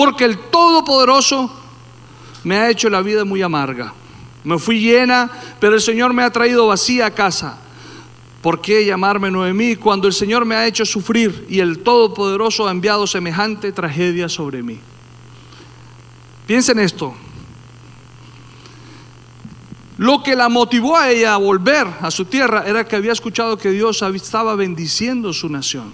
porque 0.00 0.24
el 0.24 0.38
Todopoderoso 0.38 1.52
me 2.44 2.56
ha 2.56 2.70
hecho 2.70 2.88
la 2.88 3.02
vida 3.02 3.26
muy 3.26 3.42
amarga. 3.42 3.92
Me 4.44 4.58
fui 4.58 4.80
llena, 4.80 5.30
pero 5.58 5.74
el 5.74 5.80
Señor 5.80 6.12
me 6.14 6.22
ha 6.22 6.30
traído 6.30 6.66
vacía 6.66 7.06
a 7.06 7.10
casa. 7.10 7.58
¿Por 8.42 8.60
qué 8.60 8.86
llamarme 8.86 9.30
Noemí 9.30 9.76
cuando 9.76 10.08
el 10.08 10.14
Señor 10.14 10.46
me 10.46 10.54
ha 10.54 10.66
hecho 10.66 10.86
sufrir 10.86 11.46
y 11.48 11.60
el 11.60 11.80
Todopoderoso 11.80 12.66
ha 12.66 12.70
enviado 12.70 13.06
semejante 13.06 13.70
tragedia 13.72 14.28
sobre 14.28 14.62
mí? 14.62 14.78
Piensen 16.46 16.78
esto. 16.78 17.14
Lo 19.98 20.22
que 20.22 20.34
la 20.34 20.48
motivó 20.48 20.96
a 20.96 21.10
ella 21.10 21.34
a 21.34 21.36
volver 21.36 21.86
a 22.00 22.10
su 22.10 22.24
tierra 22.24 22.64
era 22.66 22.88
que 22.88 22.96
había 22.96 23.12
escuchado 23.12 23.58
que 23.58 23.70
Dios 23.70 24.00
estaba 24.00 24.56
bendiciendo 24.56 25.34
su 25.34 25.50
nación. 25.50 25.92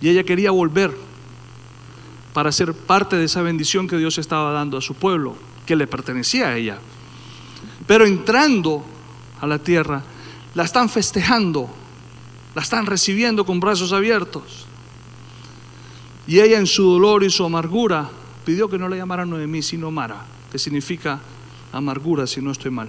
Y 0.00 0.08
ella 0.08 0.22
quería 0.22 0.52
volver 0.52 0.96
para 2.32 2.52
ser 2.52 2.72
parte 2.72 3.16
de 3.16 3.24
esa 3.24 3.42
bendición 3.42 3.88
que 3.88 3.96
Dios 3.96 4.18
estaba 4.18 4.52
dando 4.52 4.78
a 4.78 4.80
su 4.80 4.94
pueblo, 4.94 5.34
que 5.68 5.76
le 5.76 5.86
pertenecía 5.86 6.48
a 6.48 6.56
ella. 6.56 6.78
Pero 7.86 8.06
entrando 8.06 8.82
a 9.38 9.46
la 9.46 9.58
tierra, 9.58 10.02
la 10.54 10.64
están 10.64 10.88
festejando, 10.88 11.68
la 12.54 12.62
están 12.62 12.86
recibiendo 12.86 13.44
con 13.44 13.60
brazos 13.60 13.92
abiertos. 13.92 14.64
Y 16.26 16.40
ella 16.40 16.58
en 16.58 16.66
su 16.66 16.84
dolor 16.84 17.22
y 17.22 17.28
su 17.28 17.44
amargura 17.44 18.08
pidió 18.46 18.70
que 18.70 18.78
no 18.78 18.88
la 18.88 18.96
llamaran 18.96 19.28
Noemí, 19.28 19.60
sino 19.60 19.90
Mara, 19.90 20.24
que 20.50 20.58
significa 20.58 21.20
amargura, 21.70 22.26
si 22.26 22.40
no 22.40 22.50
estoy 22.50 22.70
mal. 22.70 22.88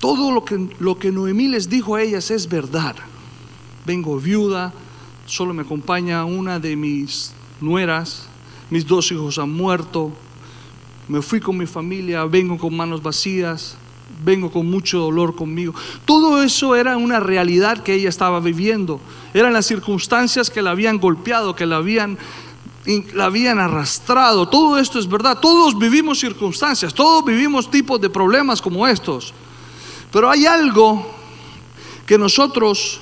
Todo 0.00 0.32
lo 0.32 0.46
que, 0.46 0.66
lo 0.78 0.98
que 0.98 1.12
Noemí 1.12 1.48
les 1.48 1.68
dijo 1.68 1.94
a 1.94 2.00
ellas 2.00 2.30
es 2.30 2.48
verdad. 2.48 2.96
Vengo 3.84 4.18
viuda, 4.18 4.72
solo 5.26 5.52
me 5.52 5.60
acompaña 5.60 6.24
una 6.24 6.58
de 6.58 6.74
mis 6.74 7.34
nueras, 7.60 8.30
mis 8.70 8.86
dos 8.86 9.10
hijos 9.12 9.38
han 9.38 9.52
muerto, 9.52 10.12
me 11.08 11.20
fui 11.20 11.40
con 11.40 11.56
mi 11.56 11.66
familia, 11.66 12.24
vengo 12.24 12.56
con 12.56 12.76
manos 12.76 13.02
vacías, 13.02 13.76
vengo 14.24 14.50
con 14.50 14.70
mucho 14.70 14.98
dolor 14.98 15.34
conmigo. 15.34 15.74
Todo 16.04 16.42
eso 16.42 16.74
era 16.76 16.96
una 16.96 17.20
realidad 17.20 17.82
que 17.82 17.94
ella 17.94 18.08
estaba 18.08 18.40
viviendo, 18.40 19.00
eran 19.34 19.52
las 19.52 19.66
circunstancias 19.66 20.50
que 20.50 20.62
la 20.62 20.70
habían 20.70 20.98
golpeado, 20.98 21.54
que 21.54 21.66
la 21.66 21.76
habían 21.76 22.18
la 23.14 23.26
habían 23.26 23.58
arrastrado. 23.58 24.46
Todo 24.46 24.78
esto 24.78 24.98
es 24.98 25.08
verdad. 25.08 25.38
Todos 25.40 25.78
vivimos 25.78 26.20
circunstancias, 26.20 26.92
todos 26.92 27.24
vivimos 27.24 27.70
tipos 27.70 27.98
de 27.98 28.10
problemas 28.10 28.60
como 28.60 28.86
estos. 28.86 29.32
Pero 30.12 30.30
hay 30.30 30.44
algo 30.44 31.10
que 32.06 32.18
nosotros 32.18 33.00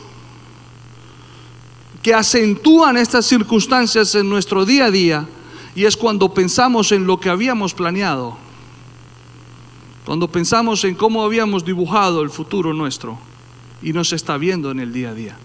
que 2.01 2.15
acentúan 2.15 2.97
estas 2.97 3.27
circunstancias 3.27 4.15
en 4.15 4.29
nuestro 4.29 4.65
día 4.65 4.87
a 4.87 4.91
día 4.91 5.29
y 5.75 5.85
es 5.85 5.97
cuando 5.97 6.33
pensamos 6.33 6.93
en 6.93 7.07
lo 7.07 7.19
que 7.19 7.31
habíamos 7.31 7.75
planeado, 7.75 8.37
cuando 10.05 10.29
pensamos 10.29 10.85
en 10.85 10.95
cómo 10.95 11.25
habíamos 11.25 11.65
dibujado 11.65 12.23
el 12.23 12.31
futuro 12.31 12.75
nuestro 12.75 13.19
y 13.83 13.93
no 13.93 14.05
se 14.05 14.17
está 14.17 14.37
viendo 14.37 14.71
en 14.71 14.81
el 14.81 14.93
día 14.93 15.11
a 15.11 15.15
día. 15.15 15.37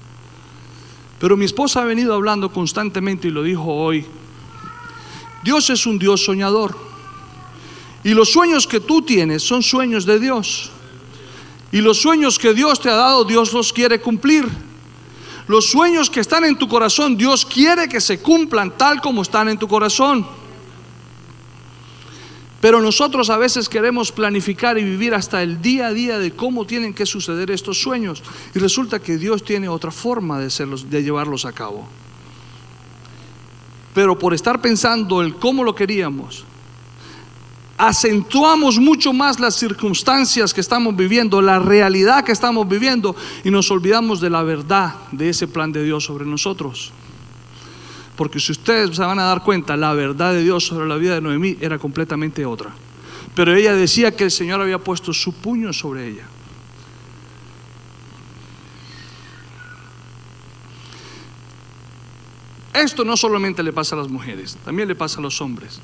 Pero 1.20 1.38
mi 1.38 1.46
esposa 1.46 1.82
ha 1.82 1.86
venido 1.86 2.13
hablando 2.13 2.52
constantemente 2.52 3.28
y 3.28 3.32
lo 3.32 3.44
dijo 3.44 3.66
hoy. 3.66 4.06
Dios 5.44 5.70
es 5.70 5.86
un 5.86 5.98
Dios 5.98 6.24
soñador. 6.24 6.78
Y 8.04 8.13
los 8.13 8.32
sueños 8.32 8.68
que 8.68 8.80
tú 8.80 9.02
tienes 9.02 9.42
son 9.42 9.63
sueños 9.63 10.06
de 10.06 10.20
Dios. 10.20 10.72
Y 11.72 11.82
los 11.82 12.02
sueños 12.02 12.38
que 12.38 12.54
Dios 12.54 12.80
te 12.80 12.90
ha 12.90 12.96
dado, 12.96 13.26
Dios 13.26 13.54
los 13.54 13.74
quiere 13.74 14.00
cumplir. 14.00 14.48
Los 15.48 15.70
sueños 15.70 16.10
que 16.10 16.20
están 16.20 16.44
en 16.44 16.58
tu 16.58 16.68
corazón, 16.68 17.16
Dios 17.16 17.46
quiere 17.46 17.88
que 17.88 18.02
se 18.02 18.20
cumplan 18.20 18.78
tal 18.78 19.02
como 19.02 19.22
están 19.22 19.48
en 19.48 19.58
tu 19.58 19.68
corazón. 19.68 20.28
Pero 22.60 22.82
nosotros 22.82 23.30
a 23.30 23.38
veces 23.38 23.70
queremos 23.70 24.12
planificar 24.12 24.78
y 24.78 24.84
vivir 24.84 25.14
hasta 25.14 25.44
el 25.44 25.62
día 25.62 25.88
a 25.88 25.94
día 25.94 26.20
de 26.20 26.32
cómo 26.32 26.66
tienen 26.66 26.94
que 26.94 27.06
suceder 27.06 27.52
estos 27.52 27.80
sueños. 27.82 28.24
Y 28.54 28.60
resulta 28.60 29.00
que 29.00 29.18
Dios 29.18 29.44
tiene 29.44 29.70
otra 29.70 29.92
forma 29.92 30.40
de, 30.40 30.50
de 30.90 31.04
llevarlos 31.04 31.46
a 31.46 31.54
cabo. 31.54 31.88
Pero 33.94 34.18
por 34.20 34.34
estar 34.34 34.60
pensando 34.60 35.24
en 35.24 35.32
cómo 35.32 35.64
lo 35.64 35.76
queríamos, 35.76 36.44
acentuamos 37.78 38.80
mucho 38.80 39.13
más 39.13 39.40
las 39.40 39.56
circunstancias 39.56 40.54
que 40.54 40.62
estamos 40.62 40.96
viviendo, 40.96 41.42
la 41.42 41.60
realidad 41.60 42.24
que 42.24 42.32
estamos 42.32 42.68
viviendo 42.68 43.16
y 43.44 43.52
nos 43.52 43.70
olvidamos 43.70 44.20
de 44.20 44.32
la 44.32 44.42
verdad 44.42 44.96
de 45.12 45.30
ese 45.30 45.48
plan 45.48 45.72
de 45.72 45.84
Dios 45.84 46.04
sobre 46.04 46.26
nosotros. 46.26 46.92
Porque 48.16 48.40
si 48.40 48.52
ustedes 48.52 48.96
se 48.96 49.02
van 49.04 49.20
a 49.20 49.26
dar 49.26 49.44
cuenta, 49.44 49.78
la 49.78 49.94
verdad 49.94 50.34
de 50.34 50.44
Dios 50.44 50.66
sobre 50.66 50.88
la 50.88 50.96
vida 50.96 51.13
de 51.13 51.22
Noemí 51.22 51.56
era 51.62 51.78
completamente 51.78 52.46
otra. 52.48 52.72
Pero 53.36 53.56
ella 53.56 53.76
decía 53.76 54.16
que 54.16 54.24
el 54.24 54.32
Señor 54.32 54.60
había 54.60 54.80
puesto 54.80 55.13
su 55.13 55.34
puño 55.34 55.72
sobre 55.72 56.08
ella. 56.08 56.28
Esto 62.74 63.06
no 63.06 63.16
solamente 63.16 63.62
le 63.62 63.74
pasa 63.74 63.96
a 63.96 64.00
las 64.00 64.08
mujeres, 64.08 64.58
también 64.66 64.88
le 64.88 64.96
pasa 64.96 65.20
a 65.20 65.22
los 65.22 65.42
hombres 65.42 65.80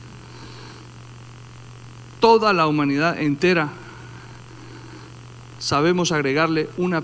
toda 2.24 2.54
la 2.54 2.68
humanidad 2.68 3.20
entera, 3.20 3.68
sabemos 5.60 6.14
agregarle 6.14 6.70
una, 6.78 7.04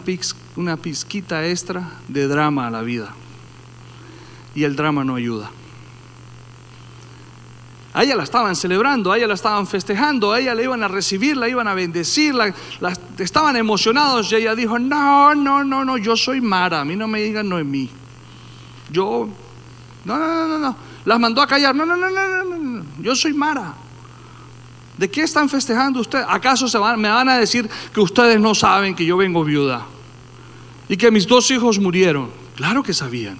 una 0.55 0.77
pizquita 0.77 1.45
extra 1.45 1.91
de 2.08 2.25
drama 2.29 2.67
a 2.67 2.71
la 2.71 2.84
vida. 2.84 3.13
Y 4.55 4.63
el 4.63 4.77
drama 4.77 5.03
no 5.03 5.15
ayuda. 5.15 5.51
A 7.93 8.03
ella 8.05 8.15
la 8.15 8.23
estaban 8.23 8.55
celebrando, 8.55 9.12
a 9.12 9.17
ella 9.17 9.27
la 9.27 9.34
estaban 9.34 9.67
festejando, 9.67 10.32
a 10.32 10.39
ella 10.39 10.55
la 10.55 10.62
iban 10.62 10.84
a 10.84 10.88
recibir, 10.88 11.36
la 11.36 11.49
iban 11.49 11.67
a 11.67 11.73
bendecir, 11.73 12.34
estaban 13.17 13.58
emocionados 13.58 14.32
y 14.32 14.36
ella 14.36 14.55
dijo, 14.55 14.79
no, 14.79 15.36
no, 15.36 15.65
no, 15.65 15.84
no, 15.84 15.97
yo 15.97 16.15
soy 16.15 16.39
Mara, 16.39 16.79
a 16.79 16.86
mí 16.86 16.95
no 16.95 17.10
me 17.10 17.21
digan 17.21 17.49
mí 17.69 17.89
Yo, 18.89 19.27
no, 20.05 20.17
no, 20.17 20.27
no, 20.27 20.47
no, 20.47 20.60
no, 20.60 20.77
las 21.03 21.19
mandó 21.19 21.41
a 21.41 21.47
callar, 21.47 21.75
no, 21.75 21.86
no, 21.86 21.97
no, 21.97 22.10
no, 22.10 22.43
no, 22.45 22.58
no, 22.58 22.86
yo 23.01 23.13
soy 23.17 23.34
Mara. 23.34 23.88
¿De 24.99 25.09
qué 25.09 25.21
están 25.21 25.47
festejando 25.47 26.01
ustedes? 26.01 26.25
¿Acaso 26.27 26.67
se 26.67 26.77
van, 26.77 26.99
me 26.99 27.07
van 27.07 27.29
a 27.29 27.38
decir 27.38 27.69
que 27.93 28.01
ustedes 28.01 28.38
no 28.38 28.53
saben 28.53 28.93
que 28.93 29.05
yo 29.05 29.15
vengo 29.15 29.45
viuda? 29.45 29.85
Y 30.89 30.97
que 30.97 31.09
mis 31.09 31.25
dos 31.25 31.49
hijos 31.51 31.79
murieron. 31.79 32.29
Claro 32.57 32.83
que 32.83 32.93
sabían. 32.93 33.38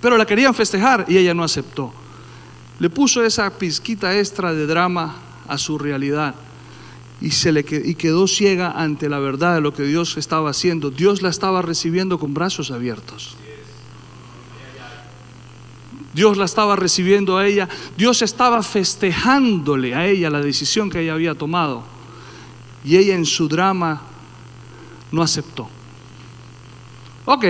Pero 0.00 0.16
la 0.16 0.24
querían 0.24 0.54
festejar 0.54 1.04
y 1.06 1.18
ella 1.18 1.34
no 1.34 1.44
aceptó. 1.44 1.92
Le 2.78 2.88
puso 2.88 3.22
esa 3.22 3.50
pizquita 3.50 4.18
extra 4.18 4.54
de 4.54 4.66
drama 4.66 5.16
a 5.46 5.58
su 5.58 5.76
realidad. 5.76 6.34
y, 7.20 7.30
se 7.32 7.52
le, 7.52 7.60
y 7.60 7.94
quedó 7.94 8.26
ciega 8.26 8.70
ante 8.70 9.10
la 9.10 9.18
verdad 9.18 9.56
de 9.56 9.60
lo 9.60 9.74
que 9.74 9.82
Dios 9.82 10.16
estaba 10.16 10.48
haciendo. 10.48 10.90
Dios 10.90 11.20
la 11.20 11.28
estaba 11.28 11.60
recibiendo 11.60 12.18
con 12.18 12.32
brazos 12.32 12.70
abiertos. 12.70 13.36
Dios 16.12 16.36
la 16.36 16.44
estaba 16.44 16.76
recibiendo 16.76 17.38
a 17.38 17.46
ella. 17.46 17.68
Dios 17.96 18.22
estaba 18.22 18.62
festejándole 18.62 19.94
a 19.94 20.06
ella 20.06 20.30
la 20.30 20.40
decisión 20.40 20.90
que 20.90 21.00
ella 21.00 21.14
había 21.14 21.34
tomado. 21.34 21.84
Y 22.84 22.96
ella 22.96 23.14
en 23.14 23.24
su 23.24 23.48
drama 23.48 24.02
no 25.10 25.22
aceptó. 25.22 25.68
Ok. 27.24 27.44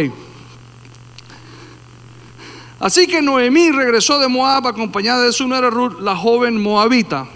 Así 2.78 3.06
que 3.06 3.22
Noemí 3.22 3.70
regresó 3.70 4.18
de 4.18 4.28
Moab 4.28 4.66
acompañada 4.66 5.22
de 5.22 5.32
su 5.32 5.46
nuera 5.46 5.70
Ruth, 5.70 6.00
la 6.00 6.16
joven 6.16 6.60
moabita. 6.60 7.28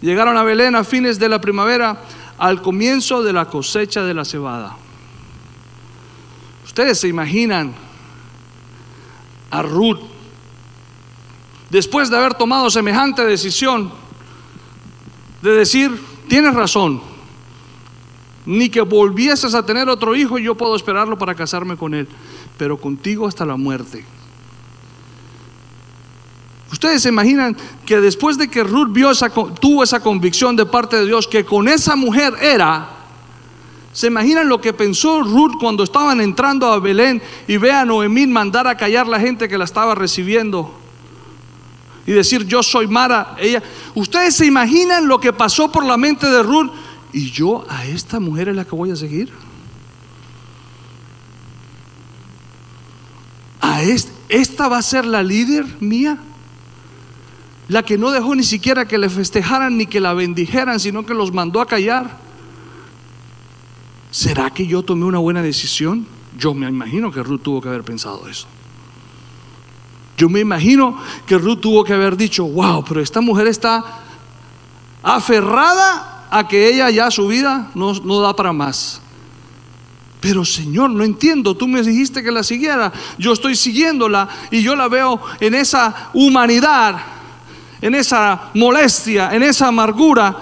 Llegaron 0.00 0.36
a 0.36 0.44
Belén 0.44 0.76
a 0.76 0.84
fines 0.84 1.18
de 1.18 1.28
la 1.28 1.40
primavera, 1.40 2.02
al 2.38 2.62
comienzo 2.62 3.22
de 3.22 3.32
la 3.32 3.46
cosecha 3.46 4.04
de 4.04 4.14
la 4.14 4.24
cebada. 4.24 4.76
Ustedes 6.64 7.00
se 7.00 7.08
imaginan 7.08 7.74
a 9.50 9.62
Ruth, 9.62 10.00
después 11.74 12.08
de 12.08 12.16
haber 12.16 12.34
tomado 12.34 12.70
semejante 12.70 13.24
decisión, 13.24 13.90
de 15.42 15.50
decir, 15.50 15.90
tienes 16.28 16.54
razón, 16.54 17.02
ni 18.46 18.68
que 18.68 18.80
volvieses 18.80 19.54
a 19.54 19.66
tener 19.66 19.88
otro 19.88 20.14
hijo, 20.14 20.38
yo 20.38 20.54
puedo 20.54 20.76
esperarlo 20.76 21.18
para 21.18 21.34
casarme 21.34 21.76
con 21.76 21.92
él, 21.92 22.06
pero 22.56 22.76
contigo 22.76 23.26
hasta 23.26 23.44
la 23.44 23.56
muerte. 23.56 24.04
Ustedes 26.70 27.02
se 27.02 27.08
imaginan 27.08 27.56
que 27.84 28.00
después 28.00 28.38
de 28.38 28.48
que 28.48 28.62
Ruth 28.62 28.92
vio 28.92 29.10
tuvo 29.60 29.82
esa 29.82 29.98
convicción 29.98 30.54
de 30.54 30.66
parte 30.66 30.94
de 30.94 31.06
Dios 31.06 31.26
que 31.26 31.44
con 31.44 31.66
esa 31.66 31.96
mujer 31.96 32.34
era, 32.40 32.88
se 33.92 34.06
imaginan 34.06 34.48
lo 34.48 34.60
que 34.60 34.72
pensó 34.72 35.24
Ruth 35.24 35.54
cuando 35.58 35.82
estaban 35.82 36.20
entrando 36.20 36.70
a 36.70 36.78
Belén 36.78 37.20
y 37.48 37.56
ve 37.56 37.72
a 37.72 37.84
Noemí 37.84 38.28
mandar 38.28 38.68
a 38.68 38.76
callar 38.76 39.08
la 39.08 39.18
gente 39.18 39.48
que 39.48 39.58
la 39.58 39.64
estaba 39.64 39.96
recibiendo 39.96 40.83
y 42.06 42.12
decir 42.12 42.46
yo 42.46 42.62
soy 42.62 42.86
Mara. 42.86 43.36
Ella, 43.38 43.62
ustedes 43.94 44.34
se 44.36 44.46
imaginan 44.46 45.08
lo 45.08 45.18
que 45.18 45.32
pasó 45.32 45.70
por 45.70 45.84
la 45.84 45.96
mente 45.96 46.26
de 46.28 46.42
Ruth 46.42 46.70
y 47.12 47.30
yo 47.30 47.64
a 47.68 47.86
esta 47.86 48.20
mujer 48.20 48.48
es 48.48 48.56
la 48.56 48.64
que 48.64 48.74
voy 48.74 48.90
a 48.90 48.96
seguir. 48.96 49.32
A 53.60 53.82
esta 54.28 54.68
va 54.68 54.78
a 54.78 54.82
ser 54.82 55.06
la 55.06 55.22
líder 55.22 55.64
mía 55.80 56.18
la 57.68 57.82
que 57.82 57.96
no 57.96 58.10
dejó 58.10 58.34
ni 58.34 58.42
siquiera 58.42 58.86
que 58.86 58.98
le 58.98 59.08
festejaran 59.08 59.76
ni 59.76 59.86
que 59.86 60.00
la 60.00 60.12
bendijeran, 60.12 60.78
sino 60.78 61.06
que 61.06 61.14
los 61.14 61.32
mandó 61.32 61.60
a 61.60 61.66
callar. 61.66 62.18
¿Será 64.10 64.50
que 64.50 64.66
yo 64.66 64.82
tomé 64.82 65.06
una 65.06 65.18
buena 65.18 65.42
decisión? 65.42 66.06
Yo 66.38 66.52
me 66.52 66.68
imagino 66.68 67.10
que 67.10 67.22
Ruth 67.22 67.40
tuvo 67.42 67.60
que 67.60 67.68
haber 67.68 67.82
pensado 67.82 68.28
eso. 68.28 68.46
Yo 70.16 70.28
me 70.28 70.40
imagino 70.40 70.96
que 71.26 71.38
Ruth 71.38 71.60
tuvo 71.60 71.84
que 71.84 71.92
haber 71.92 72.16
dicho, 72.16 72.44
wow, 72.44 72.84
pero 72.84 73.00
esta 73.00 73.20
mujer 73.20 73.48
está 73.48 73.84
aferrada 75.02 76.26
a 76.30 76.46
que 76.46 76.68
ella 76.68 76.90
ya 76.90 77.10
su 77.10 77.26
vida 77.26 77.70
no, 77.74 77.92
no 77.94 78.20
da 78.20 78.34
para 78.34 78.52
más. 78.52 79.00
Pero 80.20 80.44
Señor, 80.44 80.90
no 80.90 81.04
entiendo, 81.04 81.56
tú 81.56 81.68
me 81.68 81.82
dijiste 81.82 82.22
que 82.22 82.30
la 82.30 82.42
siguiera, 82.42 82.92
yo 83.18 83.32
estoy 83.32 83.56
siguiéndola 83.56 84.28
y 84.50 84.62
yo 84.62 84.74
la 84.74 84.88
veo 84.88 85.20
en 85.40 85.54
esa 85.54 86.10
humanidad 86.14 87.14
en 87.84 87.94
esa 87.94 88.50
molestia, 88.54 89.34
en 89.34 89.42
esa 89.42 89.68
amargura, 89.68 90.34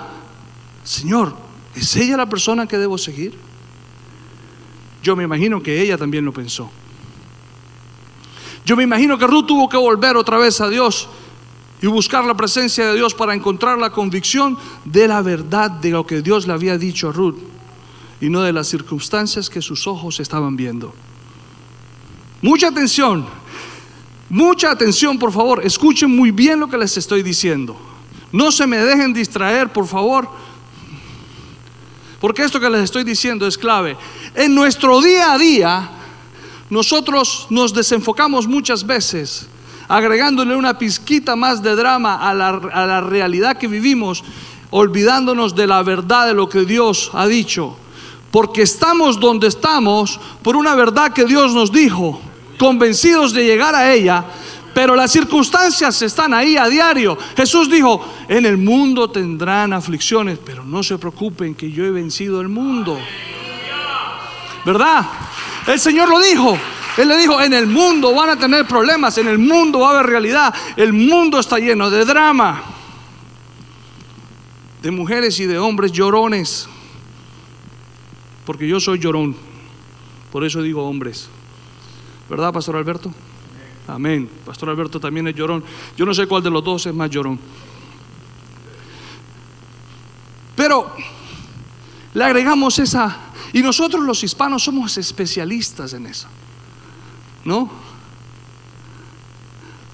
Señor, 0.84 1.34
¿es 1.74 1.96
ella 1.96 2.16
la 2.16 2.28
persona 2.28 2.68
que 2.68 2.78
debo 2.78 2.96
seguir? 2.96 3.36
Yo 5.02 5.16
me 5.16 5.24
imagino 5.24 5.60
que 5.60 5.80
ella 5.82 5.98
también 5.98 6.24
lo 6.24 6.32
pensó. 6.32 6.70
Yo 8.64 8.76
me 8.76 8.84
imagino 8.84 9.18
que 9.18 9.26
Ruth 9.26 9.46
tuvo 9.46 9.68
que 9.68 9.76
volver 9.76 10.16
otra 10.16 10.38
vez 10.38 10.60
a 10.60 10.68
Dios 10.68 11.08
y 11.80 11.86
buscar 11.88 12.24
la 12.24 12.36
presencia 12.36 12.86
de 12.86 12.94
Dios 12.94 13.12
para 13.12 13.34
encontrar 13.34 13.78
la 13.78 13.90
convicción 13.90 14.56
de 14.84 15.08
la 15.08 15.20
verdad 15.20 15.70
de 15.70 15.90
lo 15.90 16.06
que 16.06 16.22
Dios 16.22 16.46
le 16.46 16.52
había 16.52 16.78
dicho 16.78 17.08
a 17.08 17.12
Ruth 17.12 17.38
y 18.20 18.28
no 18.28 18.40
de 18.42 18.52
las 18.52 18.68
circunstancias 18.68 19.50
que 19.50 19.60
sus 19.60 19.88
ojos 19.88 20.20
estaban 20.20 20.56
viendo. 20.56 20.94
Mucha 22.40 22.68
atención. 22.68 23.26
Mucha 24.28 24.70
atención, 24.70 25.18
por 25.18 25.32
favor. 25.32 25.60
Escuchen 25.64 26.14
muy 26.14 26.30
bien 26.30 26.60
lo 26.60 26.68
que 26.68 26.78
les 26.78 26.96
estoy 26.96 27.22
diciendo. 27.22 27.76
No 28.30 28.52
se 28.52 28.66
me 28.66 28.78
dejen 28.78 29.12
distraer, 29.12 29.72
por 29.72 29.86
favor. 29.86 30.28
Porque 32.20 32.44
esto 32.44 32.60
que 32.60 32.70
les 32.70 32.84
estoy 32.84 33.02
diciendo 33.02 33.46
es 33.46 33.58
clave. 33.58 33.96
En 34.36 34.54
nuestro 34.54 35.00
día 35.02 35.32
a 35.32 35.38
día, 35.38 35.90
nosotros 36.72 37.48
nos 37.50 37.74
desenfocamos 37.74 38.46
muchas 38.46 38.86
veces, 38.86 39.46
agregándole 39.88 40.56
una 40.56 40.78
pizquita 40.78 41.36
más 41.36 41.62
de 41.62 41.76
drama 41.76 42.14
a 42.14 42.32
la, 42.32 43.00
realidad 43.02 43.58
que 43.58 43.68
vivimos, 43.68 44.24
olvidándonos 44.70 45.54
de 45.54 45.66
la 45.66 45.82
verdad 45.82 46.28
de 46.28 46.32
lo 46.32 46.48
que 46.48 46.64
Dios 46.64 47.10
ha 47.12 47.26
dicho. 47.26 47.76
Porque 48.30 48.62
estamos 48.62 49.20
donde 49.20 49.48
estamos 49.48 50.18
por 50.40 50.56
una 50.56 50.74
verdad 50.74 51.12
que 51.12 51.26
Dios 51.26 51.52
nos 51.52 51.70
dijo 51.70 52.18
convencidos 52.58 53.34
de 53.34 53.44
llegar 53.44 53.74
a 53.74 53.92
ella, 53.92 54.24
pero 54.72 54.96
las 54.96 55.12
circunstancias 55.12 56.00
están 56.00 56.32
ahí 56.32 56.56
a 56.56 56.68
diario. 56.68 57.18
Jesús 57.36 57.68
dijo, 57.68 58.02
en 58.28 58.46
el 58.46 58.56
mundo 58.56 59.10
tendrán 59.10 59.74
aflicciones, 59.74 60.38
pero 60.42 60.64
no 60.64 60.82
se 60.82 60.96
preocupen 60.96 61.54
que 61.54 61.70
yo 61.70 61.84
he 61.84 61.90
vencido 61.90 62.40
el 62.40 62.48
mundo. 62.48 62.98
¿Verdad? 64.64 65.04
El 65.66 65.78
Señor 65.78 66.08
lo 66.08 66.20
dijo. 66.20 66.58
Él 66.96 67.08
le 67.08 67.16
dijo, 67.16 67.40
en 67.40 67.52
el 67.54 67.66
mundo 67.66 68.14
van 68.14 68.30
a 68.30 68.38
tener 68.38 68.66
problemas, 68.66 69.16
en 69.16 69.26
el 69.26 69.38
mundo 69.38 69.80
va 69.80 69.88
a 69.88 69.90
haber 69.92 70.06
realidad, 70.06 70.54
el 70.76 70.92
mundo 70.92 71.38
está 71.38 71.58
lleno 71.58 71.88
de 71.88 72.04
drama, 72.04 72.62
de 74.82 74.90
mujeres 74.90 75.40
y 75.40 75.46
de 75.46 75.58
hombres 75.58 75.90
llorones, 75.90 76.68
porque 78.44 78.68
yo 78.68 78.78
soy 78.78 78.98
llorón, 78.98 79.34
por 80.30 80.44
eso 80.44 80.60
digo 80.60 80.86
hombres. 80.86 81.30
¿Verdad, 82.28 82.52
Pastor 82.52 82.76
Alberto? 82.76 83.10
Amén. 83.88 84.28
Pastor 84.44 84.68
Alberto 84.68 85.00
también 85.00 85.26
es 85.28 85.34
llorón. 85.34 85.64
Yo 85.96 86.04
no 86.04 86.12
sé 86.14 86.26
cuál 86.26 86.42
de 86.42 86.50
los 86.50 86.62
dos 86.62 86.86
es 86.86 86.94
más 86.94 87.10
llorón. 87.10 87.38
Pero 90.54 90.94
le 92.14 92.24
agregamos 92.24 92.78
esa... 92.78 93.31
Y 93.52 93.62
nosotros 93.62 94.04
los 94.04 94.22
hispanos 94.24 94.62
somos 94.62 94.96
especialistas 94.98 95.92
en 95.92 96.06
eso. 96.06 96.28
¿No? 97.44 97.70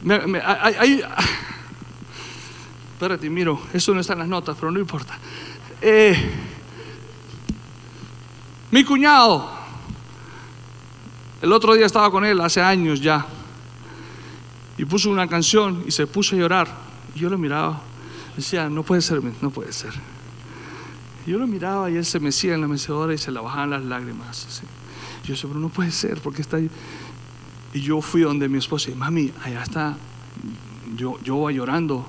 espérate, 2.93 3.29
miro, 3.31 3.61
eso 3.73 3.95
no 3.95 4.01
está 4.01 4.13
en 4.13 4.21
las 4.21 4.29
notas, 4.29 4.57
pero 4.59 4.71
no 4.71 4.79
importa. 4.79 5.19
Eh, 5.81 6.31
mi 8.71 8.85
cuñado 8.85 9.59
el 11.41 11.53
otro 11.53 11.75
día 11.75 11.87
estaba 11.87 12.11
con 12.11 12.25
él, 12.25 12.41
hace 12.41 12.61
años 12.61 13.01
ya, 13.01 13.25
y 14.77 14.85
puso 14.85 15.09
una 15.09 15.29
canción 15.29 15.85
y 15.87 15.93
se 15.93 16.07
puso 16.07 16.35
a 16.35 16.39
llorar. 16.39 16.69
Y 17.15 17.21
yo 17.21 17.31
lo 17.31 17.39
miraba, 17.39 17.81
decía, 18.37 18.69
no 18.69 18.83
puede 18.83 19.03
ser, 19.03 19.23
no 19.41 19.51
puede 19.51 19.73
ser. 19.73 19.93
Yo 21.29 21.39
lo 21.39 21.47
miraba 21.47 21.91
y 21.91 21.97
él 21.97 22.05
se 22.05 22.21
mecía 22.21 22.55
en 22.55 22.61
la 22.61 22.69
mecedora 22.69 23.15
y 23.15 23.19
se 23.19 23.31
le 23.31 23.41
bajaban 23.41 23.71
las 23.71 23.85
lágrimas. 23.85 24.63
yo 25.25 25.35
decía, 25.35 25.49
pero 25.49 25.61
no 25.61 25.69
puede 25.69 25.91
ser, 25.91 26.21
porque 26.21 26.43
está 26.43 26.57
ahí. 26.57 26.71
Y 27.75 27.81
yo 27.81 28.01
fui 28.01 28.23
donde 28.23 28.49
mi 28.49 28.59
esposa 28.59 28.91
y 28.91 28.95
mami, 28.95 29.33
allá 29.45 29.63
está, 29.63 29.97
yo, 30.97 31.19
yo 31.23 31.37
voy 31.37 31.55
llorando. 31.55 32.07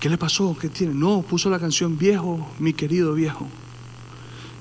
¿Qué 0.00 0.08
le 0.08 0.18
pasó? 0.18 0.56
¿Qué 0.58 0.68
tiene? 0.68 0.94
No, 0.94 1.22
puso 1.22 1.50
la 1.50 1.58
canción 1.58 1.96
Viejo, 1.98 2.50
mi 2.58 2.72
querido 2.72 3.14
viejo. 3.14 3.46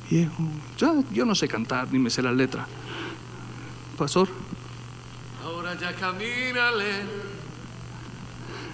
Viejo. 0.09 0.43
Yo, 0.77 1.03
yo 1.11 1.25
no 1.25 1.35
sé 1.35 1.47
cantar 1.47 1.91
ni 1.91 1.99
me 1.99 2.09
sé 2.09 2.21
la 2.21 2.31
letra 2.31 2.67
pastor? 3.95 4.27
Ahora 5.43 5.73
ya 5.79 5.93
camina 5.93 6.71
lento. 6.71 7.13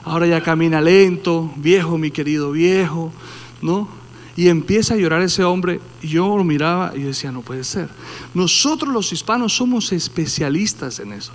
Ahora 0.03 0.25
ya 0.25 0.41
camina 0.41 0.81
lento, 0.81 1.51
viejo, 1.57 1.97
mi 1.97 2.09
querido 2.09 2.51
viejo, 2.51 3.13
¿no? 3.61 3.87
Y 4.35 4.47
empieza 4.47 4.93
a 4.93 4.97
llorar 4.97 5.21
ese 5.21 5.43
hombre. 5.43 5.79
Y 6.01 6.09
yo 6.09 6.37
lo 6.37 6.43
miraba 6.43 6.93
y 6.95 7.01
decía, 7.01 7.31
no 7.31 7.41
puede 7.41 7.63
ser. 7.63 7.89
Nosotros 8.33 8.93
los 8.93 9.11
hispanos 9.11 9.55
somos 9.55 9.91
especialistas 9.91 10.99
en 10.99 11.13
eso. 11.13 11.31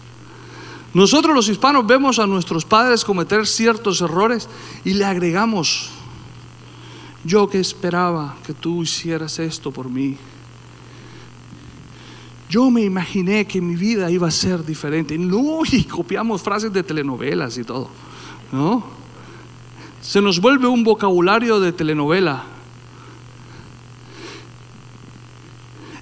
Nosotros 0.94 1.35
los 1.35 1.48
hispanos 1.48 1.87
vemos 1.87 2.18
a 2.18 2.26
nuestros 2.26 2.64
padres 2.64 3.04
cometer 3.04 3.46
ciertos 3.46 4.00
errores 4.00 4.48
y 4.82 4.94
le 4.94 5.04
agregamos, 5.04 5.90
yo 7.22 7.48
que 7.50 7.61
esperaba 7.61 8.37
que 8.46 8.54
tú 8.54 8.82
hicieras 8.82 9.38
esto 9.38 9.70
por 9.70 9.90
mí, 9.90 10.16
yo 12.48 12.70
me 12.70 12.82
imaginé 12.82 13.46
que 13.46 13.61
mi 13.61 13.74
vida 13.74 14.11
iba 14.11 14.28
a 14.28 14.30
ser 14.30 14.64
diferente. 14.64 15.18
No, 15.18 15.61
y 15.70 15.85
copiamos 15.85 16.40
frases 16.40 16.72
de 16.72 16.82
telenovelas 16.82 17.59
y 17.59 17.64
todo. 17.64 17.90
¿No? 18.52 18.85
Se 20.00 20.22
nos 20.22 20.40
vuelve 20.40 20.68
un 20.68 20.85
vocabulario 20.85 21.59
de 21.59 21.72
telenovela. 21.72 22.44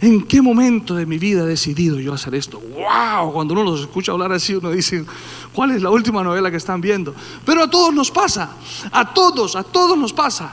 ¿En 0.05 0.23
qué 0.25 0.43
momento 0.43 0.95
de 0.95 1.07
mi 1.07 1.17
vida 1.17 1.45
he 1.45 1.47
decidido 1.47 1.99
yo 1.99 2.13
hacer 2.13 2.35
esto? 2.35 2.61
¡Wow! 2.61 3.33
Cuando 3.33 3.55
uno 3.55 3.65
los 3.65 3.81
escucha 3.81 4.13
hablar 4.13 4.33
así, 4.33 4.55
uno 4.55 4.71
dice, 4.71 5.03
¿cuál 5.51 5.71
es 5.71 5.81
la 5.81 5.89
última 5.89 6.23
novela 6.23 6.51
que 6.51 6.59
están 6.59 6.83
viendo? 6.83 7.15
Pero 7.47 7.63
a 7.63 7.71
todos 7.71 7.95
nos 7.95 8.11
pasa, 8.11 8.51
a 8.93 9.15
todos, 9.15 9.57
a 9.57 9.63
todos 9.63 9.97
nos 9.97 10.13
pasa. 10.13 10.53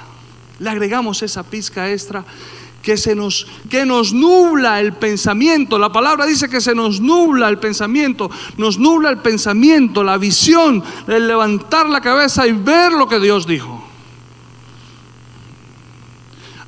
Le 0.58 0.70
agregamos 0.70 1.22
esa 1.22 1.44
pizca 1.44 1.92
extra 1.92 2.24
que 2.82 2.96
se 2.96 3.14
nos 3.14 3.46
que 3.70 3.86
nos 3.86 4.14
nubla 4.14 4.80
el 4.80 4.94
pensamiento. 4.94 5.78
La 5.78 5.92
palabra 5.92 6.26
dice 6.26 6.48
que 6.48 6.62
se 6.62 6.74
nos 6.74 7.02
nubla 7.02 7.50
el 7.50 7.58
pensamiento, 7.58 8.32
nos 8.56 8.80
nubla 8.80 9.10
el 9.10 9.18
pensamiento, 9.18 10.02
la 10.02 10.18
visión, 10.18 10.82
el 11.10 11.28
levantar 11.28 11.90
la 11.90 12.00
cabeza 12.00 12.48
y 12.48 12.54
ver 12.54 12.94
lo 12.94 13.06
que 13.10 13.20
Dios 13.20 13.46
dijo. 13.46 13.81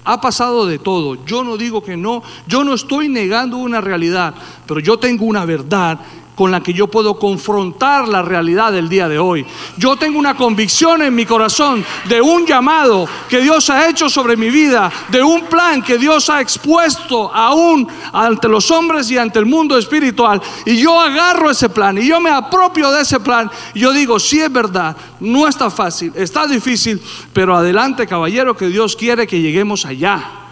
Ha 0.05 0.19
pasado 0.19 0.65
de 0.65 0.79
todo. 0.79 1.25
Yo 1.25 1.43
no 1.43 1.57
digo 1.57 1.83
que 1.83 1.95
no, 1.97 2.23
yo 2.47 2.63
no 2.63 2.73
estoy 2.73 3.09
negando 3.09 3.57
una 3.57 3.81
realidad, 3.81 4.33
pero 4.67 4.79
yo 4.79 4.97
tengo 4.97 5.25
una 5.25 5.45
verdad 5.45 5.99
con 6.35 6.51
la 6.51 6.61
que 6.61 6.73
yo 6.73 6.87
puedo 6.87 7.19
confrontar 7.19 8.07
la 8.07 8.21
realidad 8.21 8.71
del 8.71 8.89
día 8.89 9.07
de 9.07 9.19
hoy. 9.19 9.45
Yo 9.77 9.95
tengo 9.95 10.19
una 10.19 10.35
convicción 10.35 11.01
en 11.01 11.13
mi 11.13 11.25
corazón 11.25 11.85
de 12.05 12.21
un 12.21 12.45
llamado 12.45 13.07
que 13.29 13.41
Dios 13.41 13.69
ha 13.69 13.89
hecho 13.89 14.09
sobre 14.09 14.35
mi 14.37 14.49
vida, 14.49 14.91
de 15.09 15.21
un 15.21 15.41
plan 15.45 15.81
que 15.81 15.97
Dios 15.97 16.29
ha 16.29 16.41
expuesto 16.41 17.33
aún 17.33 17.87
ante 18.11 18.47
los 18.47 18.69
hombres 18.71 19.09
y 19.11 19.17
ante 19.17 19.39
el 19.39 19.45
mundo 19.45 19.77
espiritual. 19.77 20.41
Y 20.65 20.77
yo 20.77 20.99
agarro 20.99 21.49
ese 21.49 21.69
plan 21.69 21.97
y 21.97 22.07
yo 22.07 22.19
me 22.19 22.29
apropio 22.29 22.91
de 22.91 23.01
ese 23.01 23.19
plan. 23.19 23.49
Y 23.73 23.79
yo 23.81 23.91
digo, 23.91 24.19
sí 24.19 24.39
es 24.39 24.51
verdad, 24.51 24.95
no 25.19 25.47
está 25.47 25.69
fácil, 25.69 26.11
está 26.15 26.47
difícil, 26.47 27.01
pero 27.33 27.55
adelante 27.55 28.07
caballero 28.07 28.55
que 28.55 28.67
Dios 28.67 28.95
quiere 28.95 29.27
que 29.27 29.41
lleguemos 29.41 29.85
allá. 29.85 30.42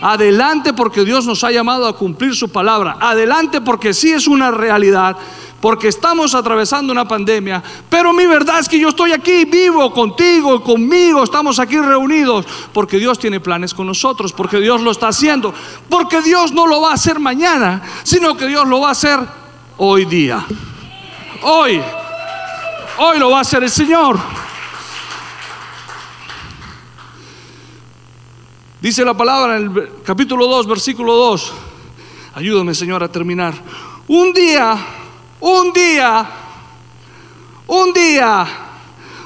Adelante 0.00 0.72
porque 0.72 1.04
Dios 1.04 1.26
nos 1.26 1.42
ha 1.42 1.50
llamado 1.50 1.86
a 1.86 1.96
cumplir 1.96 2.34
su 2.34 2.48
palabra. 2.50 2.96
Adelante 3.00 3.60
porque 3.60 3.92
sí 3.92 4.12
es 4.12 4.26
una 4.28 4.50
realidad. 4.50 5.16
Porque 5.60 5.88
estamos 5.88 6.36
atravesando 6.36 6.92
una 6.92 7.08
pandemia. 7.08 7.62
Pero 7.90 8.12
mi 8.12 8.26
verdad 8.26 8.60
es 8.60 8.68
que 8.68 8.78
yo 8.78 8.90
estoy 8.90 9.12
aquí 9.12 9.44
vivo 9.44 9.92
contigo, 9.92 10.62
conmigo. 10.62 11.24
Estamos 11.24 11.58
aquí 11.58 11.78
reunidos. 11.80 12.46
Porque 12.72 12.98
Dios 12.98 13.18
tiene 13.18 13.40
planes 13.40 13.74
con 13.74 13.88
nosotros. 13.88 14.32
Porque 14.32 14.60
Dios 14.60 14.80
lo 14.82 14.92
está 14.92 15.08
haciendo. 15.08 15.52
Porque 15.88 16.22
Dios 16.22 16.52
no 16.52 16.66
lo 16.68 16.80
va 16.80 16.92
a 16.92 16.94
hacer 16.94 17.18
mañana. 17.18 17.82
Sino 18.04 18.36
que 18.36 18.46
Dios 18.46 18.68
lo 18.68 18.80
va 18.80 18.90
a 18.90 18.92
hacer 18.92 19.18
hoy 19.78 20.04
día. 20.04 20.46
Hoy. 21.42 21.80
Hoy 22.98 23.18
lo 23.18 23.30
va 23.30 23.38
a 23.38 23.40
hacer 23.42 23.64
el 23.64 23.70
Señor. 23.70 24.16
Dice 28.80 29.04
la 29.04 29.16
palabra 29.16 29.56
en 29.56 29.64
el 29.64 29.90
capítulo 30.04 30.46
2, 30.46 30.66
versículo 30.68 31.14
2. 31.14 31.52
Ayúdame, 32.34 32.74
Señor, 32.74 33.02
a 33.02 33.10
terminar. 33.10 33.54
Un 34.06 34.32
día, 34.32 34.78
un 35.40 35.72
día, 35.72 36.30
un 37.66 37.92
día, 37.92 38.46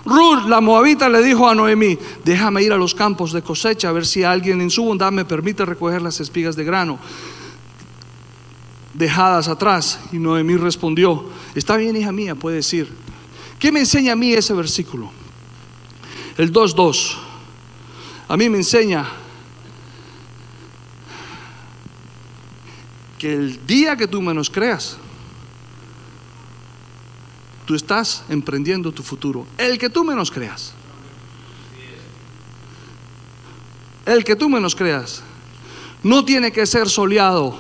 Ruth, 0.06 0.46
la 0.48 0.62
moabita, 0.62 1.08
le 1.10 1.22
dijo 1.22 1.46
a 1.46 1.54
Noemí, 1.54 1.98
déjame 2.24 2.62
ir 2.62 2.72
a 2.72 2.78
los 2.78 2.94
campos 2.94 3.32
de 3.32 3.42
cosecha 3.42 3.90
a 3.90 3.92
ver 3.92 4.06
si 4.06 4.24
alguien 4.24 4.62
en 4.62 4.70
su 4.70 4.84
bondad 4.84 5.12
me 5.12 5.26
permite 5.26 5.66
recoger 5.66 6.00
las 6.00 6.18
espigas 6.20 6.56
de 6.56 6.64
grano 6.64 6.98
dejadas 8.94 9.48
atrás. 9.48 10.00
Y 10.12 10.18
Noemí 10.18 10.56
respondió, 10.56 11.26
está 11.54 11.76
bien, 11.76 11.94
hija 11.94 12.10
mía, 12.10 12.34
puede 12.34 12.56
decir. 12.56 12.90
¿Qué 13.58 13.70
me 13.70 13.80
enseña 13.80 14.14
a 14.14 14.16
mí 14.16 14.32
ese 14.32 14.54
versículo? 14.54 15.10
El 16.38 16.52
2.2. 16.52 17.16
A 18.28 18.36
mí 18.38 18.48
me 18.48 18.56
enseña 18.56 19.06
que 23.22 23.32
el 23.32 23.64
día 23.68 23.94
que 23.94 24.08
tú 24.08 24.20
menos 24.20 24.50
creas, 24.50 24.96
tú 27.64 27.76
estás 27.76 28.24
emprendiendo 28.28 28.90
tu 28.90 29.04
futuro. 29.04 29.46
El 29.56 29.78
que 29.78 29.88
tú 29.88 30.02
menos 30.02 30.28
creas. 30.28 30.72
El 34.04 34.24
que 34.24 34.34
tú 34.34 34.48
menos 34.48 34.74
creas. 34.74 35.22
No 36.02 36.24
tiene 36.24 36.50
que 36.50 36.66
ser 36.66 36.88
soleado. 36.88 37.56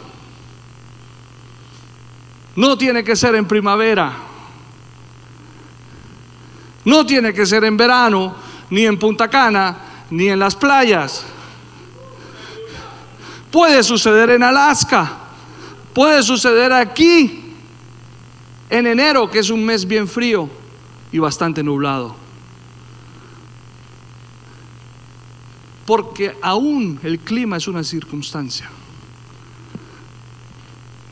No 2.56 2.76
tiene 2.76 3.04
que 3.04 3.14
ser 3.14 3.36
en 3.36 3.46
primavera. 3.46 4.16
No 6.84 7.06
tiene 7.06 7.32
que 7.32 7.46
ser 7.46 7.62
en 7.62 7.76
verano, 7.76 8.34
ni 8.68 8.84
en 8.84 8.98
Punta 8.98 9.30
Cana, 9.30 9.76
ni 10.10 10.28
en 10.28 10.40
las 10.40 10.56
playas. 10.56 11.24
Puede 13.52 13.84
suceder 13.84 14.30
en 14.30 14.42
Alaska. 14.42 15.21
Puede 15.94 16.22
suceder 16.22 16.72
aquí, 16.72 17.40
en 18.70 18.86
enero, 18.86 19.30
que 19.30 19.40
es 19.40 19.50
un 19.50 19.64
mes 19.64 19.86
bien 19.86 20.08
frío 20.08 20.48
y 21.12 21.18
bastante 21.18 21.62
nublado. 21.62 22.16
Porque 25.84 26.34
aún 26.40 26.98
el 27.02 27.18
clima 27.18 27.58
es 27.58 27.68
una 27.68 27.84
circunstancia. 27.84 28.70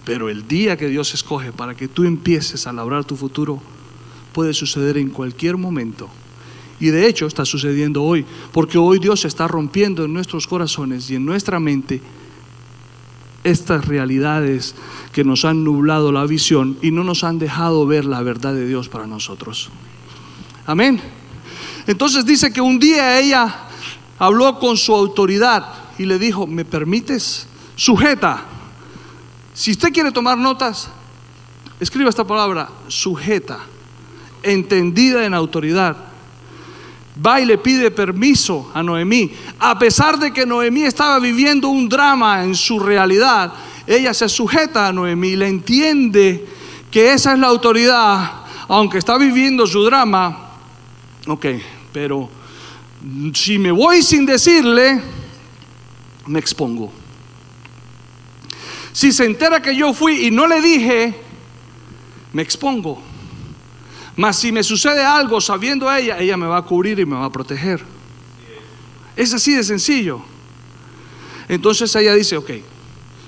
Pero 0.07 0.31
el 0.31 0.49
día 0.49 0.79
que 0.79 0.89
Dios 0.89 1.13
escoge 1.13 1.53
para 1.53 1.75
que 1.75 1.87
tú 1.87 2.05
empieces 2.05 2.67
a 2.67 2.73
labrar 2.73 3.05
tu 3.05 3.17
futuro 3.17 3.61
puede 4.33 4.55
suceder 4.55 4.97
en 4.97 5.11
cualquier 5.11 5.59
momento. 5.59 6.09
Y 6.79 6.87
de 6.87 7.07
hecho 7.07 7.27
está 7.27 7.45
sucediendo 7.45 8.03
hoy, 8.03 8.25
porque 8.53 8.79
hoy 8.79 8.99
Dios 8.99 9.27
está 9.27 9.47
rompiendo 9.47 10.07
en 10.07 10.15
nuestros 10.15 10.47
corazones 10.47 11.11
y 11.11 11.17
en 11.17 11.27
nuestra 11.27 11.61
mente 11.61 12.01
estas 13.45 13.87
realidades 13.87 14.75
que 15.13 15.25
nos 15.25 15.45
han 15.45 15.65
nublado 15.65 16.13
la 16.13 16.27
visión 16.27 16.79
y 16.83 16.91
no 16.91 17.05
nos 17.05 17.25
han 17.25 17.39
dejado 17.39 17.87
ver 17.87 18.05
la 18.05 18.23
verdad 18.23 18.55
de 18.55 18.67
Dios 18.67 18.89
para 18.89 19.07
nosotros. 19.07 19.71
Amén. 20.67 21.01
Entonces 21.87 22.25
dice 22.25 22.53
que 22.53 22.61
un 22.61 22.79
día 22.79 23.19
ella 23.19 23.69
habló 24.19 24.59
con 24.59 24.77
su 24.77 24.95
autoridad 24.95 25.67
y 25.99 26.05
le 26.05 26.19
dijo, 26.19 26.47
¿me 26.47 26.65
permites? 26.65 27.47
Sujeta. 27.77 28.45
Si 29.55 29.73
usted 29.73 29.93
quiere 29.93 30.13
tomar 30.13 30.39
notas, 30.39 30.89
escriba 31.81 32.11
esta 32.11 32.25
palabra, 32.25 32.69
sujeta, 32.89 33.59
entendida 34.43 35.25
en 35.25 35.35
autoridad 35.35 36.10
va 37.25 37.41
y 37.41 37.45
le 37.45 37.59
pide 37.59 37.91
permiso 37.91 38.71
a 38.75 38.83
Noemí. 38.83 39.33
A 39.59 39.79
pesar 39.79 40.19
de 40.19 40.33
que 40.33 40.47
Noemí 40.47 40.85
estaba 40.85 41.19
viviendo 41.19 41.69
un 41.69 41.89
drama 41.89 42.45
en 42.45 42.55
su 42.55 42.79
realidad, 42.79 43.53
ella 43.87 44.15
se 44.15 44.29
sujeta 44.29 44.87
a 44.87 44.93
Noemí 44.93 45.37
le 45.37 45.49
entiende 45.49 46.47
que 46.91 47.13
esa 47.13 47.33
es 47.33 47.39
la 47.39 47.49
autoridad, 47.49 48.33
aunque 48.69 48.99
está 48.99 49.19
viviendo 49.19 49.67
su 49.67 49.85
drama. 49.85 50.51
Ok, 51.27 51.47
pero 51.93 52.29
si 53.35 53.59
me 53.59 53.73
voy 53.73 54.03
sin 54.03 54.27
decirle, 54.27 55.01
me 56.27 56.39
expongo. 56.39 56.93
Si 58.93 59.13
se 59.13 59.25
entera 59.25 59.61
que 59.61 59.75
yo 59.75 59.93
fui 59.93 60.27
y 60.27 60.31
no 60.31 60.47
le 60.47 60.61
dije, 60.61 61.15
me 62.33 62.43
expongo. 62.43 63.10
Mas 64.21 64.37
si 64.37 64.53
me 64.53 64.63
sucede 64.63 65.03
algo 65.03 65.41
sabiendo 65.41 65.89
a 65.89 65.99
ella, 65.99 66.19
ella 66.19 66.37
me 66.37 66.47
va 66.47 66.59
a 66.59 66.63
cubrir 66.63 66.99
y 66.99 67.07
me 67.07 67.17
va 67.17 67.25
a 67.25 67.33
proteger. 67.33 67.83
Es 69.17 69.33
así 69.33 69.55
de 69.55 69.65
sencillo. 69.65 70.21
Entonces 71.49 71.97
ella 71.97 72.15
dice, 72.15 72.37
ok, 72.37 72.51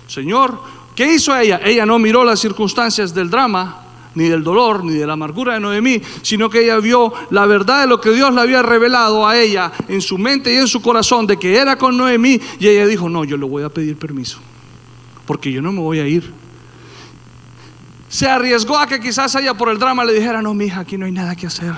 Señor, 0.06 0.60
¿qué 0.94 1.14
hizo 1.14 1.34
ella? 1.34 1.62
Ella 1.64 1.86
no 1.86 1.98
miró 1.98 2.24
las 2.24 2.40
circunstancias 2.40 3.14
del 3.14 3.30
drama, 3.30 3.86
ni 4.14 4.28
del 4.28 4.44
dolor, 4.44 4.84
ni 4.84 4.92
de 4.92 5.06
la 5.06 5.14
amargura 5.14 5.54
de 5.54 5.60
Noemí, 5.60 6.02
sino 6.20 6.50
que 6.50 6.62
ella 6.62 6.76
vio 6.76 7.10
la 7.30 7.46
verdad 7.46 7.80
de 7.80 7.86
lo 7.86 7.98
que 7.98 8.10
Dios 8.10 8.34
le 8.34 8.42
había 8.42 8.60
revelado 8.60 9.26
a 9.26 9.38
ella 9.38 9.72
en 9.88 10.02
su 10.02 10.18
mente 10.18 10.52
y 10.52 10.58
en 10.58 10.68
su 10.68 10.82
corazón 10.82 11.26
de 11.26 11.38
que 11.38 11.56
era 11.56 11.78
con 11.78 11.96
Noemí. 11.96 12.38
Y 12.60 12.68
ella 12.68 12.86
dijo, 12.86 13.08
no, 13.08 13.24
yo 13.24 13.38
le 13.38 13.46
voy 13.46 13.62
a 13.62 13.70
pedir 13.70 13.96
permiso, 13.96 14.40
porque 15.24 15.50
yo 15.50 15.62
no 15.62 15.72
me 15.72 15.80
voy 15.80 16.00
a 16.00 16.06
ir 16.06 16.41
se 18.12 18.28
arriesgó 18.28 18.76
a 18.76 18.86
que 18.86 19.00
quizás 19.00 19.34
ella 19.36 19.54
por 19.54 19.70
el 19.70 19.78
drama 19.78 20.04
le 20.04 20.12
dijera, 20.12 20.42
no, 20.42 20.52
mija, 20.52 20.80
aquí 20.80 20.98
no 20.98 21.06
hay 21.06 21.12
nada 21.12 21.34
que 21.34 21.46
hacer. 21.46 21.72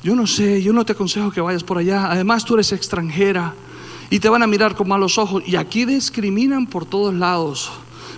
Yo 0.00 0.14
no 0.14 0.28
sé, 0.28 0.62
yo 0.62 0.72
no 0.72 0.84
te 0.84 0.92
aconsejo 0.92 1.32
que 1.32 1.40
vayas 1.40 1.64
por 1.64 1.76
allá. 1.76 2.06
Además, 2.08 2.44
tú 2.44 2.54
eres 2.54 2.70
extranjera 2.70 3.52
y 4.10 4.20
te 4.20 4.28
van 4.28 4.44
a 4.44 4.46
mirar 4.46 4.76
con 4.76 4.86
malos 4.86 5.18
ojos. 5.18 5.42
Y 5.44 5.56
aquí 5.56 5.86
discriminan 5.86 6.68
por 6.68 6.86
todos 6.86 7.12
lados. 7.12 7.72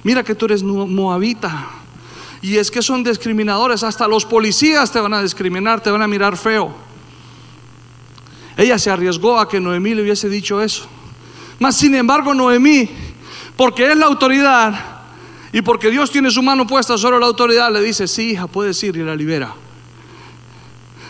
Mira 0.05 0.23
que 0.25 0.35
tú 0.35 0.45
eres 0.45 0.63
moabita. 0.63 1.71
Y 2.43 2.59
es 2.59 2.71
que 2.71 2.83
son 2.83 3.03
discriminadores. 3.03 3.83
Hasta 3.83 4.07
los 4.07 4.27
policías 4.27 4.93
te 4.93 5.01
van 5.01 5.15
a 5.15 5.23
discriminar, 5.23 5.81
te 5.81 5.91
van 5.91 6.03
a 6.03 6.07
mirar 6.07 6.37
feo. 6.37 6.71
Ella 8.59 8.79
se 8.79 8.91
arriesgó 8.91 9.41
a 9.41 9.49
que 9.49 9.59
Noemí 9.59 9.95
le 9.95 10.03
hubiese 10.03 10.29
dicho 10.29 10.61
eso. 10.61 10.87
Mas, 11.61 11.79
sin 11.79 11.95
embargo, 11.95 12.35
Noemí, 12.35 12.91
porque 13.57 13.91
es 13.91 13.97
la 13.97 14.05
autoridad, 14.05 14.96
y 15.53 15.63
porque 15.63 15.91
Dios 15.91 16.11
tiene 16.11 16.31
su 16.31 16.43
mano 16.43 16.67
puesta 16.67 16.99
sobre 16.99 17.19
la 17.19 17.27
autoridad, 17.27 17.73
le 17.73 17.83
dice, 17.83 18.07
sí, 18.07 18.33
hija, 18.33 18.47
puedes 18.47 18.83
ir 18.83 18.97
y 18.97 19.03
la 19.03 19.15
libera. 19.15 19.55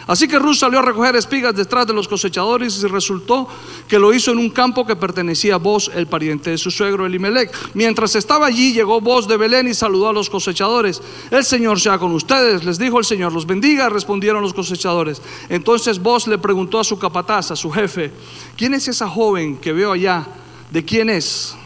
Así 0.06 0.28
que 0.28 0.38
Ruth 0.38 0.54
salió 0.54 0.78
a 0.78 0.82
recoger 0.82 1.16
espigas 1.16 1.54
detrás 1.54 1.84
de 1.84 1.92
los 1.92 2.06
cosechadores 2.06 2.80
y 2.80 2.86
resultó 2.86 3.48
que 3.88 3.98
lo 3.98 4.14
hizo 4.14 4.30
en 4.30 4.38
un 4.38 4.50
campo 4.50 4.86
que 4.86 4.94
pertenecía 4.94 5.56
a 5.56 5.58
Boz, 5.58 5.90
el 5.92 6.06
pariente 6.06 6.50
de 6.50 6.58
su 6.58 6.70
suegro 6.70 7.06
Elimelech. 7.06 7.52
Mientras 7.74 8.14
estaba 8.14 8.46
allí, 8.46 8.72
llegó 8.72 9.00
Boz 9.00 9.26
de 9.26 9.36
Belén 9.36 9.66
y 9.66 9.74
saludó 9.74 10.08
a 10.08 10.12
los 10.12 10.30
cosechadores. 10.30 11.02
El 11.32 11.44
Señor 11.44 11.80
sea 11.80 11.98
con 11.98 12.12
ustedes, 12.12 12.62
les 12.62 12.78
dijo 12.78 13.00
el 13.00 13.04
Señor, 13.04 13.32
los 13.32 13.46
bendiga, 13.46 13.88
respondieron 13.88 14.42
los 14.42 14.54
cosechadores. 14.54 15.20
Entonces 15.48 16.00
Boz 16.00 16.28
le 16.28 16.38
preguntó 16.38 16.78
a 16.78 16.84
su 16.84 17.00
capataz, 17.00 17.50
a 17.50 17.56
su 17.56 17.72
jefe, 17.72 18.12
¿quién 18.56 18.74
es 18.74 18.86
esa 18.86 19.08
joven 19.08 19.56
que 19.56 19.72
veo 19.72 19.90
allá? 19.90 20.24
¿De 20.70 20.84
quién 20.84 21.10
es? 21.10 21.56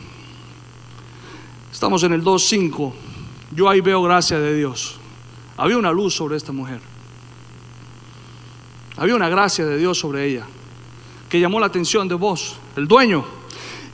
Estamos 1.81 2.03
en 2.03 2.13
el 2.13 2.23
2.5. 2.23 2.93
Yo 3.57 3.67
ahí 3.67 3.81
veo 3.81 4.03
gracia 4.03 4.39
de 4.39 4.55
Dios. 4.55 4.97
Había 5.57 5.79
una 5.79 5.91
luz 5.91 6.15
sobre 6.15 6.37
esta 6.37 6.53
mujer. 6.53 6.79
Había 8.99 9.15
una 9.15 9.31
gracia 9.31 9.65
de 9.65 9.79
Dios 9.79 9.99
sobre 9.99 10.27
ella 10.27 10.47
que 11.31 11.41
llamó 11.41 11.59
la 11.59 11.65
atención 11.65 12.07
de 12.07 12.17
vos, 12.17 12.57
el 12.77 12.87
dueño. 12.87 13.25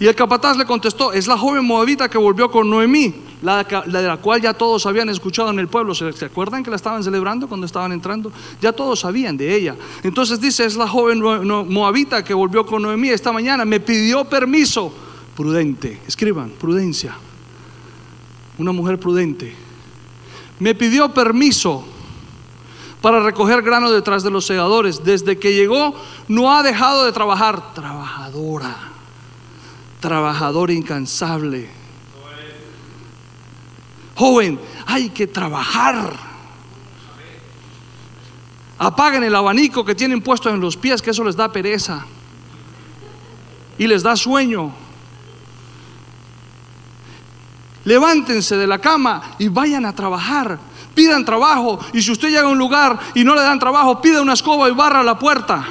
Y 0.01 0.07
el 0.09 0.17
capataz 0.17 0.57
le 0.57 0.65
contestó, 0.67 1.13
es 1.13 1.29
la 1.29 1.39
joven 1.39 1.65
moabita 1.65 2.09
que 2.09 2.19
volvió 2.19 2.51
con 2.51 2.69
Noemí, 2.69 3.15
la, 3.43 3.63
de 3.63 4.03
la 4.03 4.17
cual 4.17 4.43
ya 4.43 4.53
todos 4.53 4.85
habían 4.85 5.09
escuchado 5.09 5.51
en 5.51 5.61
el 5.61 5.69
pueblo. 5.69 5.95
¿Se 5.95 6.25
acuerdan 6.25 6.65
que 6.65 6.71
la 6.71 6.77
estaban 6.77 7.05
celebrando 7.05 7.47
cuando 7.47 7.67
estaban 7.67 7.93
entrando? 7.93 8.33
Ya 8.61 8.73
todos 8.73 8.99
sabían 8.99 9.37
de 9.37 9.55
ella. 9.55 9.77
Entonces 10.03 10.41
dice, 10.41 10.65
es 10.65 10.75
la 10.75 10.89
joven 10.89 11.21
moabita 11.73 12.25
que 12.25 12.35
volvió 12.35 12.67
con 12.67 12.83
Noemí 12.83 13.11
esta 13.11 13.31
mañana. 13.31 13.65
Me 13.65 13.79
pidió 13.79 14.25
permiso. 14.25 14.93
Prudente, 15.37 16.01
escriban, 16.05 16.51
prudencia. 16.59 17.17
Una 18.59 18.73
mujer 18.73 18.99
prudente. 18.99 19.55
Me 20.59 20.75
pidió 20.75 21.13
permiso 21.13 21.85
para 23.03 23.21
recoger 23.21 23.63
grano 23.63 23.91
detrás 23.91 24.23
de 24.23 24.31
los 24.31 24.47
segadores. 24.47 25.05
Desde 25.05 25.39
que 25.39 25.55
llegó 25.55 25.95
no 26.29 26.53
ha 26.53 26.63
dejado 26.63 27.05
de 27.05 27.13
trabajar. 27.13 27.75
Trabajadora, 27.75 28.77
trabajadora 30.01 30.73
incansable. 30.73 31.69
Joven, 34.15 34.59
hay 34.87 35.11
que 35.11 35.27
trabajar. 35.27 36.17
Apaguen 38.79 39.25
el 39.25 39.35
abanico 39.35 39.85
que 39.85 39.95
tienen 39.95 40.23
puesto 40.23 40.51
en 40.51 40.61
los 40.61 40.77
pies, 40.77 41.01
que 41.03 41.11
eso 41.11 41.25
les 41.25 41.37
da 41.37 41.53
pereza 41.53 42.05
y 43.79 43.87
les 43.87 44.03
da 44.03 44.17
sueño. 44.17 44.86
Levántense 47.87 48.59
de 48.59 48.67
la 48.67 48.79
cama 48.79 49.37
y 49.39 49.49
vayan 49.49 49.87
a 49.87 49.95
trabajar 49.95 50.59
pidan 50.97 51.25
trabajo. 51.25 51.79
Y 51.93 52.03
si 52.03 52.11
usted 52.11 52.29
llega 52.31 52.45
a 52.45 52.49
un 52.49 52.59
lugar 52.59 52.99
y 53.15 53.23
no 53.23 53.37
le 53.37 53.43
dan 53.43 53.61
trabajo, 53.61 54.01
pida 54.01 54.21
una 54.21 54.33
escoba 54.33 54.69
y 54.69 54.73
barra 54.73 55.05
la 55.05 55.17
puerta. 55.17 55.65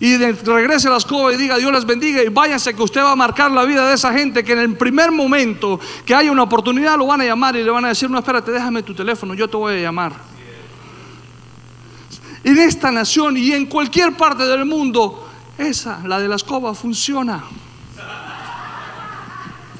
Y 0.00 0.18
regrese 0.18 0.88
a 0.88 0.90
la 0.90 0.96
escoba 0.98 1.32
y 1.32 1.36
diga, 1.36 1.56
Dios 1.56 1.72
les 1.72 1.86
bendiga 1.86 2.22
y 2.22 2.28
váyanse 2.28 2.74
que 2.74 2.82
usted 2.82 3.00
va 3.00 3.12
a 3.12 3.16
marcar 3.16 3.50
la 3.52 3.64
vida 3.64 3.88
de 3.88 3.94
esa 3.94 4.12
gente 4.12 4.44
que 4.44 4.52
en 4.52 4.58
el 4.58 4.76
primer 4.76 5.12
momento 5.12 5.80
que 6.04 6.14
haya 6.14 6.30
una 6.30 6.42
oportunidad 6.42 6.98
lo 6.98 7.06
van 7.06 7.22
a 7.22 7.24
llamar 7.24 7.56
y 7.56 7.62
le 7.62 7.70
van 7.70 7.86
a 7.86 7.88
decir, 7.88 8.10
no, 8.10 8.18
espérate, 8.18 8.50
déjame 8.50 8.82
tu 8.82 8.92
teléfono, 8.92 9.32
yo 9.32 9.48
te 9.48 9.56
voy 9.56 9.74
a 9.76 9.80
llamar. 9.80 10.12
En 12.42 12.58
esta 12.58 12.90
nación 12.90 13.38
y 13.38 13.52
en 13.52 13.64
cualquier 13.66 14.14
parte 14.14 14.44
del 14.44 14.66
mundo, 14.66 15.26
esa, 15.56 16.00
la 16.04 16.18
de 16.18 16.28
la 16.28 16.36
escoba, 16.36 16.74
funciona. 16.74 17.44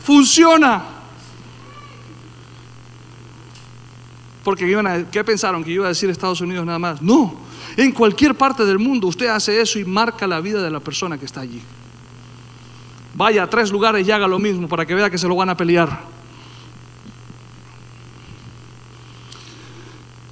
Funciona. 0.05 0.94
porque 4.44 4.68
iban 4.68 4.86
a, 4.86 5.11
¿qué 5.11 5.24
pensaron? 5.24 5.64
Que 5.64 5.72
iba 5.72 5.86
a 5.86 5.88
decir 5.88 6.09
Estados 6.11 6.40
Unidos 6.42 6.64
nada 6.66 6.78
más. 6.78 7.00
No, 7.00 7.34
en 7.76 7.90
cualquier 7.90 8.34
parte 8.34 8.64
del 8.64 8.78
mundo 8.78 9.09
usted 9.09 9.26
hace 9.26 9.61
eso 9.61 9.78
y 9.78 9.84
marca 9.84 10.26
la 10.26 10.40
vida 10.40 10.62
de 10.62 10.70
la 10.70 10.80
persona 10.80 11.18
que 11.18 11.24
está 11.24 11.40
allí. 11.40 11.62
Vaya 13.14 13.44
a 13.44 13.50
tres 13.50 13.72
lugares 13.72 14.07
y 14.07 14.11
haga 14.11 14.28
lo 14.28 14.38
mismo 14.38 14.68
para 14.68 14.84
que 14.84 14.94
vea 14.94 15.09
que 15.09 15.18
se 15.18 15.26
lo 15.26 15.34
van 15.34 15.48
a 15.48 15.57
pelear. 15.57 15.98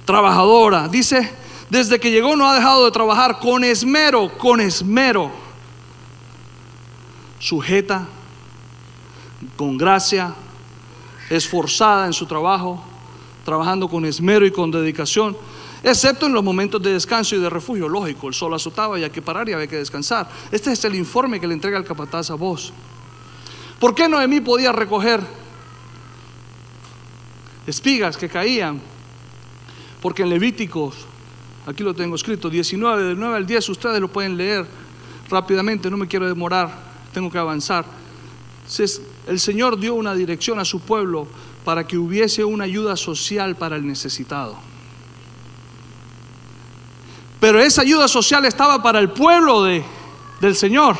Trabajadora, 0.05 0.87
dice, 0.87 1.31
desde 1.69 1.99
que 1.99 2.11
llegó 2.11 2.35
no 2.35 2.47
ha 2.47 2.55
dejado 2.55 2.85
de 2.85 2.91
trabajar 2.91 3.39
con 3.39 3.63
esmero, 3.63 4.37
con 4.37 4.61
esmero. 4.61 5.31
Sujeta, 7.39 8.05
con 9.55 9.77
gracia, 9.77 10.33
esforzada 11.29 12.05
en 12.05 12.13
su 12.13 12.25
trabajo 12.25 12.83
trabajando 13.43 13.89
con 13.89 14.05
esmero 14.05 14.45
y 14.45 14.51
con 14.51 14.71
dedicación, 14.71 15.35
excepto 15.83 16.25
en 16.25 16.33
los 16.33 16.43
momentos 16.43 16.81
de 16.81 16.93
descanso 16.93 17.35
y 17.35 17.39
de 17.39 17.49
refugio. 17.49 17.89
Lógico, 17.89 18.27
el 18.27 18.33
sol 18.33 18.53
azotaba 18.53 18.99
y 18.99 19.03
hay 19.03 19.09
que 19.09 19.21
parar 19.21 19.47
y 19.49 19.53
había 19.53 19.67
que 19.67 19.77
descansar. 19.77 20.29
Este 20.51 20.71
es 20.71 20.83
el 20.85 20.95
informe 20.95 21.39
que 21.39 21.47
le 21.47 21.53
entrega 21.53 21.77
el 21.77 21.83
capataz 21.83 22.31
a 22.31 22.35
vos. 22.35 22.73
¿Por 23.79 23.93
qué 23.93 24.07
Noemí 24.07 24.39
podía 24.39 24.71
recoger 24.71 25.21
espigas 27.67 28.15
que 28.15 28.29
caían? 28.29 28.79
Porque 30.01 30.23
en 30.23 30.29
Levíticos, 30.29 30.95
aquí 31.65 31.83
lo 31.83 31.93
tengo 31.93 32.15
escrito, 32.15 32.49
19, 32.49 33.03
del 33.03 33.19
9 33.19 33.37
al 33.37 33.45
10, 33.45 33.69
ustedes 33.69 33.99
lo 33.99 34.07
pueden 34.07 34.37
leer 34.37 34.65
rápidamente, 35.29 35.89
no 35.89 35.97
me 35.97 36.07
quiero 36.07 36.27
demorar, 36.27 36.69
tengo 37.13 37.29
que 37.29 37.37
avanzar. 37.37 37.85
El 39.27 39.39
Señor 39.39 39.79
dio 39.79 39.95
una 39.95 40.13
dirección 40.15 40.59
a 40.59 40.65
su 40.65 40.81
pueblo 40.81 41.27
para 41.63 41.87
que 41.87 41.97
hubiese 41.97 42.43
una 42.43 42.65
ayuda 42.65 42.97
social 42.97 43.55
para 43.55 43.75
el 43.75 43.87
necesitado. 43.87 44.57
Pero 47.39 47.59
esa 47.59 47.81
ayuda 47.81 48.07
social 48.07 48.45
estaba 48.45 48.81
para 48.81 48.99
el 48.99 49.09
pueblo 49.09 49.63
de, 49.63 49.83
del 50.41 50.55
Señor, 50.55 50.97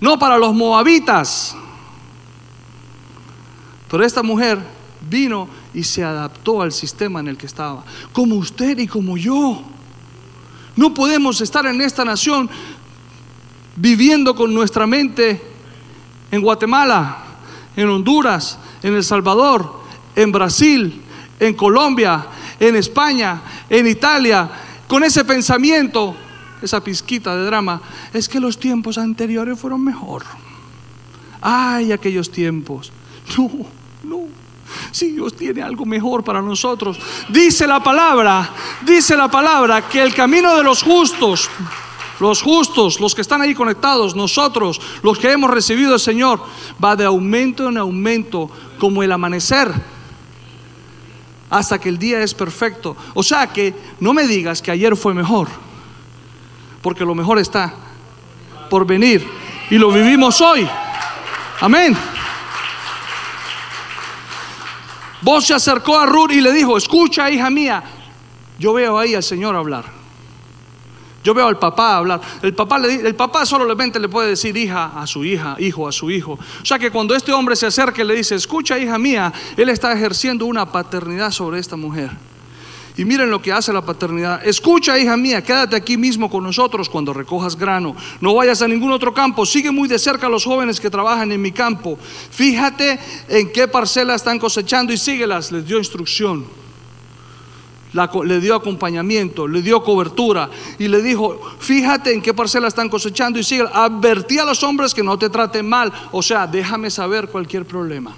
no 0.00 0.18
para 0.18 0.38
los 0.38 0.54
moabitas. 0.54 1.56
Pero 3.90 4.04
esta 4.04 4.22
mujer 4.22 4.58
vino 5.08 5.48
y 5.72 5.84
se 5.84 6.04
adaptó 6.04 6.62
al 6.62 6.72
sistema 6.72 7.20
en 7.20 7.28
el 7.28 7.36
que 7.36 7.46
estaba, 7.46 7.84
como 8.12 8.36
usted 8.36 8.78
y 8.78 8.86
como 8.86 9.16
yo. 9.16 9.62
No 10.76 10.94
podemos 10.94 11.40
estar 11.40 11.66
en 11.66 11.80
esta 11.80 12.04
nación 12.04 12.48
viviendo 13.76 14.34
con 14.34 14.52
nuestra 14.52 14.86
mente 14.86 15.57
en 16.30 16.40
Guatemala, 16.40 17.18
en 17.76 17.88
Honduras, 17.88 18.58
en 18.82 18.94
El 18.94 19.04
Salvador, 19.04 19.80
en 20.14 20.32
Brasil, 20.32 21.02
en 21.38 21.54
Colombia, 21.54 22.26
en 22.58 22.76
España, 22.76 23.40
en 23.68 23.86
Italia, 23.86 24.48
con 24.86 25.04
ese 25.04 25.24
pensamiento, 25.24 26.16
esa 26.60 26.82
pizquita 26.82 27.36
de 27.36 27.44
drama, 27.44 27.80
es 28.12 28.28
que 28.28 28.40
los 28.40 28.58
tiempos 28.58 28.98
anteriores 28.98 29.58
fueron 29.58 29.84
mejor. 29.84 30.24
Ay, 31.40 31.92
aquellos 31.92 32.30
tiempos. 32.30 32.92
No, 33.36 33.50
no. 34.02 34.20
Si 34.90 35.12
Dios 35.12 35.36
tiene 35.36 35.62
algo 35.62 35.84
mejor 35.84 36.24
para 36.24 36.42
nosotros. 36.42 36.98
Dice 37.28 37.66
la 37.66 37.82
palabra, 37.82 38.50
dice 38.84 39.16
la 39.16 39.30
palabra 39.30 39.88
que 39.88 40.02
el 40.02 40.14
camino 40.14 40.56
de 40.56 40.62
los 40.62 40.82
justos 40.82 41.48
los 42.20 42.42
justos, 42.42 43.00
los 43.00 43.14
que 43.14 43.22
están 43.22 43.42
ahí 43.42 43.54
conectados, 43.54 44.14
nosotros, 44.14 44.80
los 45.02 45.18
que 45.18 45.32
hemos 45.32 45.50
recibido 45.50 45.94
al 45.94 46.00
Señor, 46.00 46.40
va 46.82 46.96
de 46.96 47.04
aumento 47.04 47.68
en 47.68 47.78
aumento 47.78 48.50
como 48.78 49.02
el 49.02 49.12
amanecer 49.12 49.72
hasta 51.50 51.78
que 51.78 51.88
el 51.88 51.98
día 51.98 52.22
es 52.22 52.34
perfecto. 52.34 52.96
O 53.14 53.22
sea 53.22 53.46
que 53.46 53.74
no 54.00 54.12
me 54.12 54.26
digas 54.26 54.62
que 54.62 54.70
ayer 54.70 54.96
fue 54.96 55.14
mejor, 55.14 55.48
porque 56.82 57.04
lo 57.04 57.14
mejor 57.14 57.38
está 57.38 57.74
por 58.68 58.86
venir 58.86 59.26
y 59.70 59.78
lo 59.78 59.90
vivimos 59.90 60.40
hoy. 60.40 60.68
Amén. 61.60 61.96
Vos 65.20 65.46
se 65.46 65.54
acercó 65.54 65.98
a 65.98 66.06
Ruth 66.06 66.30
y 66.30 66.40
le 66.40 66.52
dijo, 66.52 66.76
escucha 66.76 67.30
hija 67.30 67.50
mía, 67.50 67.82
yo 68.58 68.72
veo 68.72 68.98
ahí 68.98 69.14
al 69.14 69.22
Señor 69.22 69.56
hablar. 69.56 69.97
Yo 71.24 71.34
veo 71.34 71.46
al 71.46 71.58
papá 71.58 71.96
hablar. 71.96 72.20
El 72.42 72.54
papá, 72.54 73.44
solamente 73.44 73.98
le 73.98 74.08
puede 74.08 74.30
decir 74.30 74.56
hija 74.56 74.92
a 74.94 75.06
su 75.06 75.24
hija, 75.24 75.56
hijo 75.58 75.88
a 75.88 75.92
su 75.92 76.10
hijo. 76.10 76.32
O 76.32 76.64
sea 76.64 76.78
que 76.78 76.90
cuando 76.90 77.14
este 77.14 77.32
hombre 77.32 77.56
se 77.56 77.66
acerca 77.66 78.02
y 78.02 78.06
le 78.06 78.14
dice, 78.14 78.34
escucha 78.34 78.78
hija 78.78 78.98
mía, 78.98 79.32
él 79.56 79.68
está 79.68 79.92
ejerciendo 79.92 80.46
una 80.46 80.70
paternidad 80.70 81.30
sobre 81.30 81.58
esta 81.58 81.76
mujer. 81.76 82.10
Y 82.96 83.04
miren 83.04 83.30
lo 83.30 83.40
que 83.40 83.52
hace 83.52 83.72
la 83.72 83.82
paternidad. 83.82 84.44
Escucha, 84.44 84.98
hija 84.98 85.16
mía, 85.16 85.42
quédate 85.42 85.76
aquí 85.76 85.96
mismo 85.96 86.28
con 86.28 86.42
nosotros 86.42 86.88
cuando 86.88 87.12
recojas 87.12 87.56
grano. 87.56 87.94
No 88.20 88.34
vayas 88.34 88.60
a 88.60 88.66
ningún 88.66 88.90
otro 88.90 89.14
campo. 89.14 89.46
Sigue 89.46 89.70
muy 89.70 89.88
de 89.88 90.00
cerca 90.00 90.26
a 90.26 90.30
los 90.30 90.44
jóvenes 90.44 90.80
que 90.80 90.90
trabajan 90.90 91.30
en 91.30 91.40
mi 91.40 91.52
campo. 91.52 91.96
Fíjate 92.30 92.98
en 93.28 93.52
qué 93.52 93.68
parcela 93.68 94.16
están 94.16 94.40
cosechando 94.40 94.92
y 94.92 94.98
síguelas. 94.98 95.52
Les 95.52 95.64
dio 95.64 95.78
instrucción 95.78 96.67
le 97.92 98.40
dio 98.40 98.54
acompañamiento, 98.54 99.48
le 99.48 99.62
dio 99.62 99.82
cobertura 99.82 100.50
y 100.78 100.88
le 100.88 101.02
dijo, 101.02 101.40
fíjate 101.58 102.12
en 102.12 102.20
qué 102.20 102.34
parcela 102.34 102.68
están 102.68 102.88
cosechando 102.88 103.38
y 103.38 103.44
sigue. 103.44 103.64
Advertí 103.72 104.38
a 104.38 104.44
los 104.44 104.62
hombres 104.62 104.94
que 104.94 105.02
no 105.02 105.18
te 105.18 105.30
traten 105.30 105.68
mal, 105.68 105.92
o 106.12 106.22
sea, 106.22 106.46
déjame 106.46 106.90
saber 106.90 107.28
cualquier 107.28 107.64
problema. 107.64 108.14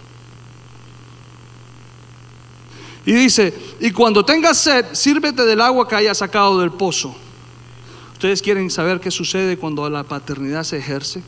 Y 3.07 3.13
dice, 3.13 3.55
y 3.81 3.91
cuando 3.93 4.25
tengas 4.25 4.59
sed, 4.59 4.87
sírvete 4.93 5.45
del 5.45 5.61
agua 5.61 5.89
que 5.89 5.97
haya 5.97 6.15
sacado 6.15 6.61
del 6.61 6.73
pozo. 6.73 7.15
¿Ustedes 8.13 8.43
quieren 8.43 8.71
saber 8.71 9.01
qué 9.01 9.11
sucede 9.11 9.57
cuando 9.57 9.89
la 9.89 10.03
paternidad 10.03 10.65
se 10.65 10.77
ejerce? 10.77 11.23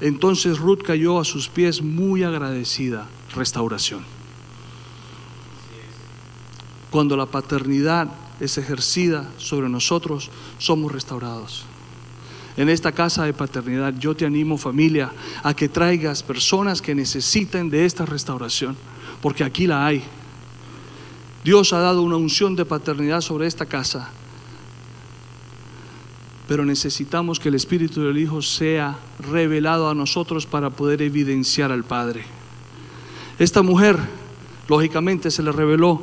Entonces 0.00 0.58
Ruth 0.58 0.82
cayó 0.82 1.20
a 1.20 1.24
sus 1.24 1.48
pies 1.48 1.82
muy 1.82 2.22
agradecida. 2.22 3.06
Restauración. 3.34 4.19
Cuando 6.90 7.16
la 7.16 7.26
paternidad 7.26 8.08
es 8.40 8.58
ejercida 8.58 9.30
sobre 9.38 9.68
nosotros, 9.68 10.30
somos 10.58 10.90
restaurados. 10.90 11.64
En 12.56 12.68
esta 12.68 12.92
casa 12.92 13.24
de 13.24 13.32
paternidad 13.32 13.94
yo 13.98 14.14
te 14.14 14.26
animo 14.26 14.58
familia 14.58 15.12
a 15.42 15.54
que 15.54 15.68
traigas 15.68 16.22
personas 16.22 16.82
que 16.82 16.94
necesiten 16.94 17.70
de 17.70 17.84
esta 17.84 18.04
restauración, 18.04 18.76
porque 19.22 19.44
aquí 19.44 19.66
la 19.66 19.86
hay. 19.86 20.02
Dios 21.44 21.72
ha 21.72 21.78
dado 21.78 22.02
una 22.02 22.16
unción 22.16 22.56
de 22.56 22.64
paternidad 22.64 23.20
sobre 23.20 23.46
esta 23.46 23.66
casa, 23.66 24.10
pero 26.48 26.64
necesitamos 26.64 27.38
que 27.38 27.48
el 27.48 27.54
Espíritu 27.54 28.02
del 28.02 28.18
Hijo 28.18 28.42
sea 28.42 28.98
revelado 29.30 29.88
a 29.88 29.94
nosotros 29.94 30.44
para 30.44 30.70
poder 30.70 31.00
evidenciar 31.00 31.70
al 31.70 31.84
Padre. 31.84 32.24
Esta 33.38 33.62
mujer, 33.62 33.96
lógicamente, 34.68 35.30
se 35.30 35.42
le 35.44 35.52
reveló 35.52 36.02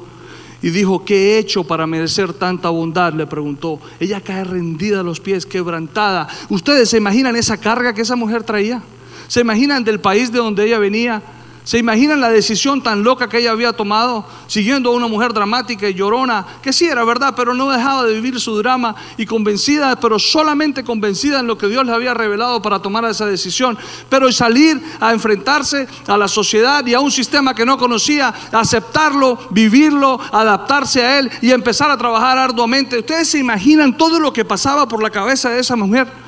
y 0.62 0.70
dijo, 0.70 1.06
¿qué 1.06 1.16
he 1.16 1.38
hecho 1.40 1.64
para 1.64 1.86
merecer 1.86 2.34
tanta 2.34 2.70
bondad? 2.70 3.14
Le 3.14 3.28
preguntó. 3.28 3.80
Ella 4.00 4.22
cae 4.22 4.44
rendida 4.44 5.02
a 5.02 5.04
los 5.04 5.20
pies, 5.20 5.46
quebrantada. 5.46 6.28
¿Ustedes 6.50 6.90
se 6.90 6.98
imaginan 6.98 7.36
esa 7.36 7.58
carga 7.58 7.94
que 7.94 8.02
esa 8.02 8.16
mujer 8.16 8.44
traía? 8.44 8.82
¿Se 9.28 9.42
imaginan 9.42 9.84
del 9.84 10.00
país 10.00 10.32
de 10.32 10.40
donde 10.40 10.66
ella 10.66 10.80
venía? 10.80 11.22
¿Se 11.68 11.78
imaginan 11.78 12.22
la 12.22 12.30
decisión 12.30 12.82
tan 12.82 13.04
loca 13.04 13.28
que 13.28 13.40
ella 13.40 13.52
había 13.52 13.74
tomado, 13.74 14.24
siguiendo 14.48 14.90
a 14.90 14.94
una 14.94 15.08
mujer 15.08 15.34
dramática 15.34 15.90
y 15.90 15.94
llorona, 15.94 16.46
que 16.62 16.72
sí 16.72 16.86
era 16.86 17.04
verdad, 17.04 17.34
pero 17.36 17.54
no 17.54 17.70
dejaba 17.70 18.06
de 18.06 18.14
vivir 18.14 18.40
su 18.40 18.58
drama 18.58 18.96
y 19.18 19.26
convencida, 19.26 20.00
pero 20.00 20.18
solamente 20.18 20.86
convencida 20.86 21.42
en 21.42 21.48
lo 21.48 21.58
que 21.58 21.68
Dios 21.68 21.86
le 21.86 21.92
había 21.92 22.14
revelado 22.14 22.62
para 22.62 22.82
tomar 22.82 23.04
esa 23.04 23.26
decisión, 23.26 23.78
pero 24.08 24.32
salir 24.32 24.82
a 25.02 25.12
enfrentarse 25.12 25.90
a 26.08 26.16
la 26.16 26.30
sociedad 26.30 26.86
y 26.86 26.94
a 26.94 27.02
un 27.02 27.12
sistema 27.12 27.54
que 27.54 27.66
no 27.66 27.78
conocía, 27.78 28.34
aceptarlo, 28.54 29.38
vivirlo, 29.50 30.22
adaptarse 30.32 31.04
a 31.04 31.20
él 31.20 31.30
y 31.42 31.52
empezar 31.52 31.92
a 31.92 31.98
trabajar 31.98 32.38
arduamente. 32.38 33.00
¿Ustedes 33.00 33.28
se 33.28 33.40
imaginan 33.40 33.98
todo 33.98 34.22
lo 34.22 34.32
que 34.32 34.46
pasaba 34.46 34.88
por 34.88 35.04
la 35.04 35.10
cabeza 35.10 35.50
de 35.50 35.60
esa 35.60 35.76
mujer? 35.76 36.27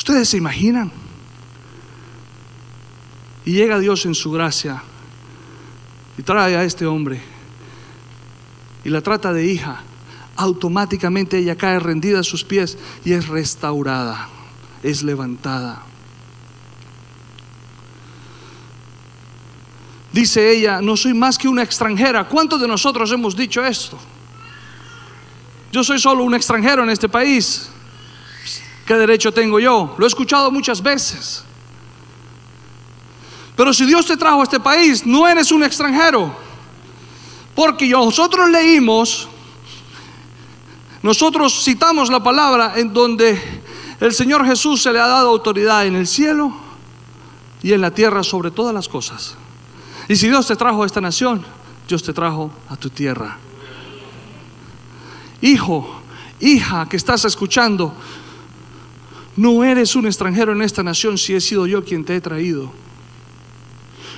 ¿Ustedes 0.00 0.30
se 0.30 0.38
imaginan? 0.38 0.90
Y 3.44 3.52
llega 3.52 3.78
Dios 3.78 4.06
en 4.06 4.14
su 4.14 4.30
gracia 4.30 4.82
y 6.16 6.22
trae 6.22 6.56
a 6.56 6.64
este 6.64 6.86
hombre 6.86 7.20
y 8.82 8.88
la 8.88 9.02
trata 9.02 9.30
de 9.34 9.44
hija. 9.44 9.82
Automáticamente 10.36 11.36
ella 11.36 11.54
cae 11.54 11.78
rendida 11.78 12.20
a 12.20 12.22
sus 12.22 12.44
pies 12.44 12.78
y 13.04 13.12
es 13.12 13.28
restaurada, 13.28 14.30
es 14.82 15.02
levantada. 15.02 15.82
Dice 20.14 20.50
ella, 20.50 20.80
no 20.80 20.96
soy 20.96 21.12
más 21.12 21.36
que 21.36 21.46
una 21.46 21.62
extranjera. 21.62 22.26
¿Cuántos 22.26 22.58
de 22.58 22.66
nosotros 22.66 23.12
hemos 23.12 23.36
dicho 23.36 23.62
esto? 23.62 23.98
Yo 25.70 25.84
soy 25.84 25.98
solo 25.98 26.24
un 26.24 26.34
extranjero 26.34 26.84
en 26.84 26.88
este 26.88 27.10
país. 27.10 27.70
¿Qué 28.90 28.96
derecho 28.96 29.30
tengo 29.30 29.60
yo? 29.60 29.94
Lo 29.98 30.04
he 30.04 30.08
escuchado 30.08 30.50
muchas 30.50 30.82
veces. 30.82 31.44
Pero 33.54 33.72
si 33.72 33.86
Dios 33.86 34.04
te 34.04 34.16
trajo 34.16 34.40
a 34.40 34.42
este 34.42 34.58
país, 34.58 35.06
no 35.06 35.28
eres 35.28 35.52
un 35.52 35.62
extranjero. 35.62 36.34
Porque 37.54 37.88
nosotros 37.88 38.50
leímos, 38.50 39.28
nosotros 41.04 41.62
citamos 41.62 42.10
la 42.10 42.20
palabra 42.20 42.72
en 42.74 42.92
donde 42.92 43.40
el 44.00 44.12
Señor 44.12 44.44
Jesús 44.44 44.82
se 44.82 44.92
le 44.92 44.98
ha 44.98 45.06
dado 45.06 45.28
autoridad 45.28 45.86
en 45.86 45.94
el 45.94 46.08
cielo 46.08 46.52
y 47.62 47.72
en 47.72 47.82
la 47.82 47.92
tierra 47.92 48.24
sobre 48.24 48.50
todas 48.50 48.74
las 48.74 48.88
cosas. 48.88 49.36
Y 50.08 50.16
si 50.16 50.26
Dios 50.26 50.48
te 50.48 50.56
trajo 50.56 50.82
a 50.82 50.86
esta 50.86 51.00
nación, 51.00 51.44
Dios 51.86 52.02
te 52.02 52.12
trajo 52.12 52.50
a 52.68 52.74
tu 52.74 52.90
tierra. 52.90 53.38
Hijo, 55.42 56.02
hija 56.40 56.88
que 56.88 56.96
estás 56.96 57.24
escuchando, 57.24 57.94
no 59.36 59.64
eres 59.64 59.94
un 59.96 60.06
extranjero 60.06 60.52
en 60.52 60.62
esta 60.62 60.82
nación 60.82 61.16
si 61.16 61.34
he 61.34 61.40
sido 61.40 61.66
yo 61.66 61.84
quien 61.84 62.04
te 62.04 62.16
he 62.16 62.20
traído. 62.20 62.72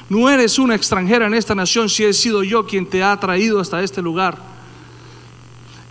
No 0.09 0.29
eres 0.29 0.59
una 0.59 0.75
extranjera 0.75 1.27
en 1.27 1.35
esta 1.35 1.55
nación 1.55 1.89
si 1.89 2.05
he 2.05 2.13
sido 2.13 2.43
yo 2.43 2.67
quien 2.67 2.87
te 2.87 3.03
ha 3.03 3.19
traído 3.19 3.61
hasta 3.61 3.83
este 3.83 4.03
lugar. 4.03 4.39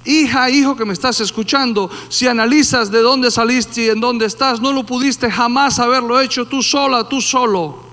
Hija, 0.04 0.50
hijo 0.50 0.76
que 0.76 0.86
me 0.86 0.94
estás 0.94 1.20
escuchando, 1.22 1.90
si 2.10 2.28
analizas 2.28 2.90
de 2.90 3.02
dónde 3.02 3.30
saliste 3.30 3.84
y 3.84 3.90
en 3.90 4.00
dónde 4.00 4.26
estás, 4.26 4.60
no 4.60 4.74
lo 4.74 4.84
pudiste 4.84 5.30
jamás 5.30 5.80
haberlo 5.80 6.20
hecho 6.20 6.46
tú 6.46 6.64
sola, 6.64 7.08
tú 7.08 7.22
solo. 7.22 7.91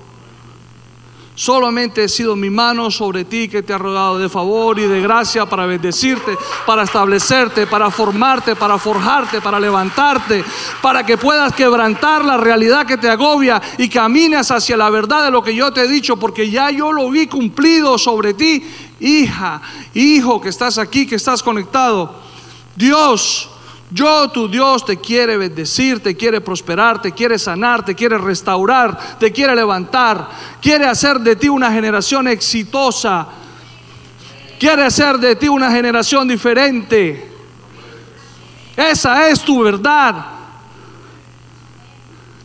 Solamente 1.38 2.02
he 2.02 2.08
sido 2.08 2.34
mi 2.34 2.50
mano 2.50 2.90
sobre 2.90 3.24
ti 3.24 3.48
que 3.48 3.62
te 3.62 3.72
ha 3.72 3.78
rogado 3.78 4.18
de 4.18 4.28
favor 4.28 4.76
y 4.76 4.88
de 4.88 5.00
gracia 5.00 5.46
para 5.46 5.66
bendecirte, 5.66 6.36
para 6.66 6.82
establecerte, 6.82 7.68
para 7.68 7.92
formarte, 7.92 8.56
para 8.56 8.76
forjarte, 8.76 9.40
para 9.40 9.60
levantarte, 9.60 10.44
para 10.82 11.06
que 11.06 11.16
puedas 11.16 11.54
quebrantar 11.54 12.24
la 12.24 12.38
realidad 12.38 12.84
que 12.84 12.96
te 12.96 13.08
agobia 13.08 13.62
y 13.78 13.88
camines 13.88 14.50
hacia 14.50 14.76
la 14.76 14.90
verdad 14.90 15.26
de 15.26 15.30
lo 15.30 15.40
que 15.40 15.54
yo 15.54 15.72
te 15.72 15.82
he 15.82 15.86
dicho, 15.86 16.16
porque 16.16 16.50
ya 16.50 16.72
yo 16.72 16.90
lo 16.90 17.08
vi 17.08 17.28
cumplido 17.28 17.98
sobre 17.98 18.34
ti, 18.34 18.68
hija, 18.98 19.62
hijo 19.94 20.40
que 20.40 20.48
estás 20.48 20.76
aquí, 20.76 21.06
que 21.06 21.14
estás 21.14 21.44
conectado. 21.44 22.16
Dios 22.74 23.48
yo, 23.90 24.28
tu 24.30 24.48
Dios, 24.48 24.84
te 24.84 24.98
quiere 24.98 25.38
bendecir, 25.38 26.00
te 26.00 26.14
quiere 26.14 26.40
prosperar, 26.42 27.00
te 27.00 27.12
quiere 27.12 27.38
sanar, 27.38 27.84
te 27.84 27.94
quiere 27.94 28.18
restaurar, 28.18 29.18
te 29.18 29.32
quiere 29.32 29.56
levantar, 29.56 30.28
quiere 30.60 30.86
hacer 30.86 31.18
de 31.20 31.36
ti 31.36 31.48
una 31.48 31.72
generación 31.72 32.28
exitosa, 32.28 33.26
quiere 34.58 34.84
hacer 34.84 35.18
de 35.18 35.36
ti 35.36 35.48
una 35.48 35.70
generación 35.70 36.28
diferente. 36.28 37.32
Esa 38.76 39.30
es 39.30 39.40
tu 39.42 39.62
verdad. 39.62 40.26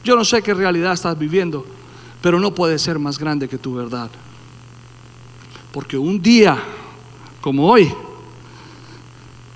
Yo 0.03 0.15
no 0.15 0.23
sé 0.23 0.41
qué 0.41 0.53
realidad 0.53 0.93
estás 0.93 1.17
viviendo, 1.17 1.65
pero 2.21 2.39
no 2.39 2.53
puede 2.55 2.79
ser 2.79 2.99
más 2.99 3.19
grande 3.19 3.49
que 3.49 3.57
tu 3.57 3.75
verdad. 3.75 4.09
Porque 5.73 5.97
un 5.97 6.21
día 6.21 6.57
como 7.41 7.67
hoy, 7.67 7.93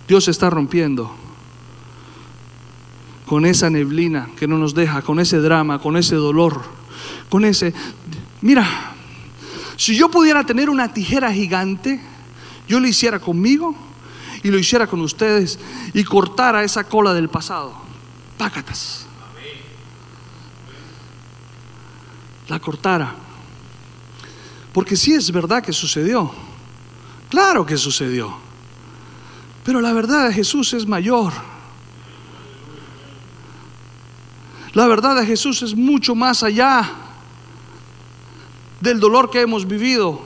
Dios 0.05 0.27
está 0.27 0.49
rompiendo 0.49 1.16
con 3.27 3.45
esa 3.45 3.69
neblina 3.69 4.29
que 4.39 4.47
no 4.47 4.57
nos 4.57 4.73
deja, 4.73 5.01
con 5.01 5.19
ese 5.19 5.39
drama, 5.39 5.79
con 5.79 5.97
ese 5.97 6.15
dolor, 6.15 6.63
con 7.29 7.43
ese... 7.43 7.73
Mira, 8.41 8.65
si 9.75 9.97
yo 9.97 10.09
pudiera 10.09 10.45
tener 10.45 10.69
una 10.69 10.93
tijera 10.93 11.31
gigante, 11.33 11.99
yo 12.69 12.79
lo 12.79 12.87
hiciera 12.87 13.19
conmigo 13.19 13.75
y 14.43 14.49
lo 14.49 14.57
hiciera 14.57 14.87
con 14.87 15.01
ustedes 15.01 15.59
y 15.93 16.05
cortara 16.05 16.63
esa 16.63 16.85
cola 16.85 17.13
del 17.13 17.27
pasado. 17.27 17.73
Pácatas. 18.37 19.05
La 22.47 22.59
cortara. 22.61 23.13
Porque 24.71 24.95
sí 24.95 25.13
es 25.13 25.29
verdad 25.33 25.61
que 25.61 25.73
sucedió. 25.73 26.31
Claro 27.29 27.65
que 27.65 27.75
sucedió. 27.75 28.37
Pero 29.65 29.81
la 29.81 29.91
verdad 29.91 30.29
de 30.29 30.33
Jesús 30.33 30.73
es 30.73 30.87
mayor. 30.87 31.33
La 34.77 34.85
verdad 34.85 35.15
de 35.15 35.25
Jesús 35.25 35.63
es 35.63 35.75
mucho 35.75 36.13
más 36.13 36.43
allá 36.43 36.87
del 38.79 38.99
dolor 38.99 39.31
que 39.31 39.41
hemos 39.41 39.67
vivido. 39.67 40.21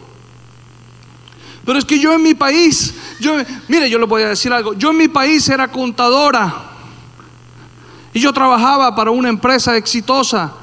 Pero 1.65 1.79
es 1.79 1.85
que 1.85 1.97
yo 1.97 2.11
en 2.11 2.21
mi 2.21 2.33
país, 2.33 2.93
yo, 3.21 3.37
mire, 3.69 3.89
yo 3.89 3.97
le 3.97 4.05
voy 4.05 4.23
a 4.23 4.27
decir 4.27 4.51
algo, 4.51 4.73
yo 4.73 4.91
en 4.91 4.97
mi 4.97 5.07
país 5.07 5.47
era 5.47 5.71
contadora 5.71 6.53
y 8.13 8.19
yo 8.19 8.33
trabajaba 8.33 8.93
para 8.93 9.11
una 9.11 9.29
empresa 9.29 9.77
exitosa 9.77 10.53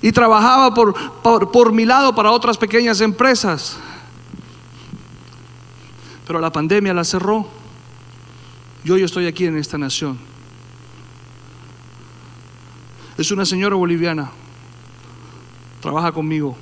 y 0.00 0.10
trabajaba 0.10 0.72
por, 0.72 0.94
por, 1.20 1.50
por 1.50 1.72
mi 1.72 1.84
lado 1.84 2.14
para 2.14 2.30
otras 2.30 2.56
pequeñas 2.56 3.02
empresas. 3.02 3.76
Pero 6.26 6.40
la 6.40 6.50
pandemia 6.50 6.94
la 6.94 7.04
cerró. 7.04 7.46
Yo, 8.84 8.96
yo 8.96 9.04
estoy 9.04 9.26
aquí 9.26 9.44
en 9.44 9.58
esta 9.58 9.76
nación. 9.76 10.25
Es 13.18 13.30
una 13.30 13.46
señora 13.46 13.76
boliviana, 13.76 14.30
trabaja 15.80 16.12
conmigo. 16.12 16.56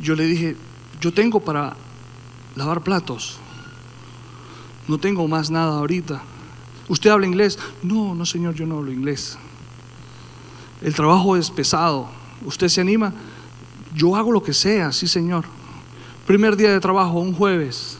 Yo 0.00 0.14
le 0.14 0.24
dije, 0.24 0.56
yo 1.00 1.12
tengo 1.12 1.40
para 1.40 1.76
lavar 2.56 2.82
platos, 2.82 3.38
no 4.88 4.98
tengo 4.98 5.26
más 5.28 5.50
nada 5.50 5.78
ahorita. 5.78 6.22
¿Usted 6.88 7.10
habla 7.10 7.26
inglés? 7.26 7.58
No, 7.82 8.14
no 8.14 8.26
señor, 8.26 8.54
yo 8.54 8.66
no 8.66 8.78
hablo 8.78 8.92
inglés. 8.92 9.38
El 10.82 10.94
trabajo 10.94 11.36
es 11.36 11.50
pesado, 11.50 12.08
¿usted 12.44 12.68
se 12.68 12.80
anima? 12.80 13.12
Yo 13.94 14.16
hago 14.16 14.32
lo 14.32 14.42
que 14.42 14.52
sea, 14.52 14.92
sí 14.92 15.06
señor. 15.06 15.44
Primer 16.26 16.56
día 16.56 16.72
de 16.72 16.80
trabajo, 16.80 17.20
un 17.20 17.32
jueves. 17.32 17.95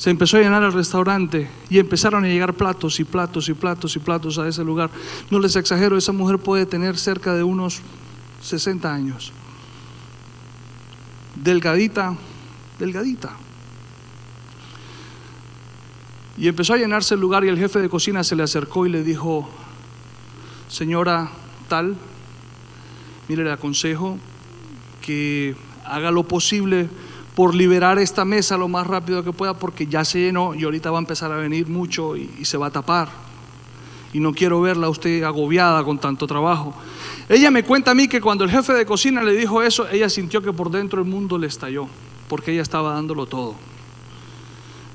Se 0.00 0.08
empezó 0.08 0.38
a 0.38 0.40
llenar 0.40 0.62
el 0.62 0.72
restaurante 0.72 1.50
y 1.68 1.78
empezaron 1.78 2.24
a 2.24 2.26
llegar 2.26 2.54
platos 2.54 2.98
y 3.00 3.04
platos 3.04 3.50
y 3.50 3.52
platos 3.52 3.96
y 3.96 3.98
platos 3.98 4.38
a 4.38 4.48
ese 4.48 4.64
lugar. 4.64 4.88
No 5.30 5.38
les 5.38 5.56
exagero, 5.56 5.98
esa 5.98 6.12
mujer 6.12 6.38
puede 6.38 6.64
tener 6.64 6.96
cerca 6.96 7.34
de 7.34 7.42
unos 7.42 7.82
60 8.40 8.90
años. 8.90 9.30
Delgadita, 11.34 12.16
delgadita. 12.78 13.32
Y 16.38 16.48
empezó 16.48 16.72
a 16.72 16.78
llenarse 16.78 17.12
el 17.12 17.20
lugar 17.20 17.44
y 17.44 17.48
el 17.48 17.58
jefe 17.58 17.80
de 17.80 17.90
cocina 17.90 18.24
se 18.24 18.36
le 18.36 18.42
acercó 18.42 18.86
y 18.86 18.88
le 18.88 19.02
dijo, 19.02 19.50
señora 20.68 21.30
tal, 21.68 21.94
mire, 23.28 23.44
le 23.44 23.52
aconsejo 23.52 24.16
que 25.02 25.54
haga 25.84 26.10
lo 26.10 26.22
posible 26.22 26.88
por 27.40 27.54
liberar 27.54 27.98
esta 27.98 28.26
mesa 28.26 28.58
lo 28.58 28.68
más 28.68 28.86
rápido 28.86 29.24
que 29.24 29.32
pueda 29.32 29.54
porque 29.54 29.86
ya 29.86 30.04
se 30.04 30.18
llenó 30.20 30.54
y 30.54 30.64
ahorita 30.64 30.90
va 30.90 30.98
a 30.98 31.00
empezar 31.00 31.32
a 31.32 31.36
venir 31.36 31.68
mucho 31.68 32.14
y, 32.14 32.28
se 32.44 32.58
va 32.58 32.66
a 32.66 32.70
tapar. 32.70 33.08
Y 34.12 34.20
no 34.20 34.34
quiero 34.34 34.60
verla 34.60 34.88
a 34.88 34.90
usted 34.90 35.22
agobiada 35.22 35.82
con 35.82 35.98
tanto 35.98 36.26
trabajo. 36.26 36.74
Ella 37.30 37.50
me 37.50 37.64
cuenta 37.64 37.92
a 37.92 37.94
mí 37.94 38.08
que 38.08 38.20
cuando 38.20 38.44
el 38.44 38.50
jefe 38.50 38.74
de 38.74 38.84
cocina 38.84 39.22
le 39.22 39.32
dijo 39.32 39.62
eso, 39.62 39.88
ella 39.88 40.10
sintió 40.10 40.42
que 40.42 40.52
por 40.52 40.70
dentro 40.70 41.00
el 41.00 41.08
mundo 41.08 41.38
le 41.38 41.46
estalló, 41.46 41.86
porque 42.28 42.52
ella 42.52 42.60
estaba 42.60 42.92
dándolo 42.92 43.24
todo. 43.24 43.54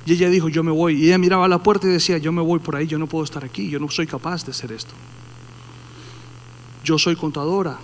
Y 0.05 0.13
ella 0.13 0.29
dijo, 0.29 0.47
yo 0.47 0.61
me 0.63 0.69
voy. 0.69 1.01
Y 1.01 1.07
ella 1.07 1.17
miraba 1.17 1.45
a 1.45 1.49
la 1.49 1.63
puerta 1.63 1.87
y 1.87 1.89
decía, 1.89 2.19
yo 2.19 2.31
me 2.31 2.43
voy 2.43 2.59
por 2.59 2.75
ahí, 2.75 2.85
yo 2.85 2.99
no 2.99 3.07
puedo 3.07 3.23
estar 3.23 3.43
aquí, 3.43 3.71
yo 3.71 3.79
no 3.79 3.89
soy 3.89 4.05
capaz 4.05 4.45
de 4.45 4.51
hacer 4.51 4.71
esto. 4.71 4.93
Yo 6.83 6.99
soy 6.99 7.15
contadora, 7.15 7.79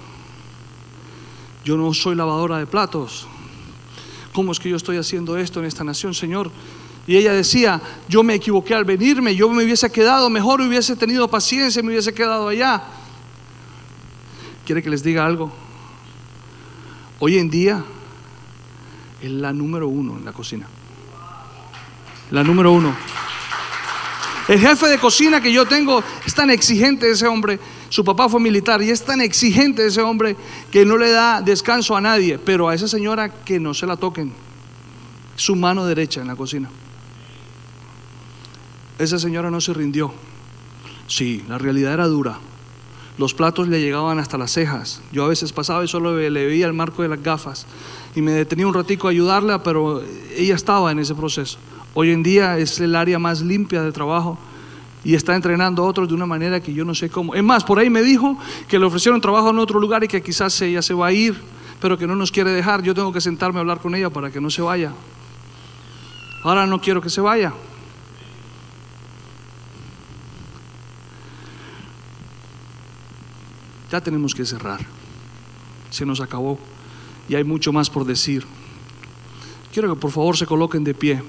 yo 1.65 1.77
no 1.77 1.91
soy 1.95 2.13
lavadora 2.13 2.59
de 2.59 2.67
platos. 2.67 3.27
¿Cómo 4.33 4.51
es 4.51 4.59
que 4.59 4.69
yo 4.69 4.77
estoy 4.77 4.97
haciendo 4.97 5.37
esto 5.37 5.59
en 5.59 5.65
esta 5.65 5.83
nación, 5.83 6.13
Señor? 6.13 6.51
Y 7.07 7.17
ella 7.17 7.33
decía, 7.33 7.81
yo 8.07 8.23
me 8.23 8.35
equivoqué 8.35 8.73
al 8.73 8.85
venirme, 8.85 9.35
yo 9.35 9.49
me 9.49 9.63
hubiese 9.63 9.91
quedado, 9.91 10.29
mejor 10.29 10.61
hubiese 10.61 10.95
tenido 10.95 11.27
paciencia, 11.27 11.81
me 11.81 11.89
hubiese 11.89 12.13
quedado 12.13 12.47
allá. 12.47 12.83
¿Quiere 14.65 14.81
que 14.81 14.89
les 14.89 15.03
diga 15.03 15.25
algo? 15.25 15.51
Hoy 17.19 17.37
en 17.37 17.49
día 17.49 17.83
es 19.21 19.31
la 19.31 19.51
número 19.51 19.87
uno 19.87 20.17
en 20.17 20.25
la 20.25 20.31
cocina. 20.31 20.67
La 22.31 22.43
número 22.43 22.71
uno. 22.71 22.95
El 24.47 24.59
jefe 24.59 24.87
de 24.87 24.97
cocina 24.97 25.41
que 25.41 25.51
yo 25.51 25.65
tengo 25.65 26.03
es 26.25 26.33
tan 26.33 26.49
exigente 26.49 27.09
ese 27.09 27.27
hombre. 27.27 27.59
Su 27.91 28.05
papá 28.05 28.29
fue 28.29 28.39
militar 28.39 28.81
y 28.81 28.89
es 28.89 29.03
tan 29.03 29.19
exigente 29.19 29.85
ese 29.85 30.01
hombre 30.01 30.37
que 30.71 30.85
no 30.85 30.95
le 30.95 31.11
da 31.11 31.41
descanso 31.41 31.93
a 31.93 31.99
nadie. 31.99 32.39
Pero 32.39 32.69
a 32.69 32.73
esa 32.73 32.87
señora 32.87 33.27
que 33.43 33.59
no 33.59 33.73
se 33.73 33.85
la 33.85 33.97
toquen. 33.97 34.31
Su 35.35 35.57
mano 35.57 35.85
derecha 35.85 36.21
en 36.21 36.27
la 36.27 36.37
cocina. 36.37 36.69
Esa 38.97 39.19
señora 39.19 39.51
no 39.51 39.59
se 39.59 39.73
rindió. 39.73 40.13
Sí, 41.07 41.43
la 41.49 41.57
realidad 41.57 41.91
era 41.91 42.07
dura. 42.07 42.39
Los 43.17 43.33
platos 43.33 43.67
le 43.67 43.81
llegaban 43.81 44.19
hasta 44.19 44.37
las 44.37 44.51
cejas. 44.51 45.01
Yo 45.11 45.25
a 45.25 45.27
veces 45.27 45.51
pasaba 45.51 45.83
y 45.83 45.89
solo 45.89 46.15
le 46.15 46.45
veía 46.45 46.67
el 46.67 46.73
marco 46.73 47.01
de 47.01 47.09
las 47.09 47.21
gafas. 47.21 47.65
Y 48.15 48.21
me 48.21 48.31
detenía 48.31 48.67
un 48.67 48.73
ratico 48.73 49.09
a 49.09 49.11
ayudarla, 49.11 49.63
pero 49.63 50.01
ella 50.37 50.55
estaba 50.55 50.93
en 50.93 50.99
ese 50.99 51.13
proceso. 51.13 51.57
Hoy 51.93 52.11
en 52.11 52.23
día 52.23 52.57
es 52.57 52.79
el 52.79 52.95
área 52.95 53.19
más 53.19 53.41
limpia 53.41 53.83
de 53.83 53.91
trabajo 53.91 54.39
y 55.03 55.15
está 55.15 55.35
entrenando 55.35 55.83
a 55.83 55.87
otros 55.87 56.07
de 56.07 56.13
una 56.13 56.25
manera 56.25 56.59
que 56.61 56.73
yo 56.73 56.85
no 56.85 56.93
sé 56.93 57.09
cómo. 57.09 57.33
Es 57.33 57.43
más, 57.43 57.63
por 57.63 57.79
ahí 57.79 57.89
me 57.89 58.03
dijo 58.03 58.37
que 58.67 58.77
le 58.77 58.85
ofrecieron 58.85 59.19
trabajo 59.19 59.49
en 59.49 59.57
otro 59.57 59.79
lugar 59.79 60.03
y 60.03 60.07
que 60.07 60.21
quizás 60.21 60.61
ella 60.61 60.81
se 60.81 60.93
va 60.93 61.07
a 61.07 61.11
ir, 61.11 61.41
pero 61.79 61.97
que 61.97 62.05
no 62.05 62.15
nos 62.15 62.31
quiere 62.31 62.51
dejar. 62.51 62.83
Yo 62.83 62.93
tengo 62.93 63.11
que 63.11 63.21
sentarme 63.21 63.59
a 63.59 63.61
hablar 63.61 63.79
con 63.79 63.95
ella 63.95 64.09
para 64.09 64.29
que 64.29 64.39
no 64.39 64.49
se 64.49 64.61
vaya. 64.61 64.93
Ahora 66.43 66.67
no 66.67 66.79
quiero 66.79 67.01
que 67.01 67.09
se 67.09 67.21
vaya. 67.21 67.53
Ya 73.91 74.01
tenemos 74.01 74.33
que 74.33 74.45
cerrar. 74.45 74.79
Se 75.89 76.05
nos 76.05 76.21
acabó 76.21 76.57
y 77.27 77.35
hay 77.35 77.43
mucho 77.43 77.73
más 77.73 77.89
por 77.89 78.05
decir. 78.05 78.45
Quiero 79.73 79.93
que 79.93 79.99
por 79.99 80.11
favor 80.11 80.37
se 80.37 80.45
coloquen 80.45 80.83
de 80.83 80.93
pie. 80.93 81.21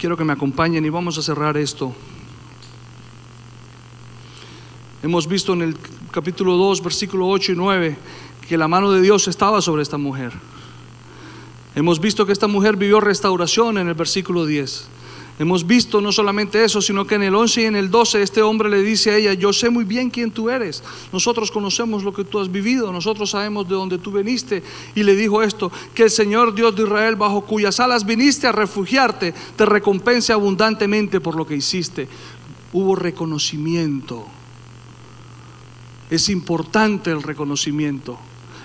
Quiero 0.00 0.16
que 0.16 0.24
me 0.24 0.32
acompañen 0.32 0.82
y 0.86 0.88
vamos 0.88 1.18
a 1.18 1.22
cerrar 1.22 1.58
esto. 1.58 1.92
Hemos 5.02 5.28
visto 5.28 5.52
en 5.52 5.60
el 5.60 5.76
capítulo 6.10 6.56
2, 6.56 6.82
versículo 6.82 7.28
8 7.28 7.52
y 7.52 7.56
9, 7.56 7.96
que 8.48 8.56
la 8.56 8.66
mano 8.66 8.90
de 8.92 9.02
Dios 9.02 9.28
estaba 9.28 9.60
sobre 9.60 9.82
esta 9.82 9.98
mujer. 9.98 10.32
Hemos 11.74 12.00
visto 12.00 12.24
que 12.24 12.32
esta 12.32 12.46
mujer 12.46 12.78
vivió 12.78 12.98
restauración 12.98 13.76
en 13.76 13.88
el 13.88 13.94
versículo 13.94 14.46
10. 14.46 14.88
Hemos 15.40 15.66
visto 15.66 16.02
no 16.02 16.12
solamente 16.12 16.62
eso, 16.62 16.82
sino 16.82 17.06
que 17.06 17.14
en 17.14 17.22
el 17.22 17.34
11 17.34 17.62
y 17.62 17.64
en 17.64 17.74
el 17.74 17.90
12 17.90 18.20
este 18.20 18.42
hombre 18.42 18.68
le 18.68 18.82
dice 18.82 19.10
a 19.10 19.16
ella, 19.16 19.32
yo 19.32 19.54
sé 19.54 19.70
muy 19.70 19.84
bien 19.84 20.10
quién 20.10 20.30
tú 20.30 20.50
eres, 20.50 20.84
nosotros 21.14 21.50
conocemos 21.50 22.04
lo 22.04 22.12
que 22.12 22.24
tú 22.24 22.40
has 22.40 22.52
vivido, 22.52 22.92
nosotros 22.92 23.30
sabemos 23.30 23.66
de 23.66 23.74
dónde 23.74 23.96
tú 23.96 24.12
viniste. 24.12 24.62
Y 24.94 25.02
le 25.02 25.16
dijo 25.16 25.42
esto, 25.42 25.72
que 25.94 26.02
el 26.02 26.10
Señor 26.10 26.54
Dios 26.54 26.76
de 26.76 26.82
Israel, 26.82 27.16
bajo 27.16 27.40
cuyas 27.40 27.80
alas 27.80 28.04
viniste 28.04 28.48
a 28.48 28.52
refugiarte, 28.52 29.32
te 29.56 29.64
recompense 29.64 30.34
abundantemente 30.34 31.20
por 31.20 31.34
lo 31.34 31.46
que 31.46 31.56
hiciste. 31.56 32.06
Hubo 32.74 32.94
reconocimiento. 32.94 34.26
Es 36.10 36.28
importante 36.28 37.12
el 37.12 37.22
reconocimiento. 37.22 38.18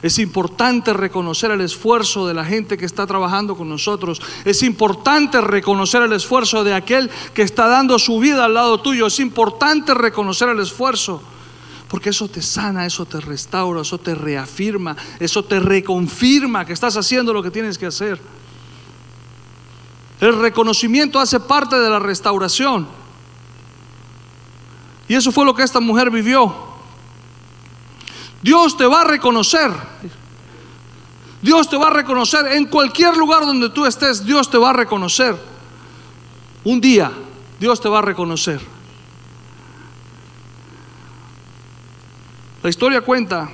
Es 0.05 0.19
importante 0.19 0.93
reconocer 0.93 1.49
el 1.49 1.61
esfuerzo 1.61 2.27
de 2.27 2.35
la 2.35 2.45
gente 2.45 2.77
que 2.77 2.85
está 2.85 3.07
trabajando 3.07 3.57
con 3.57 3.67
nosotros. 3.67 4.21
Es 4.45 4.61
importante 4.61 5.41
reconocer 5.41 6.03
el 6.03 6.13
esfuerzo 6.13 6.63
de 6.63 6.75
aquel 6.75 7.09
que 7.33 7.41
está 7.41 7.67
dando 7.67 7.97
su 7.97 8.19
vida 8.19 8.45
al 8.45 8.53
lado 8.53 8.79
tuyo. 8.79 9.07
Es 9.07 9.19
importante 9.19 9.95
reconocer 9.95 10.49
el 10.49 10.59
esfuerzo. 10.59 11.23
Porque 11.87 12.11
eso 12.11 12.27
te 12.27 12.43
sana, 12.43 12.85
eso 12.85 13.07
te 13.07 13.19
restaura, 13.19 13.81
eso 13.81 13.97
te 13.97 14.13
reafirma, 14.13 14.95
eso 15.19 15.43
te 15.43 15.59
reconfirma 15.59 16.65
que 16.65 16.73
estás 16.73 16.95
haciendo 16.97 17.33
lo 17.33 17.41
que 17.41 17.49
tienes 17.49 17.79
que 17.79 17.87
hacer. 17.87 18.21
El 20.21 20.39
reconocimiento 20.39 21.19
hace 21.19 21.39
parte 21.39 21.79
de 21.79 21.89
la 21.89 21.97
restauración. 21.97 22.87
Y 25.07 25.15
eso 25.15 25.31
fue 25.31 25.45
lo 25.45 25.55
que 25.55 25.63
esta 25.63 25.79
mujer 25.79 26.11
vivió. 26.11 26.74
Dios 28.45 28.77
te 28.77 28.85
va 28.85 29.01
a 29.01 29.03
reconocer. 29.05 29.71
Dios 31.41 31.67
te 31.67 31.77
va 31.77 31.87
a 31.87 31.89
reconocer 31.89 32.45
en 32.51 32.67
cualquier 32.67 33.17
lugar 33.17 33.41
donde 33.41 33.71
tú 33.71 33.87
estés. 33.87 34.23
Dios 34.23 34.51
te 34.51 34.59
va 34.59 34.69
a 34.69 34.73
reconocer. 34.73 35.35
Un 36.63 36.79
día 36.79 37.11
Dios 37.59 37.81
te 37.81 37.89
va 37.89 37.97
a 37.97 38.01
reconocer. 38.03 38.61
La 42.61 42.69
historia 42.69 43.01
cuenta 43.01 43.49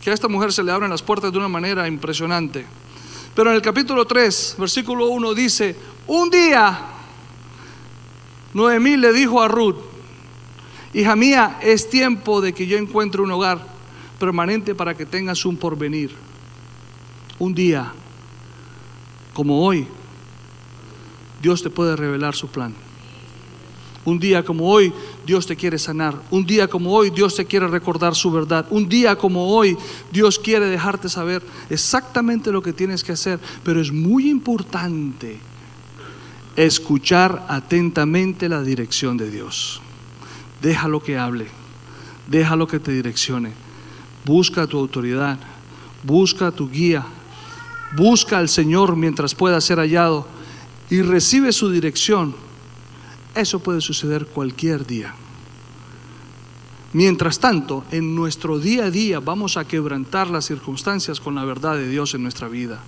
que 0.00 0.10
a 0.10 0.14
esta 0.14 0.28
mujer 0.28 0.52
se 0.52 0.62
le 0.62 0.70
abren 0.70 0.88
las 0.88 1.02
puertas 1.02 1.32
de 1.32 1.38
una 1.38 1.48
manera 1.48 1.88
impresionante. 1.88 2.64
Pero 3.34 3.50
en 3.50 3.56
el 3.56 3.62
capítulo 3.62 4.04
3, 4.04 4.54
versículo 4.58 5.08
1 5.08 5.34
dice, 5.34 5.74
un 6.06 6.30
día 6.30 6.82
Noemí 8.54 8.96
le 8.96 9.12
dijo 9.12 9.42
a 9.42 9.48
Ruth, 9.48 9.78
hija 10.94 11.16
mía, 11.16 11.58
es 11.60 11.90
tiempo 11.90 12.40
de 12.40 12.52
que 12.52 12.68
yo 12.68 12.78
encuentre 12.78 13.20
un 13.20 13.32
hogar 13.32 13.71
permanente 14.22 14.76
para 14.76 14.94
que 14.94 15.04
tengas 15.04 15.44
un 15.44 15.56
porvenir. 15.56 16.12
Un 17.40 17.52
día, 17.52 17.92
como 19.34 19.66
hoy, 19.66 19.84
Dios 21.42 21.60
te 21.60 21.70
puede 21.70 21.96
revelar 21.96 22.36
su 22.36 22.46
plan. 22.46 22.72
Un 24.04 24.20
día 24.20 24.44
como 24.44 24.70
hoy, 24.70 24.92
Dios 25.26 25.44
te 25.44 25.56
quiere 25.56 25.76
sanar. 25.76 26.14
Un 26.30 26.46
día 26.46 26.68
como 26.68 26.92
hoy, 26.92 27.10
Dios 27.10 27.34
te 27.34 27.46
quiere 27.46 27.66
recordar 27.66 28.14
su 28.14 28.30
verdad. 28.30 28.64
Un 28.70 28.88
día 28.88 29.16
como 29.16 29.48
hoy, 29.48 29.76
Dios 30.12 30.38
quiere 30.38 30.66
dejarte 30.66 31.08
saber 31.08 31.42
exactamente 31.68 32.52
lo 32.52 32.62
que 32.62 32.72
tienes 32.72 33.02
que 33.02 33.10
hacer. 33.10 33.40
Pero 33.64 33.80
es 33.80 33.90
muy 33.90 34.30
importante 34.30 35.40
escuchar 36.54 37.44
atentamente 37.48 38.48
la 38.48 38.62
dirección 38.62 39.16
de 39.16 39.28
Dios. 39.32 39.80
Déjalo 40.60 41.02
que 41.02 41.18
hable. 41.18 41.48
Déjalo 42.28 42.68
que 42.68 42.78
te 42.78 42.92
direccione. 42.92 43.61
Busca 44.24 44.66
tu 44.66 44.78
autoridad. 44.78 45.38
Busca 46.02 46.50
tu 46.50 46.68
guía. 46.70 47.04
Busca 47.96 48.38
al 48.38 48.48
Señor 48.48 48.96
mientras 48.96 49.34
pueda 49.34 49.60
ser 49.60 49.78
hallado. 49.78 50.26
Y 50.90 51.02
recibe 51.02 51.52
su 51.52 51.70
dirección 51.70 52.34
eso 53.34 53.60
puede 53.60 53.80
suceder 53.80 54.26
cualquier 54.26 54.86
día. 54.86 55.14
Mientras 56.92 57.38
tanto, 57.38 57.84
en 57.90 58.14
nuestro 58.14 58.58
día 58.58 58.86
a 58.86 58.90
día 58.90 59.20
vamos 59.20 59.56
a 59.56 59.66
quebrantar 59.66 60.28
las 60.28 60.44
circunstancias 60.44 61.20
con 61.20 61.34
la 61.34 61.44
verdad 61.44 61.76
de 61.76 61.88
Dios 61.88 62.14
en 62.14 62.22
nuestra 62.22 62.48
vida. 62.48 62.80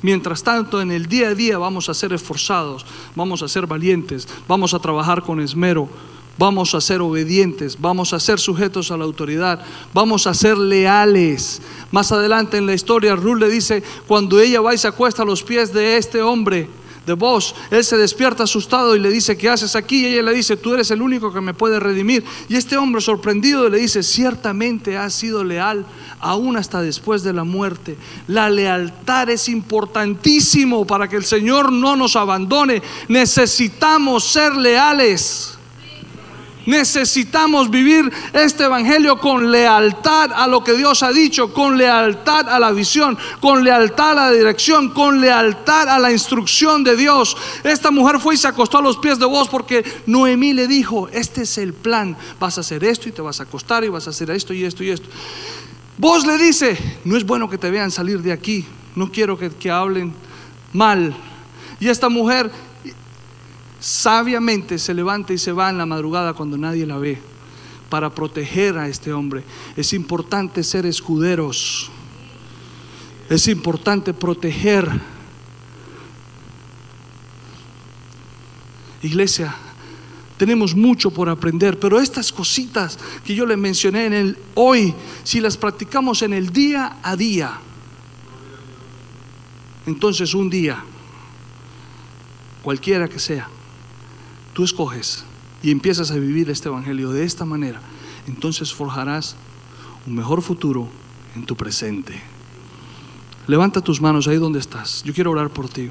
Mientras 0.00 0.42
tanto, 0.42 0.80
en 0.80 0.90
el 0.90 1.06
día 1.06 1.28
a 1.28 1.34
día 1.34 1.58
vamos 1.58 1.90
a 1.90 1.94
ser 1.94 2.14
esforzados, 2.14 2.86
vamos 3.14 3.42
a 3.42 3.48
ser 3.48 3.66
valientes, 3.66 4.26
vamos 4.48 4.72
a 4.72 4.78
trabajar 4.78 5.22
con 5.22 5.40
esmero, 5.40 5.88
Vamos 6.38 6.74
a 6.74 6.80
ser 6.80 7.00
obedientes, 7.00 7.78
vamos 7.80 8.12
a 8.12 8.20
ser 8.20 8.38
sujetos 8.38 8.90
a 8.90 8.96
la 8.96 9.04
autoridad, 9.04 9.60
vamos 9.94 10.26
a 10.26 10.34
ser 10.34 10.58
leales. 10.58 11.62
Más 11.90 12.12
adelante 12.12 12.58
en 12.58 12.66
la 12.66 12.74
historia, 12.74 13.16
Ruth 13.16 13.38
le 13.38 13.48
dice, 13.48 13.82
cuando 14.06 14.38
ella 14.38 14.60
va 14.60 14.74
y 14.74 14.78
se 14.78 14.88
acuesta 14.88 15.22
a 15.22 15.26
los 15.26 15.42
pies 15.42 15.72
de 15.72 15.96
este 15.96 16.20
hombre, 16.20 16.68
de 17.06 17.12
vos, 17.12 17.54
él 17.70 17.84
se 17.84 17.96
despierta 17.96 18.42
asustado 18.42 18.96
y 18.96 18.98
le 18.98 19.10
dice, 19.10 19.36
¿qué 19.38 19.48
haces 19.48 19.76
aquí? 19.76 20.02
Y 20.02 20.06
ella 20.06 20.22
le 20.22 20.34
dice, 20.34 20.56
tú 20.56 20.74
eres 20.74 20.90
el 20.90 21.00
único 21.00 21.32
que 21.32 21.40
me 21.40 21.54
puede 21.54 21.78
redimir. 21.78 22.24
Y 22.48 22.56
este 22.56 22.76
hombre 22.76 23.00
sorprendido 23.00 23.68
le 23.68 23.78
dice, 23.78 24.02
ciertamente 24.02 24.96
has 24.98 25.14
sido 25.14 25.44
leal 25.44 25.86
aún 26.20 26.56
hasta 26.56 26.82
después 26.82 27.22
de 27.22 27.32
la 27.32 27.44
muerte. 27.44 27.96
La 28.26 28.50
lealtad 28.50 29.30
es 29.30 29.48
importantísimo 29.48 30.84
para 30.84 31.08
que 31.08 31.16
el 31.16 31.24
Señor 31.24 31.72
no 31.72 31.94
nos 31.94 32.16
abandone. 32.16 32.82
Necesitamos 33.08 34.24
ser 34.24 34.56
leales. 34.56 35.55
Necesitamos 36.66 37.70
vivir 37.70 38.12
este 38.32 38.64
Evangelio 38.64 39.18
con 39.18 39.50
lealtad 39.50 40.32
a 40.32 40.46
lo 40.48 40.62
que 40.64 40.74
Dios 40.74 41.02
ha 41.04 41.12
dicho, 41.12 41.52
con 41.52 41.78
lealtad 41.78 42.48
a 42.48 42.58
la 42.58 42.72
visión, 42.72 43.16
con 43.40 43.62
lealtad 43.62 44.18
a 44.18 44.30
la 44.30 44.32
dirección, 44.32 44.90
con 44.90 45.20
lealtad 45.20 45.88
a 45.88 45.98
la 45.98 46.10
instrucción 46.10 46.82
de 46.82 46.96
Dios. 46.96 47.36
Esta 47.62 47.90
mujer 47.92 48.18
fue 48.18 48.34
y 48.34 48.38
se 48.38 48.48
acostó 48.48 48.78
a 48.78 48.82
los 48.82 48.96
pies 48.98 49.18
de 49.18 49.26
vos 49.26 49.48
porque 49.48 49.84
Noemí 50.06 50.52
le 50.52 50.66
dijo, 50.66 51.08
este 51.12 51.42
es 51.42 51.56
el 51.58 51.72
plan, 51.72 52.16
vas 52.40 52.58
a 52.58 52.62
hacer 52.62 52.82
esto 52.82 53.08
y 53.08 53.12
te 53.12 53.22
vas 53.22 53.38
a 53.38 53.44
acostar 53.44 53.84
y 53.84 53.88
vas 53.88 54.08
a 54.08 54.10
hacer 54.10 54.30
esto 54.30 54.52
y 54.52 54.64
esto 54.64 54.82
y 54.82 54.90
esto. 54.90 55.08
Vos 55.98 56.26
le 56.26 56.36
dice, 56.36 56.76
no 57.04 57.16
es 57.16 57.24
bueno 57.24 57.48
que 57.48 57.58
te 57.58 57.70
vean 57.70 57.90
salir 57.90 58.20
de 58.20 58.32
aquí, 58.32 58.66
no 58.96 59.10
quiero 59.10 59.38
que, 59.38 59.50
que 59.50 59.70
hablen 59.70 60.12
mal. 60.72 61.16
Y 61.78 61.88
esta 61.88 62.08
mujer 62.08 62.50
sabiamente 63.86 64.80
se 64.80 64.92
levanta 64.92 65.32
y 65.32 65.38
se 65.38 65.52
va 65.52 65.70
en 65.70 65.78
la 65.78 65.86
madrugada 65.86 66.32
cuando 66.32 66.58
nadie 66.58 66.84
la 66.84 66.98
ve 66.98 67.20
para 67.88 68.12
proteger 68.12 68.76
a 68.76 68.88
este 68.88 69.12
hombre. 69.12 69.44
Es 69.76 69.92
importante 69.92 70.64
ser 70.64 70.86
escuderos. 70.86 71.88
Es 73.30 73.46
importante 73.46 74.12
proteger. 74.12 74.90
Iglesia, 79.04 79.54
tenemos 80.36 80.74
mucho 80.74 81.12
por 81.12 81.28
aprender, 81.28 81.78
pero 81.78 82.00
estas 82.00 82.32
cositas 82.32 82.98
que 83.24 83.36
yo 83.36 83.46
le 83.46 83.56
mencioné 83.56 84.06
en 84.06 84.12
el 84.14 84.38
hoy, 84.56 84.92
si 85.22 85.38
las 85.38 85.56
practicamos 85.56 86.22
en 86.22 86.32
el 86.32 86.50
día 86.50 86.98
a 87.04 87.14
día, 87.14 87.60
entonces 89.86 90.34
un 90.34 90.50
día, 90.50 90.82
cualquiera 92.64 93.06
que 93.06 93.20
sea, 93.20 93.48
tú 94.56 94.64
escoges 94.64 95.22
y 95.62 95.70
empiezas 95.70 96.10
a 96.10 96.14
vivir 96.14 96.48
este 96.48 96.68
evangelio 96.70 97.10
de 97.10 97.24
esta 97.24 97.44
manera, 97.44 97.78
entonces 98.26 98.72
forjarás 98.72 99.36
un 100.06 100.14
mejor 100.14 100.40
futuro 100.40 100.88
en 101.34 101.44
tu 101.44 101.54
presente. 101.54 102.18
Levanta 103.46 103.82
tus 103.82 104.00
manos 104.00 104.26
ahí 104.26 104.38
donde 104.38 104.58
estás. 104.58 105.02
Yo 105.02 105.12
quiero 105.12 105.32
orar 105.32 105.50
por 105.50 105.68
ti. 105.68 105.90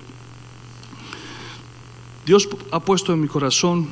Dios 2.25 2.49
ha 2.71 2.79
puesto 2.79 3.13
en 3.13 3.21
mi 3.21 3.27
corazón 3.27 3.87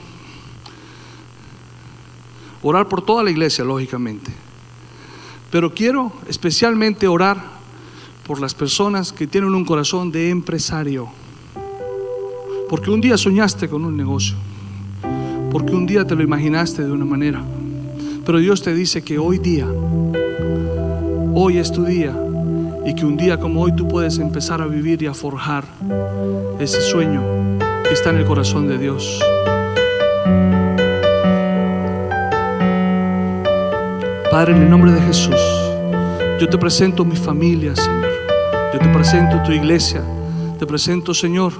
orar 2.63 2.89
por 2.89 3.03
toda 3.03 3.21
la 3.21 3.29
iglesia, 3.29 3.63
lógicamente. 3.63 4.33
Pero 5.51 5.71
quiero 5.71 6.11
especialmente 6.27 7.07
orar 7.07 7.45
por 8.25 8.41
las 8.41 8.55
personas 8.55 9.13
que 9.13 9.27
tienen 9.27 9.53
un 9.53 9.65
corazón 9.65 10.11
de 10.11 10.31
empresario. 10.31 11.09
Porque 12.67 12.89
un 12.89 13.01
día 13.01 13.19
soñaste 13.19 13.69
con 13.69 13.85
un 13.85 13.95
negocio. 13.95 14.35
Porque 15.53 15.75
un 15.75 15.85
día 15.85 16.03
te 16.03 16.15
lo 16.15 16.23
imaginaste 16.23 16.83
de 16.83 16.91
una 16.91 17.05
manera. 17.05 17.43
Pero 18.25 18.39
Dios 18.39 18.63
te 18.63 18.73
dice 18.73 19.03
que 19.03 19.19
hoy 19.19 19.37
día, 19.37 19.67
hoy 21.35 21.59
es 21.59 21.71
tu 21.71 21.85
día. 21.85 22.11
Y 22.87 22.95
que 22.95 23.05
un 23.05 23.15
día 23.15 23.39
como 23.39 23.61
hoy 23.61 23.71
tú 23.75 23.87
puedes 23.87 24.17
empezar 24.17 24.63
a 24.63 24.65
vivir 24.65 25.03
y 25.03 25.05
a 25.05 25.13
forjar 25.13 25.63
ese 26.59 26.81
sueño 26.81 27.21
que 27.83 27.93
está 27.93 28.09
en 28.09 28.17
el 28.17 28.25
corazón 28.25 28.67
de 28.67 28.79
Dios. 28.79 29.21
Padre, 34.31 34.55
en 34.55 34.63
el 34.63 34.69
nombre 34.71 34.91
de 34.91 35.01
Jesús, 35.01 35.39
yo 36.41 36.49
te 36.49 36.57
presento 36.57 37.05
mi 37.05 37.15
familia, 37.15 37.75
Señor. 37.75 38.09
Yo 38.73 38.79
te 38.79 38.89
presento 38.89 39.39
tu 39.43 39.51
iglesia. 39.51 40.01
Te 40.57 40.65
presento, 40.65 41.13
Señor, 41.13 41.53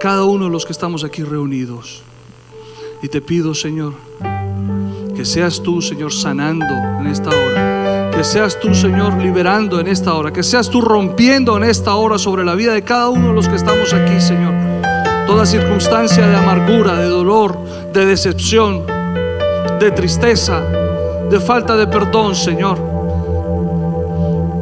cada 0.00 0.24
uno 0.24 0.46
de 0.46 0.50
los 0.50 0.64
que 0.64 0.72
estamos 0.72 1.04
aquí 1.04 1.22
reunidos. 1.22 2.02
Y 3.02 3.08
te 3.08 3.20
pido, 3.20 3.52
Señor, 3.52 3.94
que 5.16 5.24
seas 5.24 5.60
tú, 5.60 5.82
Señor, 5.82 6.12
sanando 6.12 6.72
en 7.00 7.08
esta 7.08 7.30
hora. 7.30 8.12
Que 8.14 8.22
seas 8.22 8.60
tú, 8.60 8.72
Señor, 8.76 9.14
liberando 9.20 9.80
en 9.80 9.88
esta 9.88 10.14
hora. 10.14 10.32
Que 10.32 10.44
seas 10.44 10.70
tú 10.70 10.80
rompiendo 10.80 11.56
en 11.56 11.64
esta 11.64 11.96
hora 11.96 12.16
sobre 12.16 12.44
la 12.44 12.54
vida 12.54 12.74
de 12.74 12.82
cada 12.82 13.08
uno 13.08 13.28
de 13.28 13.34
los 13.34 13.48
que 13.48 13.56
estamos 13.56 13.92
aquí, 13.92 14.20
Señor. 14.20 14.54
Toda 15.26 15.44
circunstancia 15.46 16.28
de 16.28 16.36
amargura, 16.36 16.94
de 16.94 17.06
dolor, 17.06 17.58
de 17.92 18.06
decepción, 18.06 18.86
de 19.80 19.90
tristeza, 19.90 20.60
de 21.28 21.40
falta 21.40 21.76
de 21.76 21.88
perdón, 21.88 22.36
Señor. 22.36 22.78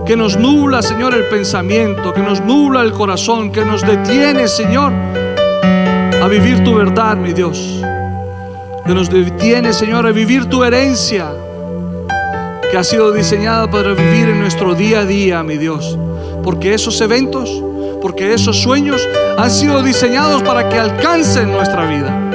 Que 0.06 0.16
nos 0.16 0.38
nubla, 0.38 0.80
Señor, 0.80 1.12
el 1.12 1.24
pensamiento, 1.24 2.14
que 2.14 2.22
nos 2.22 2.40
nubla 2.40 2.80
el 2.80 2.92
corazón, 2.92 3.52
que 3.52 3.66
nos 3.66 3.82
detiene, 3.82 4.48
Señor, 4.48 4.92
a 6.22 6.26
vivir 6.26 6.64
tu 6.64 6.74
verdad, 6.74 7.18
mi 7.18 7.34
Dios. 7.34 7.82
Que 8.86 8.94
nos 8.94 9.10
detiene, 9.10 9.72
Señor, 9.72 10.06
a 10.06 10.12
vivir 10.12 10.46
tu 10.46 10.64
herencia, 10.64 11.30
que 12.70 12.76
ha 12.76 12.84
sido 12.84 13.12
diseñada 13.12 13.70
para 13.70 13.94
vivir 13.94 14.28
en 14.28 14.40
nuestro 14.40 14.74
día 14.74 15.00
a 15.00 15.04
día, 15.04 15.42
mi 15.42 15.58
Dios. 15.58 15.98
Porque 16.42 16.74
esos 16.74 17.00
eventos, 17.00 17.50
porque 18.00 18.32
esos 18.32 18.56
sueños 18.56 19.06
han 19.36 19.50
sido 19.50 19.82
diseñados 19.82 20.42
para 20.42 20.68
que 20.68 20.78
alcancen 20.78 21.52
nuestra 21.52 21.86
vida. 21.86 22.30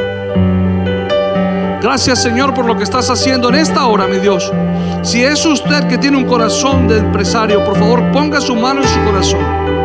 Gracias 1.82 2.24
Señor 2.24 2.54
por 2.54 2.66
lo 2.66 2.76
que 2.76 2.84
estás 2.84 3.10
haciendo 3.10 3.50
en 3.50 3.56
esta 3.56 3.86
hora, 3.86 4.08
mi 4.08 4.18
Dios. 4.18 4.52
Si 5.04 5.24
es 5.24 5.46
usted 5.46 5.88
que 5.88 5.98
tiene 5.98 6.18
un 6.18 6.26
corazón 6.26 6.88
de 6.88 6.98
empresario, 6.98 7.64
por 7.64 7.78
favor 7.78 8.12
ponga 8.12 8.41
su 8.41 8.56
mano 8.56 8.82
en 8.82 8.88
su 8.88 9.04
corazón. 9.04 9.84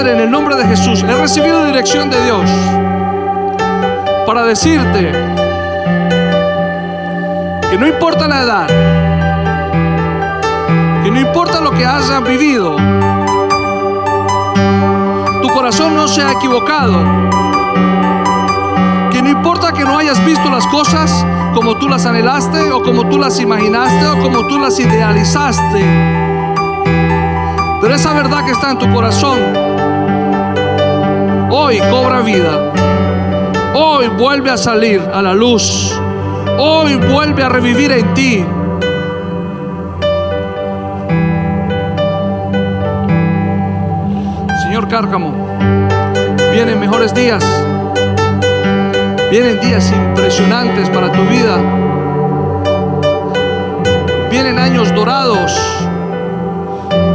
En 0.00 0.18
el 0.18 0.30
nombre 0.30 0.56
de 0.56 0.64
Jesús, 0.64 1.02
he 1.02 1.14
recibido 1.14 1.62
dirección 1.66 2.08
de 2.08 2.24
Dios 2.24 2.50
para 4.26 4.44
decirte 4.44 5.12
que 7.70 7.76
no 7.78 7.86
importa 7.86 8.26
la 8.26 8.40
edad, 8.40 8.66
que 11.04 11.10
no 11.10 11.20
importa 11.20 11.60
lo 11.60 11.72
que 11.72 11.84
hayas 11.84 12.24
vivido, 12.24 12.76
tu 15.42 15.48
corazón 15.50 15.94
no 15.94 16.08
se 16.08 16.22
ha 16.22 16.32
equivocado. 16.32 17.04
Que 19.10 19.20
no 19.20 19.28
importa 19.28 19.70
que 19.72 19.84
no 19.84 19.98
hayas 19.98 20.24
visto 20.24 20.48
las 20.50 20.66
cosas 20.68 21.26
como 21.54 21.76
tú 21.76 21.90
las 21.90 22.06
anhelaste 22.06 22.72
o 22.72 22.82
como 22.82 23.06
tú 23.06 23.18
las 23.18 23.38
imaginaste 23.38 24.06
o 24.06 24.18
como 24.18 24.46
tú 24.46 24.58
las 24.58 24.80
idealizaste. 24.80 25.84
Pero 27.82 27.94
esa 27.94 28.14
verdad 28.14 28.46
que 28.46 28.52
está 28.52 28.70
en 28.70 28.78
tu 28.78 28.90
corazón 28.90 29.79
hoy 31.50 31.78
cobra 31.90 32.20
vida. 32.20 32.72
Hoy 33.74 34.08
vuelve 34.08 34.50
a 34.50 34.56
salir 34.56 35.00
a 35.12 35.20
la 35.22 35.34
luz. 35.34 35.98
Hoy 36.58 36.96
vuelve 36.96 37.42
a 37.42 37.48
revivir 37.48 37.92
en 37.92 38.14
ti. 38.14 38.44
Señor 44.62 44.88
Cárcamo, 44.88 45.32
vienen 46.52 46.78
mejores 46.78 47.14
días. 47.14 47.44
Vienen 49.30 49.60
días 49.60 49.92
impresionantes 49.92 50.88
para 50.90 51.12
tu 51.12 51.22
vida. 51.24 51.56
Vienen 54.30 54.58
años 54.58 54.94
dorados 54.94 55.52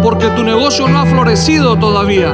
porque 0.04 0.28
tu 0.28 0.44
negocio 0.44 0.88
no 0.88 1.00
ha 1.00 1.06
florecido 1.06 1.78
todavía. 1.78 2.34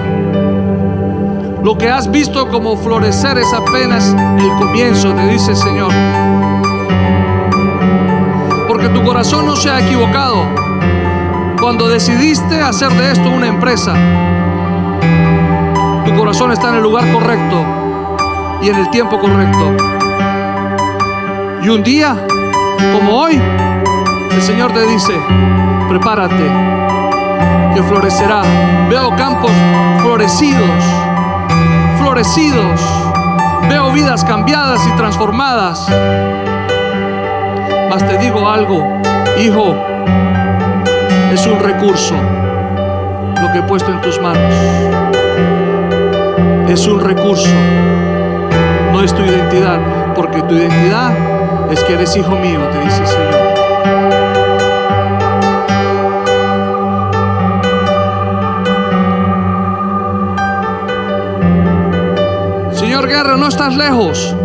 Lo 1.63 1.77
que 1.77 1.89
has 1.89 2.09
visto 2.09 2.49
como 2.49 2.75
florecer 2.75 3.37
es 3.37 3.53
apenas 3.53 4.15
el 4.39 4.49
comienzo, 4.53 5.13
te 5.13 5.27
dice 5.27 5.51
el 5.51 5.57
Señor. 5.57 5.91
Porque 8.67 8.89
tu 8.89 9.03
corazón 9.03 9.45
no 9.45 9.55
se 9.55 9.69
ha 9.69 9.79
equivocado 9.79 10.43
cuando 11.61 11.87
decidiste 11.87 12.59
hacer 12.59 12.91
de 12.93 13.11
esto 13.11 13.29
una 13.29 13.47
empresa. 13.47 13.93
Tu 16.03 16.15
corazón 16.15 16.51
está 16.51 16.69
en 16.69 16.75
el 16.75 16.83
lugar 16.83 17.11
correcto 17.11 17.63
y 18.63 18.69
en 18.69 18.77
el 18.77 18.89
tiempo 18.89 19.19
correcto. 19.19 19.77
Y 21.61 21.69
un 21.69 21.83
día, 21.83 22.17
como 22.91 23.19
hoy, 23.19 23.39
el 24.31 24.41
Señor 24.41 24.71
te 24.73 24.87
dice, 24.87 25.13
prepárate, 25.87 26.43
que 27.75 27.83
florecerá. 27.83 28.41
Veo 28.89 29.15
campos 29.15 29.51
florecidos, 30.01 30.67
Veo 33.69 33.89
vidas 33.93 34.25
cambiadas 34.25 34.85
y 34.85 34.91
transformadas. 34.97 35.87
Mas 37.89 38.05
te 38.05 38.17
digo 38.17 38.49
algo, 38.49 38.85
hijo, 39.39 39.75
es 41.31 41.47
un 41.47 41.59
recurso 41.59 42.15
lo 43.41 43.51
que 43.53 43.59
he 43.59 43.63
puesto 43.63 43.91
en 43.91 44.01
tus 44.01 44.19
manos. 44.19 44.53
Es 46.67 46.85
un 46.85 46.99
recurso, 46.99 47.49
no 48.91 49.01
es 49.01 49.13
tu 49.13 49.23
identidad, 49.23 49.79
porque 50.13 50.41
tu 50.41 50.55
identidad 50.55 51.13
es 51.71 51.81
que 51.85 51.93
eres 51.93 52.13
hijo 52.17 52.31
mío, 52.31 52.59
te 52.73 52.79
dice 52.81 53.01
el 53.03 53.07
Señor. 53.07 53.50
No 63.23 63.47
estás 63.47 63.75
lejos 63.75 64.35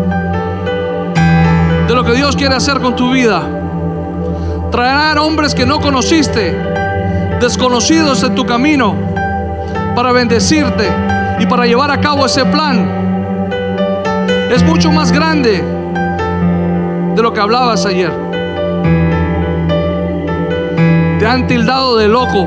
de 1.88 1.94
lo 1.94 2.04
que 2.04 2.12
Dios 2.12 2.36
quiere 2.36 2.54
hacer 2.54 2.78
con 2.80 2.94
tu 2.94 3.10
vida. 3.10 3.42
Traerá 4.70 5.22
hombres 5.22 5.54
que 5.54 5.64
no 5.64 5.80
conociste, 5.80 6.54
desconocidos 7.40 8.22
en 8.22 8.34
tu 8.34 8.44
camino, 8.44 8.94
para 9.94 10.12
bendecirte 10.12 10.92
y 11.38 11.46
para 11.46 11.64
llevar 11.64 11.90
a 11.90 12.02
cabo 12.02 12.26
ese 12.26 12.44
plan. 12.44 13.56
Es 14.50 14.62
mucho 14.62 14.92
más 14.92 15.10
grande 15.10 15.64
de 17.14 17.22
lo 17.22 17.32
que 17.32 17.40
hablabas 17.40 17.86
ayer. 17.86 18.12
Te 21.18 21.26
han 21.26 21.46
tildado 21.46 21.96
de 21.96 22.08
loco. 22.08 22.46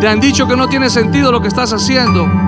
Te 0.00 0.08
han 0.08 0.20
dicho 0.20 0.48
que 0.48 0.56
no 0.56 0.68
tiene 0.68 0.88
sentido 0.88 1.30
lo 1.30 1.42
que 1.42 1.48
estás 1.48 1.70
haciendo. 1.74 2.43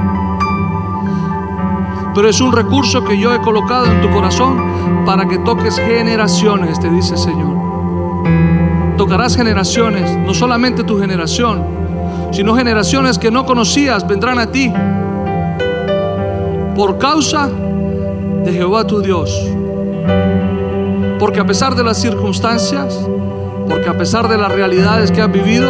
Pero 2.17 2.31
es 2.31 2.41
un 2.41 2.51
recurso 2.51 3.05
que 3.05 3.19
yo 3.19 3.35
he 3.35 3.43
colocado 3.43 3.85
en 3.85 4.01
tu 4.01 4.11
corazón 4.11 5.05
para 5.05 5.29
que 5.29 5.39
toques 5.39 5.79
generaciones, 5.79 6.81
te 6.81 6.89
dice 6.89 7.13
el 7.13 7.19
Señor. 7.19 8.97
Tocarás 8.97 9.37
generaciones, 9.37 10.17
no 10.17 10.33
solamente 10.33 10.83
tu 10.83 10.99
generación, 10.99 11.63
sino 12.33 12.57
generaciones 12.57 13.19
que 13.19 13.31
no 13.31 13.45
conocías 13.45 14.07
vendrán 14.09 14.39
a 14.39 14.51
ti 14.51 14.73
por 16.75 16.97
causa 16.97 17.51
de 18.45 18.51
Jehová 18.51 18.87
tu 18.87 19.03
Dios. 19.03 19.31
Porque 21.19 21.41
a 21.41 21.45
pesar 21.45 21.75
de 21.75 21.85
las 21.85 21.99
circunstancias, 22.01 22.99
porque 23.69 23.91
a 23.91 23.99
pesar 23.99 24.27
de 24.29 24.39
las 24.39 24.51
realidades 24.51 25.11
que 25.11 25.21
has 25.21 25.31
vivido, 25.31 25.69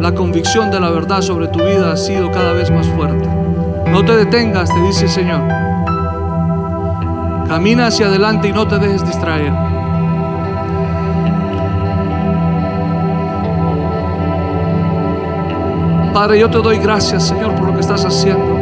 la 0.00 0.14
convicción 0.14 0.70
de 0.70 0.78
la 0.78 0.90
verdad 0.90 1.20
sobre 1.20 1.48
tu 1.48 1.58
vida 1.58 1.90
ha 1.90 1.96
sido 1.96 2.30
cada 2.30 2.52
vez 2.52 2.70
más 2.70 2.86
fuerte. 2.86 3.37
No 3.90 4.04
te 4.04 4.16
detengas, 4.16 4.72
te 4.72 4.80
dice 4.82 5.04
el 5.04 5.10
Señor. 5.10 5.40
Camina 7.48 7.86
hacia 7.86 8.06
adelante 8.06 8.48
y 8.48 8.52
no 8.52 8.68
te 8.68 8.78
dejes 8.78 9.04
distraer. 9.04 9.52
Padre, 16.12 16.40
yo 16.40 16.50
te 16.50 16.58
doy 16.58 16.78
gracias, 16.78 17.28
Señor, 17.28 17.54
por 17.54 17.68
lo 17.68 17.74
que 17.74 17.80
estás 17.80 18.04
haciendo. 18.04 18.58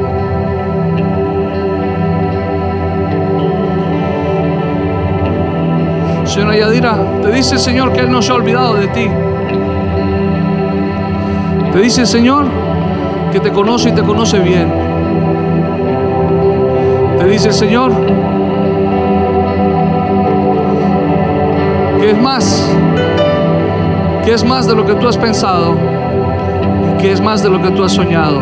Señora 6.27 6.57
Yadira, 6.57 6.99
te 7.23 7.33
dice 7.33 7.55
el 7.55 7.61
Señor 7.61 7.93
que 7.93 8.01
Él 8.01 8.11
no 8.11 8.23
se 8.23 8.31
ha 8.31 8.35
olvidado 8.35 8.75
de 8.75 8.87
ti. 8.89 9.09
Te 11.73 11.81
dice 11.81 12.03
el 12.03 12.07
Señor 12.07 12.45
que 13.33 13.41
te 13.41 13.51
conoce 13.51 13.89
y 13.89 13.93
te 13.93 14.03
conoce 14.03 14.39
bien. 14.39 14.86
Dice 17.31 17.49
el 17.49 17.55
Señor 17.55 17.93
que 22.01 22.11
es 22.11 22.19
más, 22.19 22.71
que 24.25 24.33
es 24.33 24.45
más 24.45 24.67
de 24.67 24.75
lo 24.75 24.87
que 24.87 24.95
tú 24.95 25.09
has 25.09 25.19
pensado 25.19 25.77
y 26.89 27.03
que 27.03 27.13
es 27.13 27.21
más 27.21 27.43
de 27.43 27.51
lo 27.51 27.61
que 27.61 27.71
tú 27.73 27.83
has 27.83 27.93
soñado. 27.93 28.41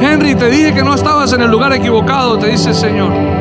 Henry, 0.00 0.34
te 0.34 0.48
dije 0.48 0.72
que 0.72 0.82
no 0.82 0.94
estabas 0.94 1.32
en 1.32 1.42
el 1.42 1.50
lugar 1.50 1.72
equivocado, 1.74 2.38
te 2.38 2.46
dice 2.46 2.70
el 2.70 2.76
Señor. 2.76 3.39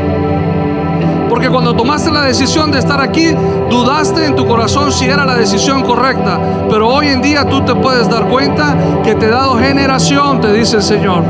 Porque 1.30 1.48
cuando 1.50 1.76
tomaste 1.76 2.12
la 2.12 2.24
decisión 2.24 2.72
de 2.72 2.80
estar 2.80 3.00
aquí, 3.00 3.36
dudaste 3.70 4.26
en 4.26 4.36
tu 4.36 4.48
corazón 4.48 4.92
si 4.92 5.06
era 5.06 5.26
la 5.26 5.36
decisión 5.36 5.84
correcta. 5.84 6.40
Pero 6.70 6.90
hoy 6.90 7.10
en 7.10 7.22
día 7.22 7.46
tú 7.46 7.62
te 7.62 7.76
puedes 7.76 8.10
dar 8.10 8.28
cuenta 8.28 8.76
que 9.04 9.14
te 9.14 9.28
he 9.28 9.30
dado 9.30 9.58
generación, 9.58 10.42
te 10.42 10.52
dice 10.52 10.78
el 10.78 10.84
Señor. 10.84 11.24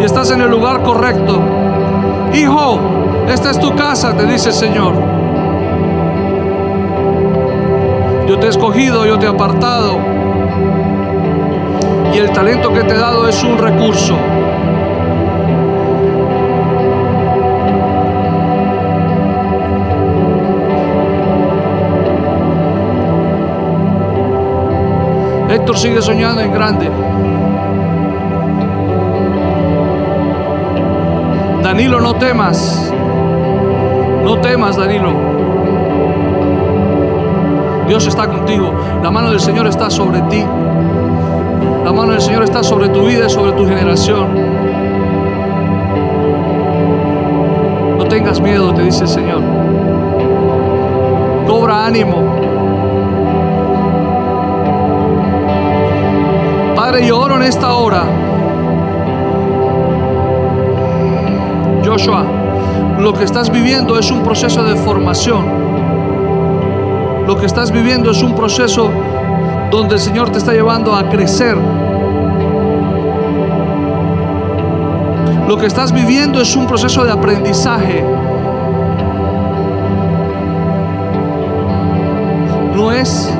Y 0.00 0.04
estás 0.04 0.32
en 0.32 0.40
el 0.40 0.50
lugar 0.50 0.82
correcto. 0.82 1.40
Hijo, 2.34 2.80
esta 3.28 3.50
es 3.50 3.60
tu 3.60 3.74
casa, 3.76 4.16
te 4.16 4.26
dice 4.26 4.48
el 4.48 4.54
Señor. 4.54 4.92
Yo 8.28 8.38
te 8.38 8.46
he 8.46 8.50
escogido, 8.50 9.06
yo 9.06 9.16
te 9.18 9.26
he 9.26 9.28
apartado. 9.28 9.98
Y 12.12 12.18
el 12.18 12.32
talento 12.32 12.72
que 12.72 12.80
te 12.80 12.94
he 12.94 12.98
dado 12.98 13.28
es 13.28 13.42
un 13.44 13.56
recurso. 13.56 14.16
Sigue 25.74 26.00
soñando 26.00 26.40
en 26.40 26.52
grande. 26.52 26.90
Danilo, 31.62 32.00
no 32.00 32.14
temas. 32.14 32.92
No 34.24 34.38
temas, 34.40 34.76
Danilo. 34.76 35.12
Dios 37.86 38.06
está 38.06 38.26
contigo. 38.26 38.72
La 39.02 39.10
mano 39.10 39.30
del 39.30 39.40
Señor 39.40 39.66
está 39.66 39.90
sobre 39.90 40.22
ti. 40.22 40.42
La 41.84 41.92
mano 41.92 42.12
del 42.12 42.22
Señor 42.22 42.42
está 42.42 42.62
sobre 42.62 42.88
tu 42.88 43.04
vida 43.04 43.26
y 43.26 43.30
sobre 43.30 43.52
tu 43.52 43.66
generación. 43.66 44.28
No 47.98 48.04
tengas 48.06 48.40
miedo, 48.40 48.72
te 48.72 48.82
dice 48.82 49.02
el 49.02 49.08
Señor. 49.08 49.42
Cobra 51.46 51.86
ánimo. 51.86 52.25
Padre, 56.86 57.04
yo 57.04 57.26
en 57.26 57.42
esta 57.42 57.74
hora. 57.74 58.04
Joshua, 61.84 62.24
lo 63.00 63.12
que 63.12 63.24
estás 63.24 63.50
viviendo 63.50 63.98
es 63.98 64.08
un 64.12 64.22
proceso 64.22 64.62
de 64.62 64.76
formación. 64.76 65.46
Lo 67.26 67.36
que 67.36 67.46
estás 67.46 67.72
viviendo 67.72 68.12
es 68.12 68.22
un 68.22 68.36
proceso 68.36 68.88
donde 69.68 69.96
el 69.96 70.00
Señor 70.00 70.30
te 70.30 70.38
está 70.38 70.52
llevando 70.52 70.94
a 70.94 71.08
crecer. 71.08 71.56
Lo 75.48 75.56
que 75.56 75.66
estás 75.66 75.90
viviendo 75.90 76.40
es 76.40 76.54
un 76.54 76.68
proceso 76.68 77.04
de 77.04 77.10
aprendizaje. 77.10 78.04
No 82.76 82.92
es 82.92 83.36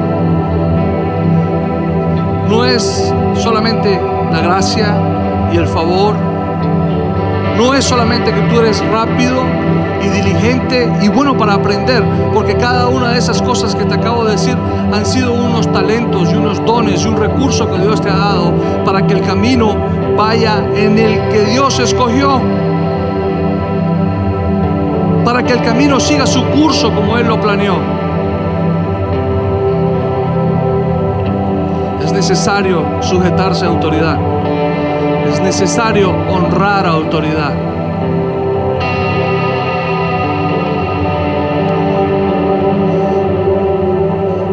no 2.49 2.65
es 2.65 3.13
solamente 3.47 3.97
la 4.33 4.41
gracia 4.41 4.93
y 5.53 5.57
el 5.57 5.69
favor. 5.69 6.17
No 7.57 7.75
es 7.75 7.85
solamente 7.85 8.35
que 8.35 8.41
tú 8.41 8.59
eres 8.59 8.85
rápido 8.91 9.41
y 10.03 10.09
diligente 10.09 10.93
y 11.01 11.07
bueno 11.07 11.37
para 11.37 11.55
aprender, 11.55 12.03
porque 12.35 12.57
cada 12.57 12.89
una 12.89 13.13
de 13.13 13.19
esas 13.19 13.41
cosas 13.41 13.77
que 13.77 13.85
te 13.85 13.95
acabo 13.95 14.25
de 14.25 14.33
decir 14.33 14.57
han 14.93 15.07
sido 15.07 15.33
unos 15.33 15.73
talentos 15.73 16.29
y 16.33 16.35
unos 16.35 16.65
dones 16.65 17.05
y 17.05 17.07
un 17.07 17.19
recurso 17.19 17.71
que 17.71 17.79
Dios 17.79 18.01
te 18.01 18.11
ha 18.11 18.17
dado 18.17 18.53
para 18.85 19.07
que 19.07 19.15
el 19.15 19.21
camino 19.21 19.77
vaya 20.17 20.65
en 20.75 20.99
el 20.99 21.29
que 21.29 21.45
Dios 21.45 21.79
escogió. 21.79 22.41
Para 25.25 25.45
que 25.45 25.53
el 25.53 25.63
camino 25.63 26.01
siga 26.01 26.27
su 26.27 26.45
curso 26.47 26.93
como 26.93 27.17
Él 27.17 27.29
lo 27.29 27.41
planeó. 27.41 27.96
Necesario 32.17 33.03
sujetarse 33.03 33.67
a 33.67 33.69
autoridad. 33.69 34.19
Es 35.31 35.39
necesario 35.43 36.11
honrar 36.31 36.87
a 36.87 36.93
autoridad. 36.93 37.53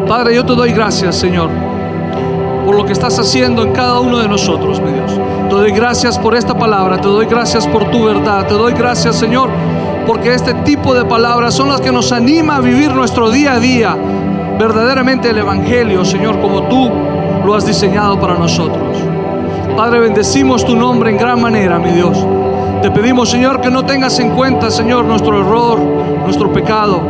Padre, 0.06 0.34
yo 0.34 0.44
te 0.44 0.54
doy 0.54 0.72
gracias, 0.72 1.16
Señor, 1.16 1.48
por 2.66 2.76
lo 2.76 2.84
que 2.84 2.92
estás 2.92 3.18
haciendo 3.18 3.62
en 3.62 3.72
cada 3.72 3.98
uno 3.98 4.18
de 4.18 4.28
nosotros, 4.28 4.78
mi 4.82 4.92
Dios. 4.92 5.18
Te 5.48 5.54
doy 5.54 5.72
gracias 5.72 6.18
por 6.18 6.34
esta 6.34 6.56
palabra, 6.58 6.98
te 6.98 7.08
doy 7.08 7.24
gracias 7.24 7.66
por 7.66 7.90
tu 7.90 8.04
verdad, 8.04 8.46
te 8.46 8.52
doy 8.52 8.74
gracias, 8.74 9.16
Señor, 9.16 9.48
porque 10.06 10.34
este 10.34 10.52
tipo 10.52 10.92
de 10.92 11.06
palabras 11.06 11.54
son 11.54 11.70
las 11.70 11.80
que 11.80 11.90
nos 11.90 12.12
anima 12.12 12.56
a 12.56 12.60
vivir 12.60 12.94
nuestro 12.94 13.30
día 13.30 13.54
a 13.54 13.58
día, 13.58 13.96
verdaderamente 14.58 15.30
el 15.30 15.38
Evangelio, 15.38 16.04
Señor, 16.04 16.38
como 16.40 16.64
tú 16.64 17.03
lo 17.44 17.54
has 17.54 17.66
diseñado 17.66 18.18
para 18.18 18.34
nosotros. 18.34 18.98
Padre, 19.76 20.00
bendecimos 20.00 20.64
tu 20.64 20.76
nombre 20.76 21.10
en 21.10 21.16
gran 21.16 21.40
manera, 21.40 21.78
mi 21.78 21.90
Dios. 21.90 22.16
Te 22.80 22.90
pedimos, 22.90 23.30
Señor, 23.30 23.60
que 23.60 23.70
no 23.70 23.84
tengas 23.84 24.18
en 24.18 24.30
cuenta, 24.30 24.70
Señor, 24.70 25.04
nuestro 25.04 25.40
error, 25.40 25.80
nuestro 26.24 26.52
pecado. 26.52 27.00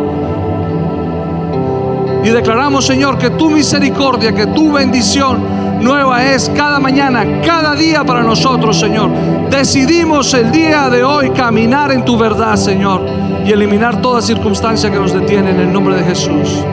Y 2.25 2.31
declaramos, 2.31 2.87
Señor, 2.87 3.19
que 3.19 3.31
tu 3.31 3.51
misericordia, 3.51 4.33
que 4.35 4.47
tu 4.47 4.73
bendición 4.73 5.65
nueva 5.81 6.25
es 6.25 6.51
cada 6.57 6.81
mañana, 6.81 7.43
cada 7.45 7.75
día 7.75 8.03
para 8.03 8.23
nosotros, 8.23 8.81
Señor. 8.81 9.11
Decidimos 9.51 10.33
el 10.33 10.51
día 10.51 10.89
de 10.89 11.05
hoy 11.05 11.31
caminar 11.31 11.93
en 11.93 12.05
tu 12.05 12.17
verdad, 12.17 12.57
Señor, 12.57 13.03
y 13.45 13.53
eliminar 13.53 14.01
toda 14.01 14.23
circunstancia 14.23 14.91
que 14.91 14.99
nos 14.99 15.13
detiene 15.13 15.51
en 15.51 15.61
el 15.61 15.73
nombre 15.73 15.97
de 15.97 16.05
Jesús. 16.05 16.65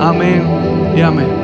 Amén 0.00 0.44
y 0.96 1.02
amén. 1.02 1.43